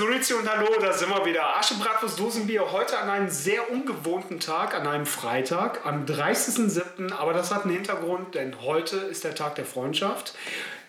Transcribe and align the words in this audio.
Grüezi 0.00 0.32
und 0.32 0.50
Hallo, 0.50 0.66
da 0.80 0.94
sind 0.94 1.10
wir 1.10 1.26
wieder. 1.26 1.58
Asche, 1.58 1.74
Bratwurst, 1.74 2.18
Dosenbier. 2.18 2.72
Heute 2.72 2.96
an 2.96 3.10
einem 3.10 3.28
sehr 3.28 3.70
ungewohnten 3.70 4.40
Tag, 4.40 4.74
an 4.74 4.86
einem 4.86 5.04
Freitag, 5.04 5.84
am 5.84 6.06
30.07. 6.06 7.12
Aber 7.12 7.34
das 7.34 7.52
hat 7.54 7.64
einen 7.64 7.74
Hintergrund, 7.74 8.34
denn 8.34 8.62
heute 8.62 8.96
ist 8.96 9.24
der 9.24 9.34
Tag 9.34 9.56
der 9.56 9.66
Freundschaft. 9.66 10.32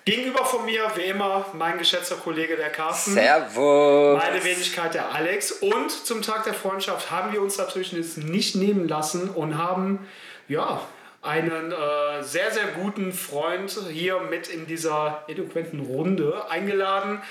Gegenüber 0.06 0.46
von 0.46 0.64
mir, 0.64 0.90
wie 0.96 1.02
immer, 1.02 1.46
mein 1.52 1.78
geschätzter 1.78 2.16
Kollege 2.16 2.56
der 2.56 2.70
Carsten. 2.70 3.12
Servus. 3.12 4.18
Meine 4.18 4.42
Wenigkeit 4.46 4.94
der 4.94 5.14
Alex. 5.14 5.52
Und 5.52 5.92
zum 5.92 6.22
Tag 6.22 6.46
der 6.46 6.54
Freundschaft 6.54 7.12
haben 7.12 7.34
wir 7.34 7.42
uns 7.42 7.58
natürlich 7.58 7.92
nicht 7.92 8.56
nehmen 8.56 8.88
lassen 8.88 9.30
und 9.30 9.58
haben, 9.58 10.08
ja, 10.48 10.80
einen 11.22 11.72
äh, 11.72 12.24
sehr, 12.24 12.50
sehr 12.52 12.68
guten 12.68 13.14
Freund 13.14 13.78
hier 13.92 14.22
mit 14.22 14.48
in 14.48 14.66
dieser 14.66 15.24
eloquenten 15.28 15.80
Runde 15.80 16.50
eingeladen. 16.50 17.22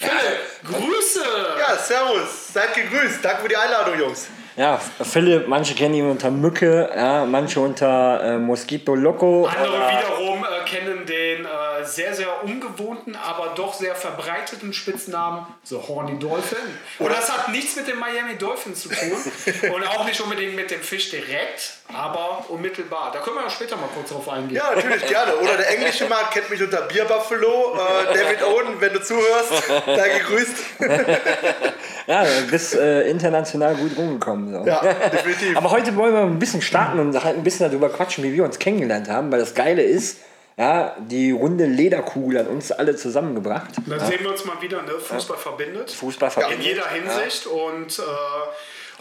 Philipp, 0.00 0.64
Grüße! 0.64 1.22
Ja, 1.58 1.76
servus. 1.76 2.52
Seid 2.54 2.72
gegrüßt. 2.74 3.22
Danke 3.22 3.42
für 3.42 3.48
die 3.48 3.56
Einladung, 3.56 3.98
Jungs. 3.98 4.28
Ja, 4.56 4.78
Philipp, 4.78 5.48
manche 5.48 5.74
kennen 5.74 5.94
ihn 5.94 6.10
unter 6.10 6.30
Mücke, 6.30 6.90
ja, 6.94 7.24
manche 7.24 7.60
unter 7.60 8.22
äh, 8.22 8.38
Mosquito 8.38 8.94
Loco. 8.94 9.46
Andere 9.46 9.72
wiederum 9.72 10.44
äh, 10.44 10.64
kennen 10.68 11.06
den 11.06 11.44
äh, 11.44 11.84
sehr, 11.84 12.14
sehr 12.14 12.42
ungewohnten, 12.44 13.16
aber 13.16 13.52
doch 13.54 13.74
sehr 13.74 13.94
verbreiteten 13.94 14.72
Spitznamen 14.72 15.46
The 15.64 15.76
Horny 15.76 16.18
Dolphin. 16.18 16.58
Und 16.98 17.10
das 17.10 17.32
hat 17.32 17.48
nichts 17.50 17.76
mit 17.76 17.86
den 17.86 17.98
Miami 17.98 18.36
Dolphins 18.36 18.82
zu 18.82 18.88
tun 18.88 19.72
und 19.74 19.86
auch 19.88 20.04
nicht 20.04 20.20
unbedingt 20.20 20.56
mit 20.56 20.70
dem 20.70 20.80
Fisch 20.80 21.10
direkt, 21.10 21.78
aber 21.92 22.44
unmittelbar. 22.48 23.12
Da 23.12 23.20
können 23.20 23.36
wir 23.36 23.44
ja 23.44 23.50
später 23.50 23.76
mal 23.76 23.88
kurz 23.94 24.10
drauf 24.10 24.28
eingehen. 24.28 24.56
Ja, 24.56 24.74
natürlich, 24.74 25.06
gerne. 25.06 25.36
Oder 25.36 25.56
der 25.56 25.70
englische 25.70 26.06
Markt 26.06 26.32
kennt 26.32 26.50
mich 26.50 26.62
unter 26.62 26.82
Bier 26.82 27.04
Buffalo. 27.04 27.74
Äh, 27.74 28.14
David 28.14 28.44
Oden, 28.44 28.80
wenn 28.80 28.92
du 28.92 29.02
zuhörst, 29.02 29.52
sei 29.86 30.18
gegrüßt. 30.18 30.56
Ja, 32.06 32.24
du 32.24 32.50
bist 32.50 32.74
äh, 32.74 33.02
international 33.02 33.76
gut 33.76 33.96
rumgekommen. 33.96 34.39
So. 34.48 34.64
Ja, 34.66 34.80
definitiv. 35.10 35.56
Aber 35.56 35.70
heute 35.70 35.94
wollen 35.96 36.14
wir 36.14 36.22
ein 36.22 36.38
bisschen 36.38 36.62
starten 36.62 36.98
und 36.98 37.24
halt 37.24 37.36
ein 37.36 37.42
bisschen 37.44 37.68
darüber 37.68 37.88
quatschen, 37.90 38.24
wie 38.24 38.32
wir 38.32 38.44
uns 38.44 38.58
kennengelernt 38.58 39.08
haben, 39.08 39.30
weil 39.30 39.40
das 39.40 39.54
Geile 39.54 39.82
ist, 39.82 40.18
ja, 40.56 40.94
die 40.98 41.30
runde 41.30 41.64
Lederkugel 41.66 42.38
hat 42.38 42.48
uns 42.48 42.70
alle 42.70 42.94
zusammengebracht. 42.96 43.70
Dann 43.86 44.00
sehen 44.00 44.18
wir 44.20 44.30
uns 44.30 44.44
mal 44.44 44.60
wieder, 44.60 44.82
ne? 44.82 44.92
Fußball 44.98 45.38
verbindet. 45.38 45.90
Fußball 45.90 46.28
In 46.28 46.32
verbindet. 46.32 46.66
jeder 46.66 46.86
Hinsicht. 46.88 47.46
Und 47.46 47.98
äh, 47.98 48.02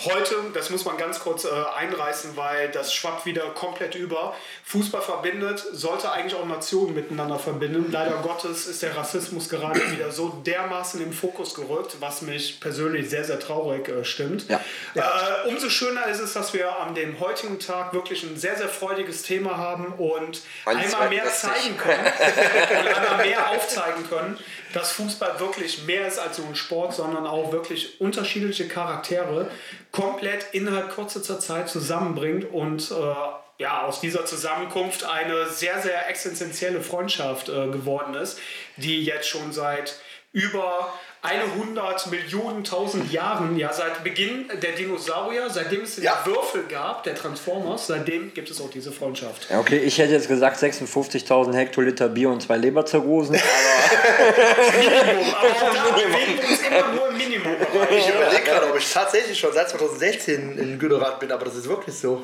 heute, 0.05 0.35
das 0.53 0.69
muss 0.69 0.85
man 0.85 0.97
ganz 0.97 1.19
kurz 1.19 1.45
äh, 1.45 1.49
einreißen, 1.77 2.35
weil 2.35 2.69
das 2.69 2.93
schwappt 2.93 3.25
wieder 3.25 3.43
komplett 3.51 3.95
über. 3.95 4.35
Fußball 4.63 5.01
verbindet, 5.01 5.63
sollte 5.71 6.11
eigentlich 6.11 6.35
auch 6.35 6.45
Nationen 6.45 6.93
miteinander 6.93 7.39
verbinden. 7.39 7.91
Leider 7.91 8.17
Gottes 8.17 8.67
ist 8.67 8.81
der 8.81 8.95
Rassismus 8.95 9.49
gerade 9.49 9.79
wieder 9.91 10.11
so 10.11 10.29
dermaßen 10.45 11.01
im 11.01 11.13
Fokus 11.13 11.53
gerückt, 11.53 11.97
was 11.99 12.21
mich 12.21 12.59
persönlich 12.59 13.09
sehr, 13.09 13.23
sehr 13.23 13.39
traurig 13.39 13.87
äh, 13.87 14.05
stimmt. 14.05 14.45
Ja. 14.49 14.61
Äh, 14.95 15.49
umso 15.49 15.69
schöner 15.69 16.07
ist 16.07 16.19
es, 16.19 16.33
dass 16.33 16.53
wir 16.53 16.79
an 16.79 16.95
dem 16.95 17.19
heutigen 17.19 17.59
Tag 17.59 17.93
wirklich 17.93 18.23
ein 18.23 18.37
sehr, 18.37 18.57
sehr 18.57 18.69
freudiges 18.69 19.23
Thema 19.23 19.57
haben 19.57 19.93
und 19.93 20.41
einmal 20.65 21.09
mehr 21.09 21.25
22. 21.25 21.39
zeigen 21.39 21.77
können 21.77 22.05
und 22.79 22.87
einmal 22.87 23.25
mehr 23.25 23.49
aufzeigen 23.49 24.07
können, 24.09 24.37
dass 24.73 24.91
Fußball 24.91 25.39
wirklich 25.39 25.85
mehr 25.85 26.07
ist 26.07 26.19
als 26.19 26.37
nur 26.37 26.47
ein 26.47 26.55
Sport, 26.55 26.93
sondern 26.93 27.25
auch 27.25 27.51
wirklich 27.51 27.99
unterschiedliche 27.99 28.67
Charaktere 28.67 29.49
komplett 29.91 30.47
innerhalb 30.53 30.93
kürzester 30.93 31.39
Zeit 31.39 31.69
zusammenbringt 31.69 32.45
und 32.51 32.91
äh, 32.91 33.13
ja, 33.61 33.81
aus 33.81 33.99
dieser 33.99 34.25
Zusammenkunft 34.25 35.03
eine 35.03 35.49
sehr, 35.49 35.81
sehr 35.81 36.09
existenzielle 36.09 36.81
Freundschaft 36.81 37.49
äh, 37.49 37.67
geworden 37.67 38.13
ist, 38.13 38.39
die 38.77 39.03
jetzt 39.03 39.27
schon 39.27 39.51
seit 39.51 39.99
über 40.31 40.93
100 41.21 42.07
Millionen 42.11 42.63
tausend 42.63 43.11
Jahren, 43.11 43.57
ja, 43.57 43.73
seit 43.73 44.03
Beginn 44.03 44.49
der 44.61 44.71
Dinosaurier, 44.73 45.49
seitdem 45.49 45.81
es 45.81 45.95
den 45.95 46.03
Ja. 46.05 46.21
Würfel 46.25 46.63
gab, 46.69 47.03
der 47.03 47.15
Transformers, 47.15 47.87
seitdem 47.87 48.33
gibt 48.33 48.49
es 48.49 48.61
auch 48.61 48.69
diese 48.69 48.91
Freundschaft. 48.91 49.47
Ja, 49.49 49.59
okay, 49.59 49.77
ich 49.79 49.97
hätte 49.97 50.13
jetzt 50.13 50.27
gesagt 50.27 50.57
56.000 50.57 51.53
Hektoliter 51.55 52.07
Bier 52.09 52.29
und 52.29 52.41
zwei 52.41 52.57
Leberzirrhosen. 52.57 53.35
Minimum, 54.79 55.33
aber 55.35 55.73
da 55.73 55.89
bewegen 55.95 56.39
wir 56.41 56.49
uns 56.49 56.61
immer 56.61 56.87
nur 56.93 57.09
im 57.09 57.17
Minimumbereich. 57.17 57.97
Ich 57.97 58.09
überlege 58.09 58.43
gerade, 58.43 58.69
ob 58.69 58.77
ich 58.77 58.91
tatsächlich 58.93 59.37
schon 59.37 59.51
seit 59.53 59.69
2016 59.69 60.57
in 60.57 60.79
Güderath 60.79 61.19
bin, 61.19 61.31
aber 61.31 61.45
das 61.45 61.55
ist 61.55 61.67
wirklich 61.67 61.95
so. 61.95 62.21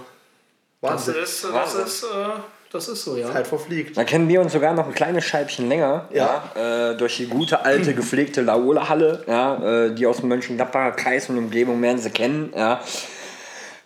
Das 0.81 0.91
Wahnsinn. 1.07 1.16
ist, 1.23 1.43
das 1.43 1.51
Wahnsinn. 1.53 1.85
ist, 1.85 2.03
äh, 2.03 2.07
das 2.75 2.90
ist 2.90 3.03
so, 3.03 3.16
ja. 3.16 3.31
Zeit 3.31 3.47
verfliegt. 3.47 3.97
Da 3.97 4.03
kennen 4.03 4.28
wir 4.28 4.41
uns 4.41 4.53
sogar 4.53 4.74
noch 4.74 4.86
ein 4.86 4.94
kleines 4.94 5.24
Scheibchen 5.24 5.69
länger. 5.69 6.08
Ja. 6.12 6.52
äh, 6.56 6.97
durch 6.97 7.18
die 7.18 7.28
gute, 7.28 7.63
alte, 7.63 7.94
gepflegte 7.94 8.41
Laola-Halle, 8.41 9.24
ja, 9.28 9.86
äh, 9.86 9.96
die 9.96 10.06
aus 10.06 10.18
dem 10.18 10.30
Mönchengladbacher 10.30 10.91
Kreis 10.91 11.30
und 11.30 11.38
Umgebung 11.38 11.81
werden 11.81 12.00
sie 12.00 12.09
kennen. 12.09 12.53
Ja. 12.56 12.81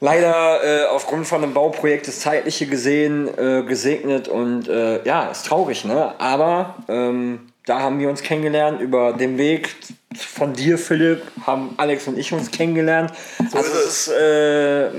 Leider 0.02 0.64
äh, 0.64 0.86
aufgrund 0.86 1.28
von 1.28 1.44
einem 1.44 1.54
Bauprojekt 1.54 2.08
das 2.08 2.22
Zeitliche 2.22 2.68
gesehen, 2.68 3.28
äh, 3.38 3.64
gesegnet 3.64 4.28
und 4.28 4.68
äh, 4.68 5.04
ja, 5.04 5.30
ist 5.30 5.46
traurig, 5.46 5.84
ne? 5.86 6.14
Aber 6.20 6.76
ähm, 6.88 7.52
da 7.66 7.82
haben 7.82 8.00
wir 8.00 8.10
uns 8.10 8.24
kennengelernt 8.24 8.82
über 8.82 9.14
den 9.14 9.38
Weg 9.38 9.76
von 10.16 10.54
dir, 10.54 10.78
Philipp, 10.78 11.22
haben 11.46 11.76
Alex 11.78 12.08
und 12.08 12.18
ich 12.18 12.32
uns 12.32 12.50
kennengelernt. 12.50 13.12
also 13.54 13.58
ist 13.58 13.74
es 13.74 13.86
es. 13.86 14.08
ist 14.08 14.14
äh, 14.14 14.90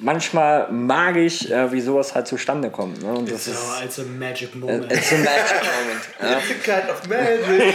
manchmal 0.00 0.70
magisch, 0.70 1.46
äh, 1.50 1.70
wie 1.72 1.80
sowas 1.80 2.14
halt 2.14 2.26
zustande 2.26 2.70
kommt. 2.70 3.02
Ne? 3.02 3.12
Und 3.12 3.30
das 3.30 3.46
ist 3.46 3.54
Ja, 3.54 3.80
als 3.82 3.98
a 3.98 4.02
magic 4.02 4.54
moment. 4.54 4.90
it's 4.92 5.12
a 5.12 5.16
magic 5.16 5.62
moment. 5.78 6.08
Ja. 6.20 6.40
Kind 6.64 6.90
of 6.90 7.08
magic. 7.08 7.74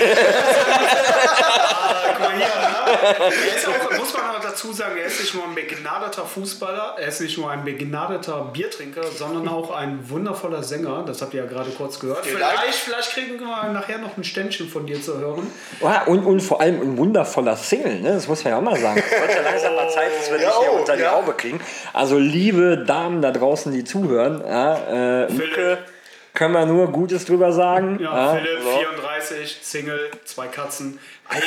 Ah, 0.74 2.04
guck 2.08 2.20
mal 2.20 2.36
hier, 2.36 2.46
ne? 2.46 2.72
Ist 3.56 3.68
auch, 3.68 3.98
muss 3.98 4.14
man 4.14 4.36
auch 4.36 4.40
dazu 4.42 4.74
sagen, 4.74 4.98
er 4.98 5.06
ist 5.06 5.20
nicht 5.20 5.34
nur 5.34 5.44
ein 5.46 5.56
begnadeter 5.56 6.26
Fußballer, 6.26 6.96
er 7.00 7.08
ist 7.08 7.22
nicht 7.22 7.38
nur 7.38 7.50
ein 7.50 7.64
begnadeter 7.64 8.50
Biertrinker, 8.54 9.04
sondern 9.18 9.48
auch 9.48 9.72
ein 9.72 10.10
wundervoller 10.10 10.64
Sänger. 10.64 11.04
Das 11.06 11.22
habt 11.22 11.34
ihr 11.34 11.44
ja 11.44 11.50
gerade 11.50 11.72
kurz 11.72 12.00
gehört. 12.00 12.26
Vielleicht, 12.26 12.76
vielleicht 12.76 13.14
kriegen 13.14 13.40
wir 13.40 13.70
nachher 13.72 13.98
noch 13.98 14.18
ein 14.18 14.24
Ständchen 14.24 14.68
von 14.70 14.86
dir 14.86 15.02
zu 15.02 15.18
hören. 15.18 15.48
Ja, 15.82 16.04
und, 16.04 16.26
und 16.26 16.42
vor 16.42 16.62
allem 16.62 16.82
ein 16.82 16.98
wundervoller 16.98 17.56
Single, 17.56 18.02
ne? 18.02 18.14
das 18.14 18.28
muss 18.28 18.44
man 18.44 18.52
ja 18.52 18.60
auch 18.60 18.64
mal 18.64 18.78
sagen. 18.78 19.02
Es 19.04 19.22
wird 19.22 19.36
ja 19.36 19.42
langsam 19.42 19.76
mal 19.76 19.90
Zeit, 19.90 20.12
dass 20.18 20.32
wir 20.32 20.38
dich 20.38 20.48
hier 20.48 20.72
oh, 20.74 20.80
unter 20.80 20.96
die 20.96 21.04
ja. 21.04 21.12
Haube 21.12 21.34
kriegen. 21.34 21.60
Also 21.94 22.11
liebe 22.18 22.84
Damen 22.86 23.22
da 23.22 23.32
draußen, 23.32 23.72
die 23.72 23.84
zuhören, 23.84 24.42
ja, 24.46 25.26
äh, 25.26 25.32
Mücke, 25.32 25.80
können 26.42 26.56
wir 26.56 26.66
nur 26.66 26.88
Gutes 26.88 27.24
drüber 27.26 27.54
sagen. 27.54 28.00
Ja, 28.02 28.34
ja. 28.34 28.34
Philipp, 28.34 28.64
so. 28.64 28.72
34, 28.72 29.60
Single, 29.62 30.10
zwei 30.26 30.48
Katzen. 30.48 30.98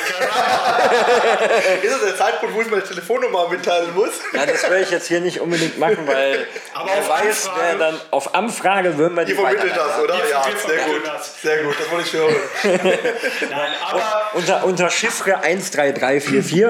Ist 1.82 1.93
das 1.93 2.00
der 2.00 2.16
Zeitpunkt, 2.16 2.55
wo 2.55 2.62
ich 2.62 2.71
meine 2.71 2.82
Telefonnummer 2.82 3.49
mitteilen 3.50 3.94
muss? 3.94 4.12
Ja, 4.32 4.47
das 4.47 4.62
werde 4.62 4.81
ich 4.81 4.91
jetzt 4.91 5.09
hier 5.09 5.21
nicht 5.21 5.41
unbedingt 5.41 5.78
machen, 5.78 5.99
weil 6.06 6.47
Aber 6.72 6.88
wer 6.91 6.99
auf 7.00 7.09
weiß, 7.10 7.49
Anfrage- 7.49 7.60
wer 7.60 7.75
dann 7.78 8.00
auf 8.12 8.34
Anfrage 8.34 8.97
würden 8.97 9.15
wir 9.15 9.25
die 9.27 9.32
Ihr 9.32 9.38
vermittelt 9.38 9.77
das, 9.77 9.99
oder? 10.03 10.15
Ja, 10.15 10.21
wir 10.47 10.56
sehr 10.56 10.87
gut. 10.87 11.03
das. 11.06 11.43
Sehr 11.43 11.65
gut, 11.65 11.75
das 11.78 11.91
wollte 11.91 12.06
ich 12.06 12.12
hören. 12.15 12.34
Nein, 13.50 13.71
aber 13.91 14.31
Unter, 14.34 14.65
unter 14.65 14.88
Chiffre 14.91 15.32
13344. 15.43 16.56
Ja. 16.56 16.69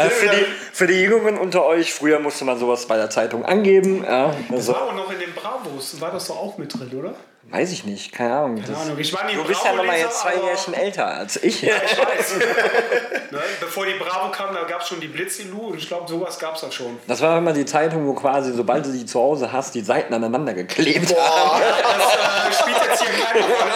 äh, 0.00 0.10
für, 0.10 0.28
die, 0.28 0.46
für 0.72 0.86
die 0.88 1.02
Jüngeren 1.02 1.38
unter 1.38 1.64
euch, 1.66 1.94
früher 1.94 2.18
musste 2.18 2.44
man 2.44 2.58
sowas 2.58 2.86
bei 2.86 2.96
der 2.96 3.10
Zeitung 3.10 3.44
angeben. 3.44 4.02
Ja, 4.04 4.34
also, 4.50 4.72
war 4.72 4.82
auch 4.88 4.92
noch 4.94 5.12
in 5.12 5.20
den 5.26 5.34
Bravos, 5.34 6.00
war 6.00 6.10
das 6.10 6.28
doch 6.28 6.36
auch 6.36 6.58
mit 6.58 6.72
drin, 6.72 6.90
oder? 6.98 7.14
weiß 7.50 7.72
ich 7.72 7.84
nicht, 7.84 8.12
keine 8.12 8.34
Ahnung. 8.34 8.62
Keine 8.62 8.76
Ahnung, 8.76 8.98
ich 8.98 9.12
war 9.14 9.24
nie 9.24 9.34
du 9.34 9.44
bist 9.44 9.64
ja 9.64 9.72
noch 9.72 9.84
mal 9.84 9.96
Bravo-Leser, 9.96 10.08
jetzt 10.08 10.20
zwei 10.20 10.34
Jährchen 10.34 10.74
älter 10.74 11.06
als 11.06 11.42
ich. 11.42 11.62
Ich 11.62 11.70
weiß. 11.70 12.38
ne? 13.30 13.40
Bevor 13.60 13.86
die 13.86 13.94
Bravo 13.94 14.30
kam, 14.30 14.54
da 14.54 14.64
gab 14.64 14.80
es 14.80 14.88
schon 14.88 15.00
die 15.00 15.06
Blitzilu 15.06 15.68
und 15.68 15.78
ich 15.78 15.86
glaube, 15.86 16.08
sowas 16.08 16.38
gab 16.38 16.56
es 16.56 16.62
da 16.62 16.72
schon. 16.72 16.98
Das 17.06 17.20
war 17.20 17.38
immer 17.38 17.52
die 17.52 17.64
Zeitung, 17.64 18.06
wo 18.06 18.14
quasi, 18.14 18.52
sobald 18.52 18.86
du 18.86 18.92
die 18.92 19.06
zu 19.06 19.20
Hause 19.20 19.52
hast, 19.52 19.74
die 19.74 19.82
Seiten 19.82 20.12
aneinander 20.12 20.54
geklebt 20.54 21.14
haben. 21.16 21.62
Das 21.62 22.58
äh, 22.58 22.62
spielt 22.62 22.84
jetzt 22.84 23.02
hier 23.02 23.24
keine 23.24 23.44
Rolle. 23.44 23.72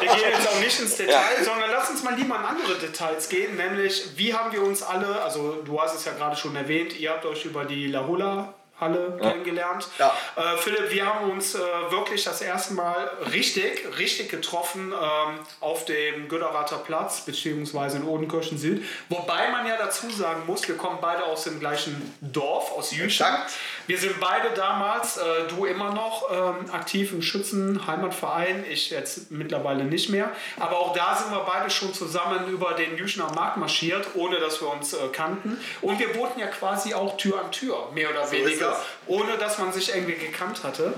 Wir 0.00 0.08
gehen 0.08 0.30
jetzt 0.32 0.48
auch 0.48 0.60
nicht 0.60 0.80
ins 0.80 0.96
Detail, 0.96 1.42
sondern 1.42 1.70
lass 1.70 1.90
uns 1.90 2.02
mal 2.02 2.14
lieber 2.14 2.36
in 2.36 2.44
andere 2.44 2.78
Details 2.78 3.28
gehen, 3.28 3.56
nämlich 3.56 4.10
wie 4.16 4.34
haben 4.34 4.52
wir 4.52 4.62
uns 4.62 4.82
alle, 4.82 5.22
also 5.22 5.62
du 5.64 5.80
hast 5.80 5.94
es 5.94 6.04
ja 6.04 6.12
gerade 6.12 6.36
schon 6.36 6.54
erwähnt, 6.54 6.98
ihr 6.98 7.10
habt 7.10 7.24
euch 7.24 7.44
über 7.44 7.64
die 7.64 7.86
La 7.86 8.06
Hula 8.78 8.86
Halle 8.86 9.16
kennengelernt. 9.20 9.88
Ja. 9.98 10.14
Äh, 10.36 10.56
Philipp, 10.58 10.90
wir 10.90 11.06
haben 11.06 11.30
uns 11.30 11.54
äh, 11.54 11.58
wirklich 11.90 12.24
das 12.24 12.42
erste 12.42 12.74
Mal 12.74 13.10
richtig, 13.32 13.86
richtig 13.98 14.28
getroffen 14.28 14.92
ähm, 14.92 15.38
auf 15.60 15.86
dem 15.86 16.28
Göderather 16.28 16.78
Platz, 16.78 17.22
beziehungsweise 17.22 17.96
in 17.96 18.04
Odenkirchen 18.04 18.58
Süd. 18.58 18.84
Wobei 19.08 19.50
man 19.50 19.66
ja 19.66 19.76
dazu 19.78 20.10
sagen 20.10 20.42
muss, 20.46 20.68
wir 20.68 20.76
kommen 20.76 20.98
beide 21.00 21.24
aus 21.24 21.44
dem 21.44 21.58
gleichen 21.58 22.14
Dorf, 22.20 22.72
aus 22.76 22.94
Jüchen. 22.94 23.26
Wir 23.86 23.96
sind 23.96 24.20
beide 24.20 24.50
damals, 24.54 25.16
äh, 25.16 25.22
du 25.48 25.64
immer 25.64 25.92
noch 25.94 26.30
ähm, 26.30 26.70
aktiv 26.70 27.12
im 27.12 27.22
Schützen-Heimatverein, 27.22 28.64
ich 28.68 28.90
jetzt 28.90 29.30
mittlerweile 29.30 29.84
nicht 29.84 30.10
mehr. 30.10 30.30
Aber 30.60 30.78
auch 30.78 30.92
da 30.92 31.14
sind 31.16 31.30
wir 31.30 31.40
beide 31.40 31.70
schon 31.70 31.94
zusammen 31.94 32.48
über 32.50 32.74
den 32.74 32.98
Jüchener 32.98 33.32
Markt 33.32 33.56
marschiert, 33.56 34.08
ohne 34.14 34.38
dass 34.38 34.60
wir 34.60 34.68
uns 34.68 34.92
äh, 34.92 34.98
kannten. 35.12 35.58
Und 35.80 35.98
wir 35.98 36.14
wohnten 36.16 36.40
ja 36.40 36.48
quasi 36.48 36.92
auch 36.92 37.16
Tür 37.16 37.40
an 37.40 37.50
Tür, 37.52 37.88
mehr 37.94 38.10
oder 38.10 38.30
weniger, 38.30 38.65
es. 38.72 38.78
ohne 39.06 39.36
dass 39.38 39.58
man 39.58 39.72
sich 39.72 39.94
irgendwie 39.94 40.14
gekannt 40.14 40.62
hatte. 40.62 40.94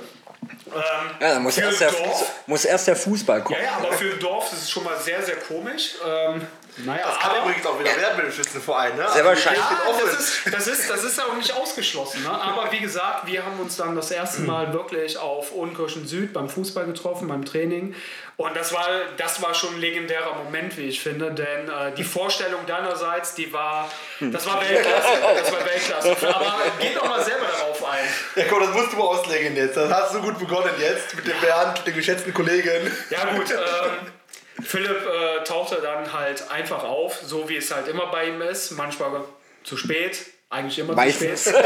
Ähm, 0.67 0.83
Ja, 1.21 1.35
dann 1.35 1.43
muss 1.43 1.57
für 1.57 1.63
erst, 1.63 1.81
der 1.81 1.91
Dorf- 1.91 2.19
Fuß, 2.19 2.27
muss 2.47 2.65
erst 2.65 2.87
der 2.87 2.97
Fußball 2.97 3.43
kommen. 3.43 3.59
Ja, 3.61 3.65
ja, 3.67 3.77
aber 3.79 3.93
für 3.93 4.13
ein 4.13 4.21
Dorf 4.21 4.53
ist 4.53 4.63
es 4.63 4.71
schon 4.71 4.85
mal 4.85 4.97
sehr, 4.99 5.23
sehr 5.23 5.37
komisch. 5.37 5.95
Ähm, 6.07 6.47
naja, 6.85 7.07
Das 7.09 7.19
kann 7.19 7.31
aber, 7.33 7.41
übrigens 7.49 7.67
auch 7.67 7.79
wieder 7.81 7.97
werden 7.97 8.17
mit 8.19 8.27
dem 8.27 8.33
Schützenverein, 8.33 8.97
ne? 8.97 9.07
Sehr 9.13 9.25
wahrscheinlich. 9.25 9.61
ich 9.63 9.69
bin 9.69 9.79
ja, 9.99 10.05
das 10.13 10.21
ist, 10.21 10.55
das, 10.55 10.67
ist, 10.69 10.91
das 10.91 11.03
ist 11.05 11.21
auch 11.21 11.35
nicht 11.35 11.53
ausgeschlossen. 11.53 12.23
Ne? 12.23 12.31
Aber 12.31 12.71
wie 12.71 12.79
gesagt, 12.79 13.27
wir 13.27 13.45
haben 13.45 13.59
uns 13.59 13.77
dann 13.77 13.97
das 13.97 14.11
erste 14.13 14.43
Mal 14.43 14.73
wirklich 14.73 15.19
auf 15.19 15.53
Ohrenkirchen 15.53 16.07
Süd 16.07 16.33
beim 16.33 16.49
Fußball 16.49 16.87
getroffen, 16.87 17.27
beim 17.27 17.45
Training. 17.45 17.95
Und 18.39 18.57
das 18.57 18.73
war, 18.73 18.87
das 19.17 19.43
war 19.43 19.53
schon 19.53 19.75
ein 19.75 19.81
legendärer 19.81 20.33
Moment, 20.45 20.77
wie 20.77 20.85
ich 20.85 21.01
finde. 21.01 21.33
Denn 21.33 21.69
äh, 21.69 21.93
die 21.97 22.05
Vorstellung 22.05 22.65
deinerseits, 22.67 23.35
die 23.35 23.53
war, 23.53 23.91
das 24.21 24.47
war 24.47 24.61
Weltklasse. 24.61 25.09
Das 25.43 25.53
war 25.53 25.65
Weltklasse. 25.67 26.35
Aber 26.37 26.57
geht 26.81 26.97
doch 26.97 27.09
mal 27.09 27.21
selber 27.21 27.47
darauf 27.47 27.85
ein. 27.85 28.05
Ja, 28.37 28.45
komm, 28.49 28.61
das 28.61 28.73
musst 28.73 28.93
du 28.93 28.97
mal 28.97 29.07
auslegen 29.07 29.57
jetzt. 29.57 29.77
Das 29.77 29.93
hast 29.93 30.15
du 30.15 30.23
gut 30.23 30.39
begonnen 30.39 30.71
jetzt 30.79 31.17
mit 31.17 31.27
dem 31.27 31.41
Bernd, 31.41 31.85
dem 31.85 31.95
geschätzten 31.97 32.33
Kollegen. 32.33 32.93
Ja 33.11 33.25
gut, 33.25 33.51
ähm, 33.51 34.65
Philipp 34.65 35.05
äh, 35.05 35.43
tauchte 35.43 35.81
dann 35.83 36.13
halt 36.13 36.49
einfach 36.49 36.85
auf, 36.85 37.19
so 37.21 37.49
wie 37.49 37.57
es 37.57 37.75
halt 37.75 37.89
immer 37.89 38.07
bei 38.07 38.27
ihm 38.27 38.41
ist. 38.41 38.71
Manchmal 38.71 39.25
zu 39.65 39.77
spät, 39.77 40.27
eigentlich 40.51 40.79
immer 40.79 40.97
zu 40.97 41.13
spät. 41.13 41.47
äh, 41.55 41.63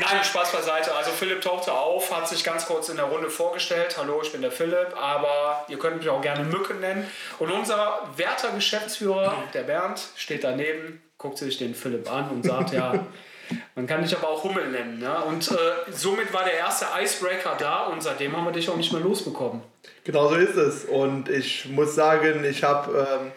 nein, 0.00 0.24
Spaß 0.24 0.52
beiseite. 0.52 0.94
Also 0.94 1.10
Philipp 1.10 1.40
tauchte 1.40 1.72
auf, 1.72 2.14
hat 2.14 2.28
sich 2.28 2.44
ganz 2.44 2.66
kurz 2.66 2.88
in 2.88 2.96
der 2.96 3.06
Runde 3.06 3.28
vorgestellt. 3.28 3.96
Hallo, 3.98 4.20
ich 4.22 4.30
bin 4.32 4.42
der 4.42 4.52
Philipp, 4.52 4.94
aber 4.96 5.64
ihr 5.68 5.78
könnt 5.78 5.98
mich 5.98 6.08
auch 6.08 6.22
gerne 6.22 6.44
Mücke 6.44 6.74
nennen. 6.74 7.10
Und 7.38 7.50
unser 7.50 8.08
werter 8.16 8.50
Geschäftsführer, 8.50 9.42
der 9.52 9.62
Bernd, 9.62 10.00
steht 10.16 10.44
daneben, 10.44 11.02
guckt 11.16 11.38
sich 11.38 11.58
den 11.58 11.74
Philipp 11.74 12.10
an 12.10 12.30
und 12.30 12.44
sagt, 12.44 12.72
ja, 12.72 13.06
man 13.74 13.86
kann 13.88 14.02
dich 14.02 14.16
aber 14.16 14.28
auch 14.28 14.44
Hummel 14.44 14.68
nennen. 14.68 15.00
Ne? 15.00 15.24
Und 15.24 15.50
äh, 15.50 15.54
somit 15.90 16.32
war 16.32 16.44
der 16.44 16.54
erste 16.54 16.86
Icebreaker 17.02 17.56
da 17.58 17.86
und 17.86 18.00
seitdem 18.00 18.36
haben 18.36 18.44
wir 18.44 18.52
dich 18.52 18.70
auch 18.70 18.76
nicht 18.76 18.92
mehr 18.92 19.02
losbekommen. 19.02 19.60
Genau 20.04 20.28
so 20.28 20.36
ist 20.36 20.54
es. 20.54 20.84
Und 20.84 21.28
ich 21.28 21.66
muss 21.66 21.96
sagen, 21.96 22.44
ich 22.44 22.62
habe 22.62 23.08
ähm, 23.20 23.32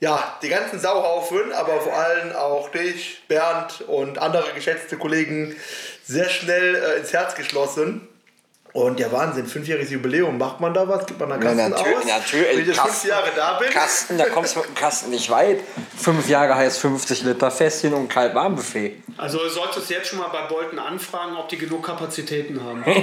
ja, 0.00 0.38
die 0.42 0.48
ganzen 0.48 0.78
Sauhaufen, 0.78 1.52
aber 1.52 1.80
vor 1.80 1.94
allem 1.94 2.32
auch 2.32 2.70
dich, 2.70 3.22
Bernd 3.28 3.82
und 3.82 4.18
andere 4.18 4.52
geschätzte 4.52 4.96
Kollegen 4.96 5.56
sehr 6.04 6.28
schnell 6.28 6.74
äh, 6.74 6.98
ins 6.98 7.12
Herz 7.12 7.34
geschlossen. 7.34 8.06
Und 8.76 9.00
ja, 9.00 9.10
Wahnsinn, 9.10 9.46
fünfjähriges 9.46 9.90
Jubiläum. 9.90 10.36
Macht 10.36 10.60
man 10.60 10.74
da 10.74 10.86
was? 10.86 11.06
Gibt 11.06 11.18
man 11.18 11.30
da 11.30 11.36
Ja, 11.36 11.40
Kasten 11.42 11.70
natürlich, 11.70 11.96
aus? 11.96 12.04
natürlich. 12.04 12.46
Wenn 12.48 12.60
ich 12.60 12.66
jetzt 12.66 12.76
fünf 12.78 12.88
Kasten. 12.92 13.08
Jahre 13.08 13.30
da 13.34 13.52
bin. 13.54 13.70
Kasten, 13.70 14.18
da 14.18 14.26
kommst 14.26 14.54
du 14.54 14.60
mit 14.60 14.68
dem 14.68 14.74
Kasten 14.74 15.08
nicht 15.10 15.30
weit. 15.30 15.60
Fünf 15.96 16.28
Jahre 16.28 16.54
heißt 16.56 16.78
50 16.80 17.22
Liter 17.22 17.50
Fässchen 17.50 17.94
und 17.94 18.08
Kalt-Warm-Buffet. 18.08 19.02
Also 19.16 19.38
du 19.38 19.48
solltest 19.48 19.88
jetzt 19.88 20.08
schon 20.08 20.18
mal 20.18 20.28
bei 20.28 20.42
Bolton 20.42 20.78
anfragen, 20.78 21.34
ob 21.38 21.48
die 21.48 21.56
genug 21.56 21.86
Kapazitäten 21.86 22.62
haben. 22.62 22.82
Oder 22.84 23.02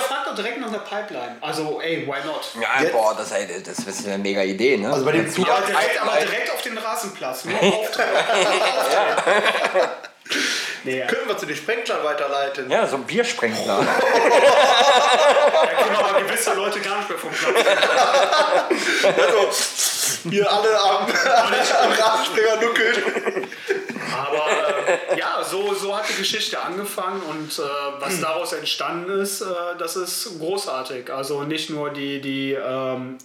frag 0.00 0.24
doch 0.24 0.34
direkt 0.34 0.60
nach 0.62 0.68
einer 0.68 0.78
Pipeline. 0.78 1.36
Also, 1.42 1.78
ey, 1.82 2.06
why 2.06 2.26
not? 2.26 2.40
Ja, 2.62 2.80
Jetzt- 2.82 2.92
boah, 2.92 3.14
das, 3.18 3.32
ey, 3.32 3.46
das 3.62 3.80
ist 3.80 4.06
eine 4.06 4.16
mega 4.16 4.40
Idee, 4.40 4.78
ne? 4.78 4.90
Also 4.90 5.04
bei 5.04 5.12
dem 5.12 5.30
Zug. 5.30 5.46
Aber 5.46 5.66
direkt, 5.66 6.00
aber 6.00 6.16
direkt 6.16 6.50
auf 6.54 6.62
den 6.62 6.78
Rasenplatz. 6.78 7.44
Nur 7.48 7.62
auftreten. 7.62 8.08
nee, 10.84 10.98
ja. 10.98 11.06
Können 11.06 11.28
wir 11.28 11.36
zu 11.36 11.46
den 11.46 11.56
Sprenglern 11.56 12.02
weiterleiten? 12.04 12.70
ja, 12.70 12.86
so 12.86 12.96
ein 12.96 13.04
Biersprengler. 13.04 13.86
da 15.62 15.82
können 15.82 15.96
aber 15.96 16.20
gewisse 16.20 16.54
Leute 16.54 16.80
gar 16.80 16.98
nicht 16.98 17.08
mehr 17.08 17.18
vom 17.18 17.30
Platz. 17.30 17.54
Also, 19.04 19.50
wir 20.24 20.50
alle 20.50 20.80
am, 20.80 21.06
am 21.06 21.92
Rasensprenger 21.92 22.56
nuckeln. 22.62 23.48
Aber 24.16 24.46
äh, 24.88 25.18
ja, 25.18 25.44
so, 25.44 25.74
so 25.74 25.96
hat 25.96 26.08
die 26.08 26.16
Geschichte 26.16 26.60
angefangen 26.60 27.22
und 27.22 27.58
äh, 27.58 27.62
was 28.00 28.20
daraus 28.20 28.52
entstanden 28.52 29.20
ist, 29.20 29.40
äh, 29.40 29.44
das 29.78 29.96
ist 29.96 30.38
großartig. 30.38 31.10
Also 31.10 31.42
nicht 31.42 31.70
nur 31.70 31.90
die, 31.90 32.20
die 32.20 32.52
ähm, 32.52 33.18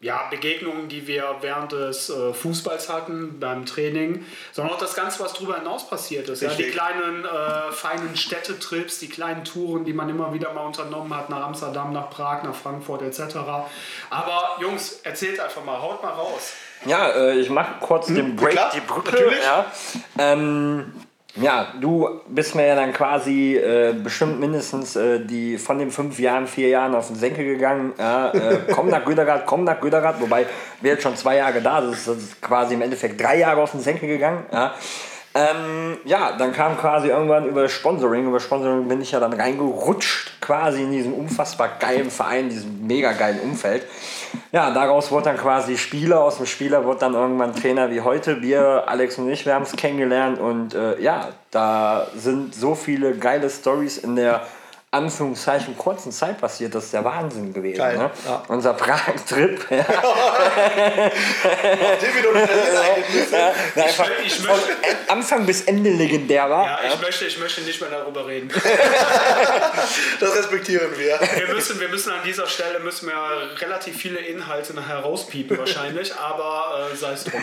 ja, 0.00 0.28
Begegnungen, 0.30 0.88
die 0.88 1.08
wir 1.08 1.36
während 1.40 1.72
des 1.72 2.08
äh, 2.08 2.32
Fußballs 2.32 2.88
hatten, 2.88 3.40
beim 3.40 3.66
Training, 3.66 4.24
sondern 4.52 4.74
auch 4.74 4.78
das 4.78 4.94
Ganze, 4.94 5.18
was 5.24 5.32
darüber 5.32 5.56
hinaus 5.56 5.88
passiert 5.88 6.28
ist. 6.28 6.40
Ja, 6.40 6.50
die 6.50 6.70
kleinen, 6.70 7.24
äh, 7.24 7.72
feinen 7.72 8.16
Städtetrips, 8.16 9.00
die 9.00 9.08
kleinen 9.08 9.44
Touren, 9.44 9.84
die 9.84 9.92
man 9.92 10.08
immer 10.08 10.32
wieder 10.32 10.52
mal 10.52 10.66
unternommen 10.66 11.14
hat, 11.16 11.30
nach 11.30 11.44
Amsterdam, 11.46 11.92
nach 11.92 12.10
Prag, 12.10 12.44
nach 12.44 12.54
Frankfurt 12.54 13.02
etc. 13.02 13.36
Aber 14.10 14.56
Jungs, 14.60 15.00
erzählt 15.02 15.40
einfach 15.40 15.64
mal, 15.64 15.82
haut 15.82 16.00
mal 16.00 16.12
raus. 16.12 16.52
Ja, 16.86 17.08
äh, 17.08 17.40
ich 17.40 17.50
mache 17.50 17.74
kurz 17.80 18.06
den 18.06 18.36
Break, 18.36 18.52
klar, 18.52 18.70
die 18.72 18.80
Brücke. 18.80 19.32
Ja. 19.42 19.66
Ähm, 20.16 20.92
ja, 21.36 21.74
du 21.80 22.20
bist 22.28 22.54
mir 22.54 22.66
ja 22.66 22.74
dann 22.74 22.92
quasi 22.92 23.56
äh, 23.56 23.92
bestimmt 23.92 24.40
mindestens 24.40 24.96
äh, 24.96 25.20
die 25.20 25.58
von 25.58 25.78
den 25.78 25.90
fünf 25.90 26.18
Jahren, 26.18 26.46
vier 26.46 26.68
Jahren 26.68 26.94
auf 26.94 27.08
den 27.08 27.16
Senkel 27.16 27.44
gegangen. 27.44 27.92
Ja, 27.98 28.30
äh, 28.32 28.60
komm 28.72 28.88
nach 28.88 29.04
Güterrad, 29.04 29.46
komm 29.46 29.64
nach 29.64 29.80
Güterrad, 29.80 30.20
wobei 30.20 30.46
wir 30.80 30.92
jetzt 30.92 31.02
schon 31.02 31.16
zwei 31.16 31.36
Jahre 31.36 31.60
da 31.60 31.80
sind, 31.82 31.92
das 31.92 32.08
ist 32.08 32.40
quasi 32.40 32.74
im 32.74 32.82
Endeffekt 32.82 33.20
drei 33.20 33.38
Jahre 33.38 33.62
auf 33.62 33.72
den 33.72 33.80
Senkel 33.80 34.08
gegangen. 34.08 34.46
Ja. 34.52 34.74
Ähm, 35.38 35.98
ja, 36.04 36.32
dann 36.36 36.52
kam 36.52 36.76
quasi 36.76 37.08
irgendwann 37.08 37.46
über 37.46 37.68
Sponsoring, 37.68 38.26
über 38.26 38.40
Sponsoring 38.40 38.88
bin 38.88 39.00
ich 39.00 39.12
ja 39.12 39.20
dann 39.20 39.32
reingerutscht, 39.32 40.40
quasi 40.40 40.82
in 40.82 40.90
diesen 40.90 41.14
unfassbar 41.14 41.68
geilen 41.78 42.10
Verein, 42.10 42.48
diesem 42.48 42.88
mega 42.88 43.12
geilen 43.12 43.38
Umfeld. 43.40 43.84
Ja, 44.50 44.72
daraus 44.72 45.12
wurde 45.12 45.26
dann 45.26 45.36
quasi 45.36 45.78
Spieler, 45.78 46.20
aus 46.22 46.38
dem 46.38 46.46
Spieler 46.46 46.84
wurde 46.84 47.00
dann 47.00 47.14
irgendwann 47.14 47.54
Trainer 47.54 47.88
wie 47.92 48.00
heute. 48.00 48.42
Wir, 48.42 48.84
Alex 48.88 49.16
und 49.18 49.30
ich, 49.30 49.46
wir 49.46 49.54
haben 49.54 49.62
es 49.62 49.76
kennengelernt 49.76 50.40
und 50.40 50.74
äh, 50.74 51.00
ja, 51.00 51.28
da 51.52 52.08
sind 52.16 52.52
so 52.52 52.74
viele 52.74 53.14
geile 53.16 53.48
Stories 53.48 53.98
in 53.98 54.16
der 54.16 54.42
Anführungszeichen 54.90 55.76
kurzen 55.76 56.10
Zeit 56.12 56.40
passiert, 56.40 56.74
das 56.74 56.84
ist 56.86 56.94
der 56.94 57.04
Wahnsinn 57.04 57.52
gewesen. 57.52 57.76
Geil, 57.78 57.98
Ne? 57.98 58.10
ja. 58.26 58.42
Unser 58.48 58.72
Prag-Trip, 58.72 59.66
ja, 59.70 59.84
möchte- 63.76 64.72
Anfang 65.08 65.46
bis 65.46 65.62
Ende 65.62 65.90
legendär 65.90 66.48
war. 66.48 66.64
Ja, 66.66 66.78
ich 66.94 67.00
möchte, 67.00 67.24
ich 67.26 67.38
möchte 67.38 67.60
nicht 67.62 67.80
mehr 67.80 67.90
darüber 67.90 68.26
reden. 68.26 68.50
Das 70.20 70.34
respektieren 70.36 70.90
wir. 70.96 71.18
Wir 71.36 71.54
müssen, 71.54 71.78
wir 71.80 71.88
müssen 71.88 72.10
an 72.12 72.20
dieser 72.24 72.46
Stelle 72.46 72.80
müssen 72.80 73.06
wir 73.08 73.14
relativ 73.60 73.96
viele 73.96 74.18
Inhalte 74.18 74.74
nachher 74.74 74.98
rauspiepen 75.00 75.56
wahrscheinlich, 75.58 76.14
aber 76.16 76.88
äh, 76.92 76.96
sei 76.96 77.12
es 77.12 77.24
drum. 77.24 77.40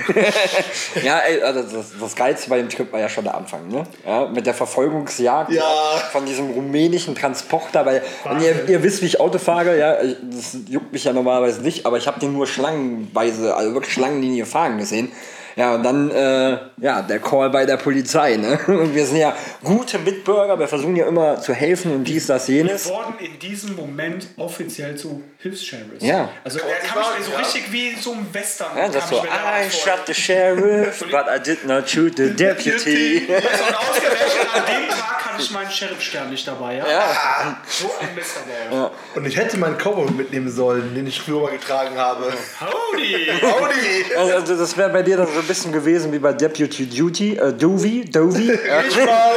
Ja, 1.04 1.20
ey, 1.20 1.42
also 1.42 1.62
das, 1.64 1.88
das 2.00 2.16
Geilste 2.16 2.50
bei 2.50 2.58
dem 2.58 2.70
Trip 2.70 2.92
war 2.92 3.00
ja 3.00 3.08
schon 3.10 3.24
der 3.24 3.36
Anfang, 3.36 3.68
ne? 3.68 3.86
Ja, 4.06 4.26
mit 4.28 4.46
der 4.46 4.54
Verfolgungsjagd 4.54 5.52
Ja. 5.52 5.64
von 6.12 6.26
diesem 6.26 6.50
rumänischen 6.52 7.16
Transporter, 7.36 7.86
weil 7.86 8.02
wenn 8.24 8.42
ihr, 8.42 8.70
ihr 8.70 8.84
wisst, 8.84 9.02
wie 9.02 9.08
ich 9.08 9.20
Auto 9.20 9.38
fahre, 9.38 9.78
ja, 9.78 9.96
das 9.96 10.58
juckt 10.70 10.94
mich 10.94 11.04
ja 11.04 11.14
normalerweise 11.14 11.62
nicht, 11.62 11.86
aber 11.86 11.98
ich 11.98 12.08
habe 12.08 12.20
den 12.20 12.34
nur 12.34 12.48
schlangenweise, 12.48 13.56
also 13.56 13.74
wirklich 13.74 13.94
Schlangenlinie 13.94 14.46
fahren 14.46 14.78
gesehen. 14.78 15.12
Ja, 15.58 15.76
und 15.76 15.84
dann, 15.84 16.12
äh, 16.12 16.58
ja, 16.82 17.02
der 17.02 17.20
Call 17.20 17.50
bei 17.50 17.66
der 17.66 17.78
Polizei, 17.78 18.36
ne? 18.36 18.60
Und 18.68 18.94
wir 18.94 19.06
sind 19.06 19.16
ja 19.20 19.34
gute 19.64 20.00
Mitbürger, 20.00 20.60
wir 20.60 20.68
versuchen 20.68 20.98
ja 20.98 21.06
immer 21.08 21.40
zu 21.40 21.54
helfen 21.54 21.94
und 21.94 22.04
dies, 22.04 22.28
das, 22.28 22.50
Wir 22.50 22.58
jenes. 22.58 22.90
wurden 22.90 23.14
in 23.20 23.40
diesem 23.40 23.74
Moment 23.74 24.28
offiziell 24.36 24.98
zu 24.98 25.24
Hilfs-Sheriffs. 25.46 26.04
Ja. 26.04 26.30
Also 26.44 26.58
er 26.60 26.66
so 26.82 26.94
kam 26.94 27.18
mir 27.18 27.24
so 27.24 27.32
ja. 27.32 27.38
richtig 27.38 27.72
wie 27.72 27.96
so 27.96 28.14
ein 28.14 28.28
Western. 28.34 28.76
Ja, 28.76 28.88
das 28.90 29.10
so, 29.10 29.24
I 29.24 29.70
shot 29.70 30.08
the 30.08 30.14
sheriff, 30.14 31.00
but 31.12 31.26
I 31.30 31.40
did 31.40 31.66
not 31.66 31.88
shoot 31.88 32.18
the 32.18 32.30
deputy. 32.36 33.28
Ja, 33.28 33.38
und 33.38 33.78
ausgerechnet 33.78 34.56
an 34.56 34.66
dem 34.66 34.90
Tag 34.90 35.26
hatte 35.26 35.44
ich 35.44 35.52
meinen 35.52 35.70
Sheriff-Stern 35.70 36.30
nicht 36.32 36.48
dabei. 36.48 36.78
Ja? 36.78 36.88
Ja. 36.90 37.58
So 37.68 37.94
ein 38.02 38.16
Mist 38.16 38.38
aber. 38.72 38.92
Und 39.14 39.26
ich 39.28 39.38
hätte 39.38 39.58
meinen 39.58 39.78
Cowboy 39.78 40.10
mitnehmen 40.12 40.50
sollen, 40.50 40.96
den 40.96 41.06
ich 41.06 41.22
früher 41.22 41.42
mal 41.42 41.52
getragen 41.52 41.96
habe. 41.96 42.34
Howdy! 42.60 43.32
Audi! 43.44 44.16
Also 44.16 44.58
das 44.58 44.76
wäre 44.78 44.90
bei 44.90 45.04
dir 45.04 45.18
dann 45.18 45.28
so 45.28 45.40
ein 45.40 45.48
bisschen 45.48 45.72
gewesen 45.72 46.12
wie 46.12 46.20
bei 46.20 46.34
Deputy 46.34 46.88
Duty, 46.88 47.38
äh, 47.38 47.54
Dovey, 47.54 48.06
Dovey. 48.10 48.60
Ja. 48.66 48.82
Ich 48.82 48.96
mal! 49.06 49.34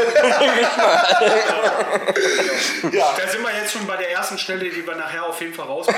ja, 2.93 3.15
Da 3.17 3.29
sind 3.31 3.43
wir 3.43 3.51
jetzt 3.61 3.73
schon 3.73 3.87
bei 3.87 3.97
der 3.97 4.11
ersten 4.11 4.39
Stelle, 4.39 4.65
die 4.71 4.87
wir 4.87 4.95
nachher 4.95 5.27
auf 5.27 5.41
jeden 5.41 5.53
Fall 5.53 5.67
rauskriegen 5.67 5.98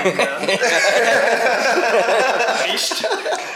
Nicht. 2.71 3.07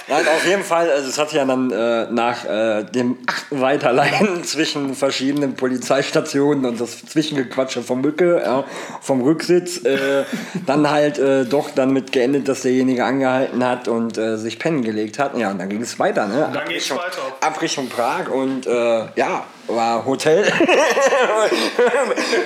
Nein, 0.08 0.28
auf 0.28 0.46
jeden 0.46 0.64
Fall, 0.64 0.92
also 0.92 1.10
es 1.10 1.18
hat 1.18 1.34
ja 1.34 1.46
dann 1.46 1.72
äh, 1.72 2.06
nach 2.12 2.46
äh, 2.46 2.84
dem 2.84 3.18
achten 3.26 3.60
Weiterleiten 3.60 4.44
zwischen 4.46 4.94
verschiedenen 4.94 5.56
Polizeistationen 5.56 6.66
und 6.66 6.80
das 6.80 7.04
Zwischengequatsche 7.06 7.82
vom 7.82 8.02
Mücke, 8.02 8.42
ja, 8.46 8.66
vom 9.02 9.22
Rücksitz, 9.24 9.84
äh, 9.84 10.24
dann 10.68 10.90
halt 10.92 11.18
äh, 11.18 11.46
doch 11.46 11.72
dann 11.72 11.92
mit 11.92 12.12
geendet, 12.12 12.48
dass 12.48 12.62
derjenige 12.62 13.04
angehalten 13.04 13.66
hat 13.66 13.88
und 13.88 14.18
äh, 14.18 14.38
sich 14.38 14.60
pennen 14.60 14.84
gelegt 14.84 15.18
hat. 15.18 15.36
Ja, 15.38 15.50
und 15.52 15.58
dann 15.60 15.70
ging 15.70 15.82
es 15.82 15.98
weiter, 15.98 16.28
ne? 16.28 16.52
Dann 16.54 16.68
geht's 16.70 16.92
Abrichtung- 16.92 16.98
weiter. 17.00 17.22
Abrichtung 17.42 17.90
Prag 17.90 18.30
und 18.30 18.68
äh, 18.68 19.06
ja, 19.16 19.44
war 19.68 20.06
Hotel. 20.06 20.44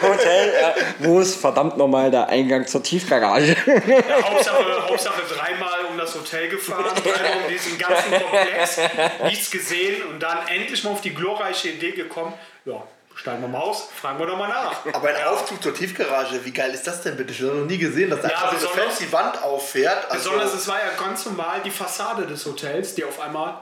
Hotel, 0.01 0.53
ja, 0.61 0.73
wo 0.99 1.19
ist 1.19 1.35
verdammt 1.35 1.77
nochmal 1.77 2.11
der 2.11 2.27
Eingang 2.29 2.65
zur 2.67 2.83
Tiefgarage? 2.83 3.55
Hauptsache, 4.23 4.87
Hauptsache 4.87 5.21
dreimal 5.35 5.85
um 5.89 5.97
das 5.97 6.15
Hotel 6.15 6.49
gefahren, 6.49 6.85
dreimal 7.03 7.37
um 7.43 7.49
diesen 7.49 7.77
ganzen 7.77 8.11
Komplex, 8.21 8.77
nichts 9.25 9.51
gesehen 9.51 10.03
und 10.09 10.19
dann 10.21 10.47
endlich 10.47 10.83
mal 10.83 10.91
auf 10.91 11.01
die 11.01 11.13
glorreiche 11.13 11.69
Idee 11.69 11.91
gekommen, 11.91 12.33
ja, 12.65 12.81
Steigen 13.15 13.41
wir 13.41 13.49
mal 13.49 13.59
aus, 13.59 13.89
fragen 13.99 14.17
wir 14.17 14.27
doch 14.27 14.37
mal 14.37 14.47
nach. 14.47 14.77
Aber 14.93 15.09
ein 15.09 15.21
Aufzug 15.27 15.61
zur 15.61 15.73
Tiefgarage, 15.73 16.39
wie 16.45 16.51
geil 16.51 16.71
ist 16.73 16.87
das 16.87 17.01
denn 17.01 17.17
bitte? 17.17 17.33
Ich 17.33 17.41
habe 17.41 17.51
noch 17.51 17.65
nie 17.65 17.77
gesehen, 17.77 18.09
dass 18.09 18.21
da 18.21 18.29
Ja, 18.29 18.35
einfach 18.35 18.57
so 18.57 18.67
eine 18.69 18.75
besonders- 18.77 18.97
fancy 18.97 19.11
Wand 19.11 19.43
auffährt. 19.43 20.09
Also, 20.09 20.29
Besonders, 20.31 20.53
es 20.53 20.65
war 20.69 20.77
ja 20.77 20.91
ganz 20.97 21.25
normal 21.25 21.59
die 21.65 21.69
Fassade 21.71 22.25
des 22.25 22.45
Hotels, 22.45 22.95
die 22.95 23.03
auf 23.03 23.19
einmal 23.19 23.55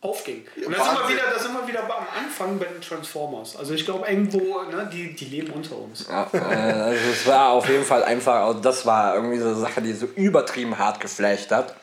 aufging. 0.00 0.44
Und 0.64 0.76
da 0.76 0.84
sind, 0.84 0.98
wir 0.98 1.08
wieder, 1.08 1.22
da 1.32 1.38
sind 1.38 1.52
wir 1.52 1.66
wieder 1.66 1.84
am 1.84 2.06
Anfang 2.24 2.58
bei 2.58 2.66
den 2.66 2.80
Transformers. 2.80 3.56
Also 3.56 3.74
ich 3.74 3.84
glaube 3.84 4.06
irgendwo, 4.08 4.62
ne, 4.62 4.88
die, 4.92 5.14
die 5.14 5.24
leben 5.24 5.52
unter 5.52 5.76
uns. 5.76 6.06
Ja, 6.08 6.28
äh, 6.32 6.38
also 6.38 7.10
es 7.10 7.26
war 7.26 7.50
auf 7.50 7.68
jeden 7.68 7.84
Fall 7.84 8.04
einfach, 8.04 8.46
also 8.46 8.60
das 8.60 8.84
war 8.86 9.14
irgendwie 9.14 9.38
so 9.38 9.48
eine 9.48 9.56
Sache, 9.56 9.82
die 9.82 9.92
so 9.92 10.06
übertrieben 10.06 10.78
hart 10.78 11.00
geflasht 11.00 11.50
hat. 11.50 11.74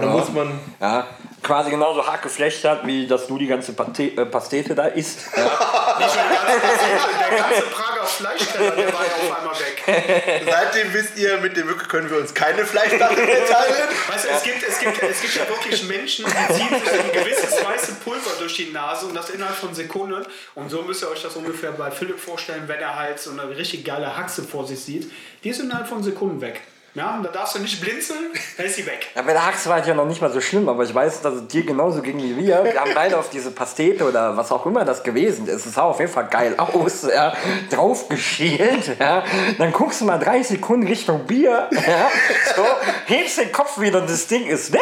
Da 0.00 0.06
muss 0.06 0.30
man. 0.30 0.58
Ja, 0.80 1.06
quasi 1.42 1.70
genauso 1.70 2.06
hart 2.06 2.22
geflasht 2.22 2.64
hat, 2.64 2.86
wie 2.86 3.06
dass 3.06 3.26
du 3.26 3.38
die 3.38 3.46
ganze 3.46 3.72
Pate 3.72 4.04
äh, 4.04 4.26
Pastete 4.26 4.74
da 4.74 4.86
isst. 4.86 5.20
Ja. 5.36 5.42
Nicht 5.42 6.14
nur 6.14 6.24
die 6.24 6.34
ganze 6.34 6.60
Pastete, 6.60 7.18
der 7.30 7.38
ganze 7.38 7.62
Prager 7.62 8.00
Fleischteller, 8.20 8.70
der 8.72 8.92
war 8.92 9.04
ja 9.04 9.12
auf 9.12 9.38
einmal 9.38 9.54
weg. 9.54 10.44
Seitdem 10.50 10.92
wisst 10.92 11.16
ihr, 11.16 11.38
mit 11.38 11.56
dem 11.56 11.66
Mücke 11.66 11.86
können 11.86 12.10
wir 12.10 12.18
uns 12.18 12.34
keine 12.34 12.64
Fleischplatte 12.66 13.14
mehr 13.14 13.46
teilen. 13.46 13.88
Weißt 14.08 14.24
du, 14.24 14.28
es 14.28 14.42
gibt, 14.42 14.62
es, 14.62 14.78
gibt, 14.78 15.02
es 15.02 15.20
gibt 15.22 15.34
ja 15.36 15.48
wirklich 15.48 15.82
Menschen, 15.88 16.26
die 16.26 16.54
ziehen 16.54 16.68
sich 16.68 17.00
ein 17.00 17.12
gewisses 17.12 17.64
weißes 17.64 17.94
Pulver 17.96 18.30
durch 18.38 18.56
die 18.56 18.70
Nase 18.72 19.06
und 19.06 19.14
das 19.14 19.30
innerhalb 19.30 19.56
von 19.56 19.74
Sekunden. 19.74 20.26
Und 20.54 20.70
so 20.70 20.82
müsst 20.82 21.02
ihr 21.02 21.10
euch 21.10 21.22
das 21.22 21.36
ungefähr 21.36 21.72
bei 21.72 21.90
Philipp 21.90 22.20
vorstellen, 22.20 22.64
wenn 22.66 22.80
er 22.80 22.96
halt 22.96 23.18
so 23.18 23.30
eine 23.30 23.48
richtig 23.56 23.84
geile 23.84 24.16
Haxe 24.16 24.42
vor 24.42 24.66
sich 24.66 24.80
sieht. 24.80 25.10
Die 25.44 25.50
ist 25.50 25.60
innerhalb 25.60 25.88
von 25.88 26.02
Sekunden 26.02 26.40
weg. 26.40 26.60
Ja, 26.94 27.14
und 27.14 27.22
da 27.22 27.30
darfst 27.30 27.54
du 27.54 27.60
nicht 27.60 27.80
blinzeln, 27.80 28.32
dann 28.56 28.66
ist 28.66 28.74
sie 28.74 28.84
weg. 28.84 29.06
Ja, 29.14 29.22
bei 29.22 29.32
der 29.32 29.46
Haxe 29.46 29.68
war 29.68 29.78
es 29.78 29.86
ja 29.86 29.94
noch 29.94 30.06
nicht 30.06 30.20
mal 30.20 30.32
so 30.32 30.40
schlimm, 30.40 30.68
aber 30.68 30.82
ich 30.82 30.92
weiß, 30.92 31.20
dass 31.22 31.34
es 31.34 31.46
dir 31.46 31.64
genauso 31.64 32.02
ging 32.02 32.20
wie 32.20 32.36
wir. 32.36 32.64
Wir 32.64 32.80
haben 32.80 32.90
beide 32.94 33.16
auf 33.16 33.30
diese 33.30 33.52
Pastete 33.52 34.04
oder 34.04 34.36
was 34.36 34.50
auch 34.50 34.66
immer 34.66 34.84
das 34.84 35.04
gewesen 35.04 35.46
ist. 35.46 35.66
Es 35.66 35.74
sah 35.74 35.82
auf 35.82 36.00
jeden 36.00 36.10
Fall 36.10 36.26
geil 36.26 36.54
aus, 36.56 37.06
ja. 37.08 37.32
drauf 37.70 38.08
geschielt. 38.08 38.98
Ja. 38.98 39.22
Dann 39.58 39.72
guckst 39.72 40.00
du 40.00 40.04
mal 40.04 40.18
drei 40.18 40.42
Sekunden 40.42 40.88
Richtung 40.88 41.26
Bier, 41.26 41.68
ja. 41.70 42.10
so, 42.56 42.66
hebst 43.06 43.38
den 43.38 43.52
Kopf 43.52 43.78
wieder 43.78 44.00
und 44.00 44.10
das 44.10 44.26
Ding 44.26 44.46
ist 44.48 44.72
weg. 44.72 44.80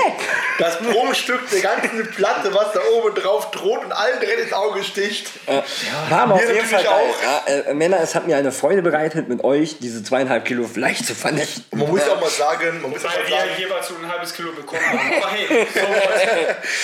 Das 0.58 0.78
Bruchstück 0.78 1.50
der 1.50 1.60
ganzen 1.60 2.10
Platte, 2.10 2.54
was 2.54 2.72
da 2.72 2.80
oben 2.96 3.14
drauf 3.14 3.50
droht 3.50 3.84
und 3.84 3.92
allen 3.92 4.18
direkt 4.18 4.40
ins 4.40 4.52
Auge 4.54 4.82
sticht. 4.82 5.28
War 6.08 6.22
aber 6.22 6.34
auf 6.34 6.48
jeden 6.48 6.64
Fall 6.64 6.82
geil. 6.82 7.06
Ja, 7.22 7.70
äh, 7.70 7.74
Männer, 7.74 8.00
es 8.00 8.14
hat 8.14 8.26
mir 8.26 8.38
eine 8.38 8.50
Freude 8.50 8.80
bereitet, 8.80 9.28
mit 9.28 9.44
euch 9.44 9.78
diese 9.78 10.02
zweieinhalb 10.02 10.46
Kilo 10.46 10.66
Fleisch 10.66 11.02
zu 11.02 11.14
vernichten. 11.14 11.64
Man 11.98 12.06
muss 12.06 12.16
auch 12.16 12.20
mal 12.20 12.30
sagen, 12.30 12.82
man 12.82 12.90
muss 12.90 13.04
auch 13.04 13.10
Weil 13.10 13.22
mal 13.22 13.28
wir 13.28 13.38
sagen, 13.38 13.50
jeweils 13.58 13.88
so 13.88 13.94
ein 13.96 14.08
halbes 14.08 14.34
Kilo 14.34 14.52
bekommen 14.52 14.82
haben. 14.86 15.22
Aber 15.22 15.30
hey, 15.30 15.66
so. 15.72 15.80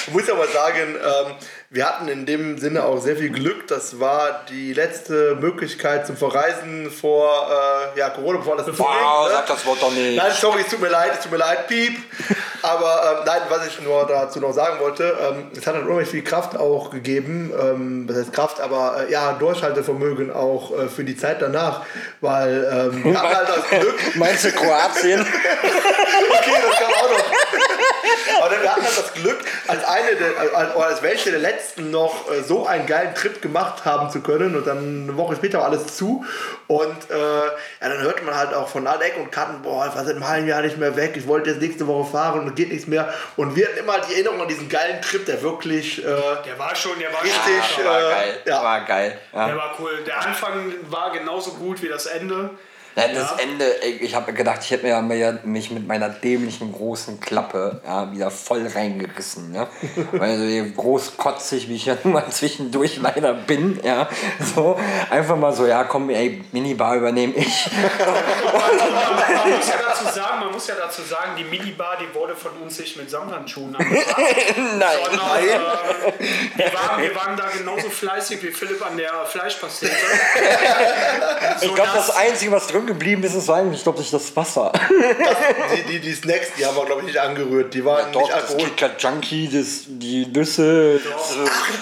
Ich 0.07 0.09
muss 0.13 0.31
aber 0.31 0.47
sagen, 0.49 0.97
ähm, 0.97 1.35
wir 1.71 1.87
hatten 1.87 2.09
in 2.09 2.27
dem 2.27 2.59
Sinne 2.59 2.85
auch 2.85 3.01
sehr 3.01 3.17
viel 3.17 3.31
Glück. 3.31 3.67
Das 3.67 3.99
war 3.99 4.45
die 4.49 4.73
letzte 4.73 5.37
Möglichkeit 5.41 6.07
zum 6.07 6.17
Verreisen 6.17 6.91
vor 6.91 7.49
äh, 7.95 7.99
ja, 7.99 8.11
Corona, 8.11 8.39
bevor 8.39 8.57
das 8.57 8.67
Wow, 8.67 8.75
zuging, 8.77 8.87
ne? 8.87 9.31
sag 9.31 9.47
das 9.47 9.67
Wort 9.67 9.83
doch 9.83 9.93
nicht. 9.93 10.17
Nein, 10.17 10.33
sorry, 10.39 10.61
es 10.63 10.69
tut 10.69 10.81
mir 10.81 10.89
leid, 10.89 11.13
es 11.15 11.21
tut 11.21 11.33
mir 11.33 11.39
leid, 11.39 11.67
piep. 11.67 11.99
Aber 12.65 13.19
ähm, 13.19 13.25
nein, 13.27 13.43
was 13.51 13.67
ich 13.67 13.81
nur 13.83 14.07
dazu 14.07 14.41
noch 14.41 14.53
sagen 14.53 14.81
wollte, 14.81 15.15
ähm, 15.21 15.51
es 15.55 15.67
hat 15.67 15.75
halt 15.75 15.85
unheimlich 15.85 16.09
viel 16.09 16.25
Kraft 16.25 16.57
auch 16.57 16.91
gegeben. 16.91 17.53
Ähm, 17.61 18.09
was 18.09 18.17
heißt 18.17 18.33
Kraft, 18.33 18.59
aber 18.59 19.05
äh, 19.07 19.13
ja, 19.13 19.35
Durchhaltevermögen 19.35 20.33
auch 20.33 20.71
äh, 20.71 20.89
für 20.89 21.05
die 21.05 21.15
Zeit 21.15 21.43
danach. 21.43 21.83
Weil 22.23 22.91
ähm, 22.95 23.05
wir 23.05 23.15
hatten 23.23 23.37
halt 23.37 23.49
das 23.51 23.69
Glück, 23.69 24.17
Meinst 24.17 24.45
du 24.47 24.53
Kroatien? 24.53 25.21
okay, 25.21 26.53
das 26.67 26.79
kam 26.79 26.91
auch 26.91 27.11
noch. 27.11 27.24
Aber 28.41 28.51
wir 28.63 28.71
hatten 28.71 28.83
halt 28.85 28.99
das 28.99 29.13
Glück, 29.15 29.39
als 29.67 29.85
eine 29.85 30.17
der, 30.17 30.57
als, 30.57 30.75
oder 30.75 30.87
als 30.87 31.03
welche 31.03 31.31
der 31.31 31.41
letzten 31.41 31.91
noch 31.91 32.31
äh, 32.31 32.43
so 32.43 32.67
einen 32.67 32.87
geilen 32.87 33.15
Trip 33.15 33.41
gemacht 33.41 33.85
haben 33.85 34.11
zu 34.11 34.21
können 34.21 34.57
und 34.57 34.67
dann 34.67 35.05
eine 35.05 35.17
Woche 35.17 35.37
später 35.37 35.59
war 35.59 35.67
alles 35.67 35.97
zu 35.97 36.25
und 36.67 37.11
äh, 37.11 37.15
ja, 37.15 37.51
dann 37.81 37.99
hört 37.99 38.25
man 38.25 38.37
halt 38.37 38.55
auch 38.55 38.69
von 38.69 38.87
allen 38.87 39.01
Ecken 39.03 39.23
und 39.23 39.33
Kanten, 39.33 39.63
boah, 39.63 39.87
ich 39.89 39.95
war 39.97 40.05
seit 40.05 40.17
einem 40.17 40.27
halben 40.27 40.47
Jahr 40.49 40.63
nicht 40.63 40.79
mehr 40.79 40.97
weg, 40.97 41.15
ich 41.17 41.27
wollte 41.27 41.51
jetzt 41.51 41.61
nächste 41.61 41.87
Woche 41.87 42.11
fahren 42.11 42.41
und 42.41 42.55
geht 42.57 42.71
nichts 42.71 42.87
mehr 42.87 43.13
und 43.37 43.57
wir 43.57 43.67
hatten 43.67 43.79
immer 43.79 43.99
die 44.01 44.15
Erinnerung 44.15 44.43
an 44.43 44.49
diesen 44.49 44.69
geilen 44.69 45.01
Trip, 45.03 45.25
der 45.27 45.43
wirklich 45.43 46.05
äh, 46.05 46.05
Der 46.05 46.59
war 46.59 46.75
schon, 46.75 46.99
der 46.99 47.13
war 47.13 47.23
Richtig, 47.23 47.85
war 47.85 47.99
äh, 47.99 48.13
geil. 48.13 48.43
ja. 48.47 48.63
War 48.63 48.81
geil. 48.85 49.19
Ja. 49.33 49.47
Der 49.47 49.57
war 49.57 49.75
cool. 49.79 50.03
Der 50.07 50.21
Anfang 50.21 50.73
war 50.89 51.13
genauso 51.13 51.53
gut 51.53 51.83
wie 51.83 51.89
das 51.89 52.07
Ende. 52.07 52.51
Ja, 52.97 53.09
das 53.09 53.33
Ende, 53.41 53.65
ich 54.01 54.15
habe 54.15 54.33
gedacht, 54.33 54.61
ich 54.63 54.71
hätte 54.71 54.87
mir, 54.87 55.41
mich 55.43 55.71
mit 55.73 55.87
meiner 55.87 56.09
dämlichen 56.09 56.73
großen 56.73 57.19
Klappe 57.19 57.81
ja, 57.85 58.13
wieder 58.13 58.31
voll 58.31 58.67
reingerissen. 58.69 59.53
Ja? 59.53 59.67
Weil 60.13 60.39
so 60.39 60.73
großkotzig, 60.77 61.69
wie 61.69 61.75
ich 61.75 61.87
ja 61.87 61.97
nun 62.05 62.13
mal 62.13 62.31
zwischendurch 62.31 62.99
leider 62.99 63.35
bin, 63.35 63.81
ja, 63.83 64.09
so 64.55 64.79
einfach 65.11 65.37
mal 65.37 65.53
so, 65.53 65.67
ja 65.67 65.83
komm, 65.85 66.09
ey, 66.11 66.45
Minibar 66.53 66.97
übernehme 66.97 67.35
ich. 67.35 67.67
ja 67.67 67.73
dazu 69.89 70.05
sagen, 70.15 70.34
muss 70.55 70.67
ja 70.69 70.75
dazu 70.77 71.03
sagen, 71.03 71.33
die 71.39 71.45
Minibar, 71.45 71.99
die 72.01 72.15
wurde 72.15 72.35
von 72.35 72.53
uns 72.63 72.79
nicht 72.79 72.97
mit 72.97 73.11
Samthandschuhen 73.11 73.75
angebracht. 73.77 74.17
Nein. 74.57 74.99
Sondern, 75.05 75.45
äh, 75.45 75.49
wir, 76.57 76.73
waren, 76.75 77.03
wir 77.03 77.15
waren 77.15 77.37
da 77.37 77.49
genauso 77.57 77.91
fleißig 77.91 78.43
wie 78.43 78.51
Philipp 78.51 78.85
an 78.87 78.97
der 78.97 79.27
Fleischpastete. 79.27 79.93
Ich 81.61 81.75
glaube, 81.75 81.91
das 81.95 82.11
Einzige, 82.11 82.53
was 82.53 82.67
drin 82.67 82.87
geblieben 82.87 83.23
ist, 83.23 83.35
ist 83.35 83.49
eigentlich, 83.49 83.83
glaube 83.83 84.01
ich, 84.01 84.11
das 84.11 84.35
Wasser. 84.37 84.73
die, 85.77 85.83
die, 85.93 86.01
die 86.01 86.13
Snacks, 86.15 86.49
die 86.59 86.67
haben 86.67 86.77
wir 86.77 86.85
glaube 86.85 87.03
ich 87.03 87.07
nicht 87.07 87.19
angerührt, 87.19 87.73
die 87.73 87.85
waren 87.85 88.13
Doch, 88.13 88.21
nicht 88.23 88.33
das 88.33 88.51
Alkohol. 88.51 88.65
KitKat 88.71 89.03
Junkie, 89.03 89.49
das, 89.53 89.67
die 89.87 90.27
Nüsse. 90.27 91.01
das, 91.01 91.37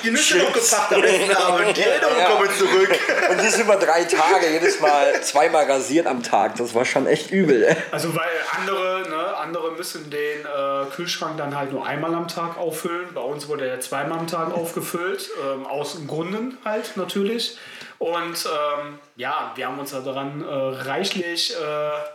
Die 0.05 0.11
Nüsse 0.11 0.38
noch 0.38 0.52
gepackt 0.52 0.93
am 0.93 1.00
letzten 1.02 1.35
Abend, 1.37 1.76
die 1.76 1.83
Erinnerungen 1.83 2.19
Ja. 2.21 2.26
kommen 2.31 2.49
zurück. 2.59 2.99
Und 3.31 3.38
das 3.38 3.59
über 3.59 3.76
drei 3.76 4.05
Tage, 4.05 4.50
jedes 4.52 4.81
Mal 4.81 5.21
zweimal 5.23 5.64
rasiert 5.64 6.07
am 6.07 6.23
Tag. 6.23 6.57
Das 6.57 6.75
war 6.75 6.85
schon 6.85 7.07
echt 7.07 7.31
übel. 7.31 7.75
Also 7.91 8.14
weil 8.14 8.29
andere, 8.62 9.09
ne, 9.09 9.37
andere 9.37 9.73
müssen 9.73 10.11
den 10.11 10.40
äh, 10.40 10.87
Kühlschrank 10.95 11.37
dann 11.37 11.57
halt 11.57 11.73
nur 11.73 11.87
einmal 11.87 12.14
am 12.14 12.28
Tag 12.28 12.57
auffüllen. 12.57 13.09
Bei 13.14 13.21
uns 13.21 13.49
wurde 13.49 13.66
er 13.66 13.81
zweimal 13.81 14.19
am 14.19 14.26
Tag 14.26 14.52
aufgefüllt, 14.52 15.31
ähm, 15.45 15.66
aus 15.66 15.99
Gründen 16.07 16.59
halt 16.64 16.97
natürlich. 16.97 17.59
Und 17.99 18.47
ähm, 18.47 18.99
ja, 19.16 19.52
wir 19.57 19.66
haben 19.66 19.78
uns 19.78 19.90
daran 19.90 20.42
äh, 20.42 20.49
reichlich 20.88 21.52
äh, 21.52 21.57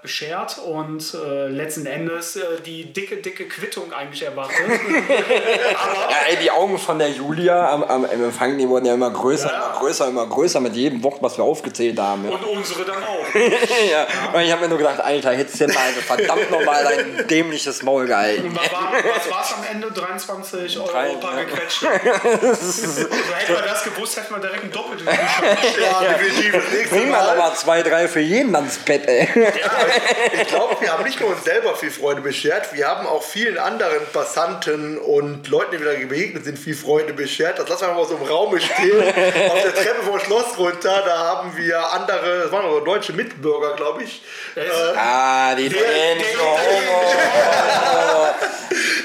beschert 0.01 0.57
und 0.57 1.13
äh, 1.13 1.47
letzten 1.47 1.85
Endes 1.85 2.35
äh, 2.37 2.59
die 2.65 2.91
dicke, 2.91 3.17
dicke 3.17 3.47
Quittung 3.47 3.93
eigentlich 3.93 4.23
erwartet. 4.23 4.55
Aber 4.65 6.11
Ja, 6.11 6.17
ey, 6.27 6.37
die 6.37 6.49
Augen 6.49 6.79
von 6.79 6.97
der 6.97 7.11
Julia 7.11 7.69
am, 7.71 7.83
am 7.83 8.05
Empfang, 8.05 8.57
die 8.57 8.67
wurden 8.67 8.85
ja 8.87 8.95
immer 8.95 9.11
größer, 9.11 9.47
Ja. 9.47 9.65
immer 9.67 9.79
größer, 9.79 10.07
immer 10.07 10.25
größer 10.25 10.59
mit 10.59 10.75
jedem 10.75 11.03
Wort, 11.03 11.21
was 11.21 11.37
wir 11.37 11.43
aufgezählt 11.43 11.99
haben. 11.99 12.25
Ja. 12.25 12.31
und 12.31 12.43
unsere 12.45 12.83
dann 12.83 13.03
auch. 13.03 13.35
ja. 13.91 14.07
Und 14.33 14.41
ich 14.41 14.51
habe 14.51 14.61
mir 14.61 14.69
nur 14.69 14.79
gedacht, 14.79 14.99
Alter, 14.99 15.33
hättest 15.33 15.61
du 15.61 15.67
mal 15.67 15.77
also 15.77 16.01
verdammt 16.01 16.49
nochmal 16.49 16.83
dein 16.83 17.27
dämliches 17.29 17.83
Maul 17.83 18.07
gehalten. 18.07 18.47
Und 18.47 18.55
was 18.55 18.71
war 18.71 18.91
war's 19.37 19.53
am 19.53 19.63
Ende? 19.71 19.91
23 19.91 20.79
Euro 20.79 20.87
Drei, 20.87 21.09
paar 21.15 21.37
ja. 21.37 21.43
gequetscht. 21.43 21.83
also 21.85 23.01
hätten 23.03 23.53
wir 23.53 23.61
das 23.61 23.83
gewusst, 23.83 24.17
hätten 24.17 24.33
wir 24.33 24.39
direkt 24.41 24.63
ein 24.63 24.71
doppeltes. 24.71 25.05
Ja, 25.07 26.01
definitiv. 26.01 26.86
Bring 26.89 27.09
mal 27.09 27.25
nochmal 27.27 27.55
zwei, 27.55 27.81
drei 27.83 28.07
für 28.07 28.19
jeden 28.19 28.55
ans 28.55 28.77
Bett, 28.77 29.07
ey. 29.07 29.27
Ich 30.33 30.47
glaube, 30.47 30.77
wir 30.79 30.91
haben 30.91 31.03
nicht 31.03 31.19
nur 31.19 31.29
uns 31.29 31.43
selber 31.43 31.75
viel 31.75 31.91
Freude 31.91 32.21
beschert, 32.21 32.73
wir 32.73 32.87
haben 32.87 33.05
auch 33.07 33.23
vielen 33.23 33.57
anderen 33.57 34.05
Passanten 34.13 34.97
und 34.97 35.47
Leuten, 35.47 35.71
die 35.71 35.81
wieder 35.81 35.93
begegnet 35.93 36.45
sind, 36.45 36.57
viel 36.57 36.75
Freude 36.75 37.13
beschert. 37.13 37.59
Das 37.59 37.67
lassen 37.69 37.87
wir 37.87 37.93
mal 37.93 38.05
so 38.05 38.15
im 38.15 38.23
Raum 38.23 38.57
stehen. 38.59 39.01
Auf 39.01 39.61
der 39.63 39.75
Treppe 39.75 40.03
vom 40.03 40.19
Schloss 40.19 40.57
runter, 40.57 41.03
da 41.05 41.17
haben 41.17 41.55
wir 41.57 41.91
andere, 41.91 42.43
das 42.43 42.51
waren 42.51 42.65
aber 42.65 42.81
deutsche 42.81 43.13
Mitbürger, 43.13 43.75
glaube 43.75 44.03
ich. 44.03 44.21
Äh, 44.55 44.61
Ah, 44.95 45.55
die 45.55 45.69
Tränen. 45.69 46.19
der- 46.19 46.27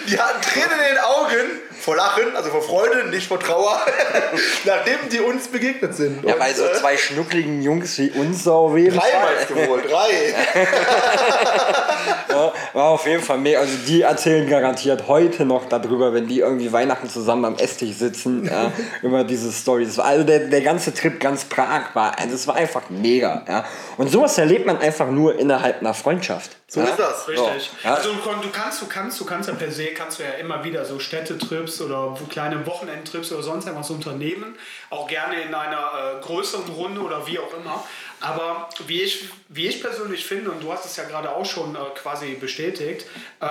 die 0.08 0.18
hatten 0.18 0.42
Tränen 0.42 0.78
in 0.88 0.94
den 0.94 0.98
Augen. 0.98 1.60
Vor 1.82 1.96
Lachen, 1.96 2.36
also 2.36 2.50
vor 2.50 2.62
Freude, 2.62 3.08
nicht 3.08 3.26
vor 3.26 3.40
Trauer, 3.40 3.80
nachdem 4.64 5.08
die 5.10 5.18
uns 5.18 5.48
begegnet 5.48 5.96
sind. 5.96 6.24
Ja, 6.24 6.34
Und, 6.34 6.38
bei 6.38 6.52
so 6.52 6.64
äh, 6.64 6.74
zwei 6.74 6.96
schnuckligen 6.96 7.60
Jungs 7.60 7.98
wie 7.98 8.10
uns 8.10 8.46
auf 8.46 8.76
jeden 8.76 8.96
Drei 8.96 9.08
Fall. 9.08 9.46
du 9.48 9.68
wohl, 9.68 9.82
drei. 9.82 10.34
Ja, 12.28 12.52
war 12.72 12.84
auf 12.90 13.06
jeden 13.06 13.22
Fall 13.22 13.38
mega. 13.38 13.60
Also 13.60 13.74
die 13.86 14.02
erzählen 14.02 14.48
garantiert 14.48 15.06
heute 15.06 15.44
noch 15.44 15.68
darüber, 15.68 16.14
wenn 16.14 16.26
die 16.26 16.40
irgendwie 16.40 16.72
Weihnachten 16.72 17.08
zusammen 17.08 17.44
am 17.44 17.56
Esstisch 17.56 17.96
sitzen, 17.96 18.46
ja, 18.46 18.72
über 19.02 19.24
diese 19.24 19.52
Stories. 19.52 19.98
Also 19.98 20.24
der, 20.24 20.40
der 20.40 20.62
ganze 20.62 20.94
Trip 20.94 21.20
ganz 21.20 21.44
Prag 21.44 21.94
war, 21.94 22.18
also 22.18 22.34
es 22.34 22.46
war 22.46 22.56
einfach 22.56 22.88
mega. 22.88 23.44
Ja. 23.46 23.64
Und 23.98 24.10
sowas 24.10 24.38
erlebt 24.38 24.66
man 24.66 24.78
einfach 24.78 25.08
nur 25.08 25.38
innerhalb 25.38 25.80
einer 25.80 25.94
Freundschaft. 25.94 26.56
So 26.72 26.80
ja? 26.80 26.86
ist 26.86 26.98
das. 26.98 27.28
Richtig. 27.28 27.70
So. 27.82 27.86
Ja. 27.86 27.94
Also 27.96 28.14
du 28.14 28.48
kannst, 28.50 28.80
du 28.80 28.86
kannst, 28.86 29.20
du 29.20 29.26
kannst 29.26 29.48
ja 29.50 29.54
per 29.54 29.70
se 29.70 29.88
kannst 29.88 30.18
du 30.18 30.22
ja 30.22 30.30
immer 30.30 30.64
wieder 30.64 30.86
so 30.86 30.98
Städtetrips 30.98 31.82
oder 31.82 32.16
kleine 32.30 32.66
Wochenendtrips 32.66 33.30
oder 33.30 33.42
sonst 33.42 33.66
irgendwas 33.66 33.90
unternehmen. 33.90 34.56
Auch 34.88 35.06
gerne 35.06 35.42
in 35.42 35.54
einer 35.54 36.16
äh, 36.16 36.22
größeren 36.22 36.72
Runde 36.72 37.02
oder 37.02 37.26
wie 37.26 37.38
auch 37.38 37.52
immer. 37.52 37.84
Aber 38.20 38.70
wie 38.86 39.02
ich, 39.02 39.28
wie 39.48 39.66
ich 39.66 39.82
persönlich 39.82 40.24
finde, 40.24 40.50
und 40.50 40.62
du 40.62 40.72
hast 40.72 40.86
es 40.86 40.96
ja 40.96 41.04
gerade 41.04 41.34
auch 41.34 41.44
schon 41.44 41.74
äh, 41.74 41.78
quasi 41.94 42.36
bestätigt, 42.36 43.04
ähm, 43.42 43.48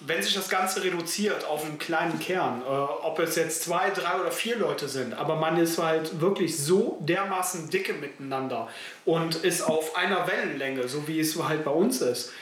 wenn 0.00 0.22
sich 0.22 0.34
das 0.34 0.50
Ganze 0.50 0.82
reduziert 0.82 1.46
auf 1.46 1.64
einen 1.64 1.78
kleinen 1.78 2.18
Kern, 2.18 2.60
äh, 2.60 2.68
ob 2.68 3.18
es 3.20 3.36
jetzt 3.36 3.62
zwei, 3.62 3.88
drei 3.90 4.20
oder 4.20 4.32
vier 4.32 4.56
Leute 4.56 4.88
sind, 4.88 5.14
aber 5.14 5.36
man 5.36 5.56
ist 5.56 5.78
halt 5.78 6.20
wirklich 6.20 6.58
so 6.58 6.98
dermaßen 7.00 7.70
dicke 7.70 7.94
miteinander 7.94 8.68
und 9.06 9.36
ist 9.36 9.62
auf 9.62 9.96
einer 9.96 10.26
Wellenlänge, 10.26 10.88
so 10.88 11.08
wie 11.08 11.20
es 11.20 11.34
halt 11.40 11.64
bei 11.64 11.70
uns 11.70 12.02
ist 12.02 12.32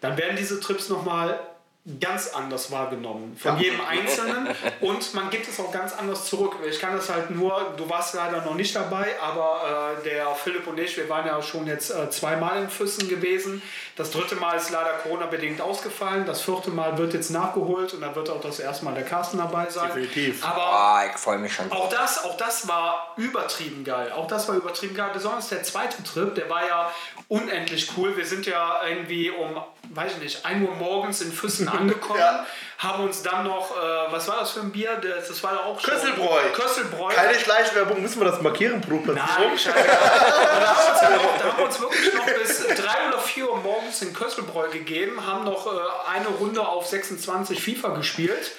dann 0.00 0.16
werden 0.16 0.36
diese 0.36 0.60
Trips 0.60 0.88
nochmal 0.88 1.38
ganz 2.00 2.34
anders 2.34 2.72
wahrgenommen 2.72 3.36
von 3.40 3.56
ja. 3.56 3.62
jedem 3.62 3.80
Einzelnen 3.80 4.48
und 4.80 5.14
man 5.14 5.30
gibt 5.30 5.46
es 5.46 5.60
auch 5.60 5.70
ganz 5.70 5.92
anders 5.92 6.26
zurück. 6.26 6.56
Ich 6.68 6.80
kann 6.80 6.96
das 6.96 7.08
halt 7.08 7.30
nur, 7.30 7.74
du 7.76 7.88
warst 7.88 8.14
leider 8.14 8.44
noch 8.44 8.54
nicht 8.54 8.74
dabei, 8.74 9.14
aber 9.22 9.96
äh, 10.00 10.02
der 10.02 10.34
Philipp 10.34 10.66
und 10.66 10.78
ich, 10.80 10.96
wir 10.96 11.08
waren 11.08 11.26
ja 11.26 11.40
schon 11.40 11.66
jetzt 11.68 11.90
äh, 11.90 12.10
zweimal 12.10 12.60
in 12.62 12.70
Füssen 12.70 13.08
gewesen. 13.08 13.62
Das 13.94 14.10
dritte 14.10 14.34
Mal 14.34 14.56
ist 14.56 14.70
leider 14.70 14.94
Corona-bedingt 14.94 15.60
ausgefallen. 15.60 16.26
Das 16.26 16.42
vierte 16.42 16.70
Mal 16.70 16.98
wird 16.98 17.14
jetzt 17.14 17.30
nachgeholt 17.30 17.94
und 17.94 18.00
dann 18.00 18.16
wird 18.16 18.30
auch 18.30 18.40
das 18.40 18.58
erste 18.58 18.84
Mal 18.84 18.94
der 18.94 19.04
Carsten 19.04 19.38
dabei 19.38 19.70
sein. 19.70 19.86
Definitiv. 19.94 20.44
Aber 20.44 21.04
oh, 21.04 21.08
ich 21.08 21.16
freue 21.16 21.38
mich 21.38 21.54
schon. 21.54 21.70
Auch 21.70 21.88
das, 21.88 22.24
auch 22.24 22.36
das 22.36 22.66
war 22.66 23.14
übertrieben 23.16 23.84
geil. 23.84 24.10
Auch 24.10 24.26
das 24.26 24.48
war 24.48 24.56
übertrieben 24.56 24.96
geil. 24.96 25.10
Besonders 25.14 25.48
der 25.50 25.62
zweite 25.62 26.02
Trip, 26.02 26.34
der 26.34 26.50
war 26.50 26.66
ja 26.66 26.90
unendlich 27.28 27.90
cool. 27.96 28.16
Wir 28.16 28.24
sind 28.24 28.46
ja 28.46 28.80
irgendwie 28.86 29.30
um, 29.30 29.60
weiß 29.90 30.12
ich 30.12 30.22
nicht, 30.22 30.46
1 30.46 30.68
Uhr 30.68 30.74
morgens 30.76 31.20
in 31.22 31.32
Füssen 31.32 31.68
angekommen, 31.68 32.20
ja. 32.20 32.46
haben 32.78 33.04
uns 33.04 33.22
dann 33.22 33.44
noch, 33.44 33.70
äh, 33.76 34.12
was 34.12 34.28
war 34.28 34.40
das 34.40 34.52
für 34.52 34.60
ein 34.60 34.70
Bier? 34.70 34.96
Das, 34.96 35.28
das 35.28 35.42
war 35.42 35.64
auch 35.64 35.80
schon. 35.80 35.94
Kösselbräu. 35.94 36.40
Kösselbräu. 36.52 37.12
Keine 37.12 37.38
Schleichwerbung, 37.38 38.00
müssen 38.00 38.20
wir 38.20 38.30
das 38.30 38.40
markieren, 38.42 38.80
Produkt 38.80 39.08
Nein, 39.08 39.58
scheiße. 39.58 39.74
da, 39.74 41.44
haben 41.44 41.58
wir 41.58 41.64
uns 41.64 41.80
wirklich 41.80 42.14
noch 42.14 42.26
bis 42.26 42.66
3 42.66 43.08
oder 43.08 43.18
4 43.18 43.50
Uhr 43.50 43.56
morgens 43.58 44.02
in 44.02 44.12
Kösselbräu 44.12 44.68
gegeben, 44.70 45.26
haben 45.26 45.44
noch 45.44 45.66
äh, 45.66 45.78
eine 46.14 46.28
Runde 46.28 46.66
auf 46.66 46.86
26 46.86 47.62
FIFA 47.62 47.88
gespielt. 47.88 48.52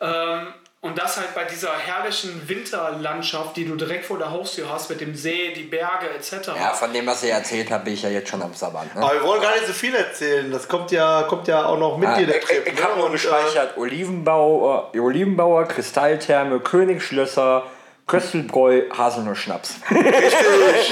Ähm, 0.00 0.54
und 0.80 0.96
das 0.96 1.16
halt 1.16 1.34
bei 1.34 1.44
dieser 1.44 1.76
herrlichen 1.76 2.48
Winterlandschaft, 2.48 3.56
die 3.56 3.64
du 3.64 3.74
direkt 3.74 4.04
vor 4.04 4.16
der 4.16 4.30
Haustür 4.30 4.70
hast, 4.72 4.88
mit 4.88 5.00
dem 5.00 5.14
See, 5.16 5.52
die 5.52 5.64
Berge 5.64 6.08
etc. 6.14 6.48
Ja, 6.56 6.72
von 6.72 6.92
dem, 6.92 7.04
was 7.06 7.24
ihr 7.24 7.32
erzählt 7.32 7.70
habt, 7.72 7.84
bin 7.84 7.94
ich 7.94 8.02
ja 8.02 8.10
jetzt 8.10 8.28
schon 8.28 8.40
am 8.42 8.54
Sabbat. 8.54 8.94
Ne? 8.94 9.02
Aber 9.02 9.14
wir 9.14 9.22
wollen 9.24 9.42
gar 9.42 9.54
nicht 9.54 9.66
so 9.66 9.72
viel 9.72 9.94
erzählen. 9.94 10.52
Das 10.52 10.68
kommt 10.68 10.92
ja, 10.92 11.24
kommt 11.24 11.48
ja 11.48 11.66
auch 11.66 11.78
noch 11.78 11.98
mit 11.98 12.08
ah, 12.08 12.16
dir, 12.16 12.26
der 12.26 12.40
Trip. 12.40 12.62
Ich, 12.64 12.74
ich 12.74 12.78
ne? 12.78 12.84
habe 12.84 13.10
gespeichert, 13.10 13.76
äh, 13.76 13.80
Olivenbauer, 13.80 14.92
Olivenbauer, 14.94 15.64
Kristalltherme, 15.64 16.60
Königsschlösser, 16.60 17.64
Köstelbräu, 18.08 18.88
Haselnuss-Schnaps. 18.90 19.74
Österreich, 19.90 20.90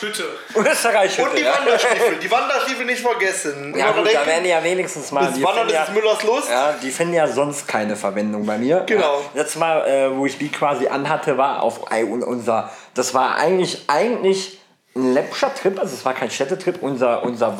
Hütte. 0.00 0.24
Österreich, 0.54 1.18
Hütte. 1.18 1.30
Und 1.30 1.38
die 1.38 1.44
Wanderstiefel. 1.46 2.16
Die 2.22 2.30
Wanderstiefel 2.30 2.84
nicht 2.84 3.00
vergessen. 3.00 3.74
Ja, 3.76 3.92
gut, 3.92 4.06
da 4.06 4.26
werden 4.26 4.44
die 4.44 4.50
ja 4.50 4.62
wenigstens 4.62 5.10
mal. 5.10 5.24
Das 5.26 5.42
Wandern 5.42 5.68
ist 5.68 5.72
ja, 5.72 5.86
Müllers 5.94 6.22
Lust. 6.22 6.50
Ja, 6.50 6.74
die 6.82 6.90
finden 6.90 7.14
ja 7.14 7.26
sonst 7.26 7.66
keine 7.66 7.96
Verwendung 7.96 8.44
bei 8.44 8.58
mir. 8.58 8.84
Genau. 8.86 9.20
Ja, 9.20 9.40
letztes 9.40 9.56
Mal, 9.56 9.88
äh, 9.88 10.14
wo 10.14 10.26
ich 10.26 10.36
die 10.36 10.50
quasi 10.50 10.86
anhatte, 10.86 11.38
war 11.38 11.62
auf 11.62 11.90
unser. 12.22 12.70
Das 12.94 13.14
war 13.14 13.36
eigentlich, 13.36 13.84
eigentlich 13.88 14.60
ein 14.94 15.14
läppscher 15.14 15.54
Trip, 15.54 15.78
also 15.78 15.94
es 15.94 16.04
war 16.04 16.12
kein 16.12 16.30
Städtetrip, 16.30 16.82
unser, 16.82 17.22
unser 17.22 17.56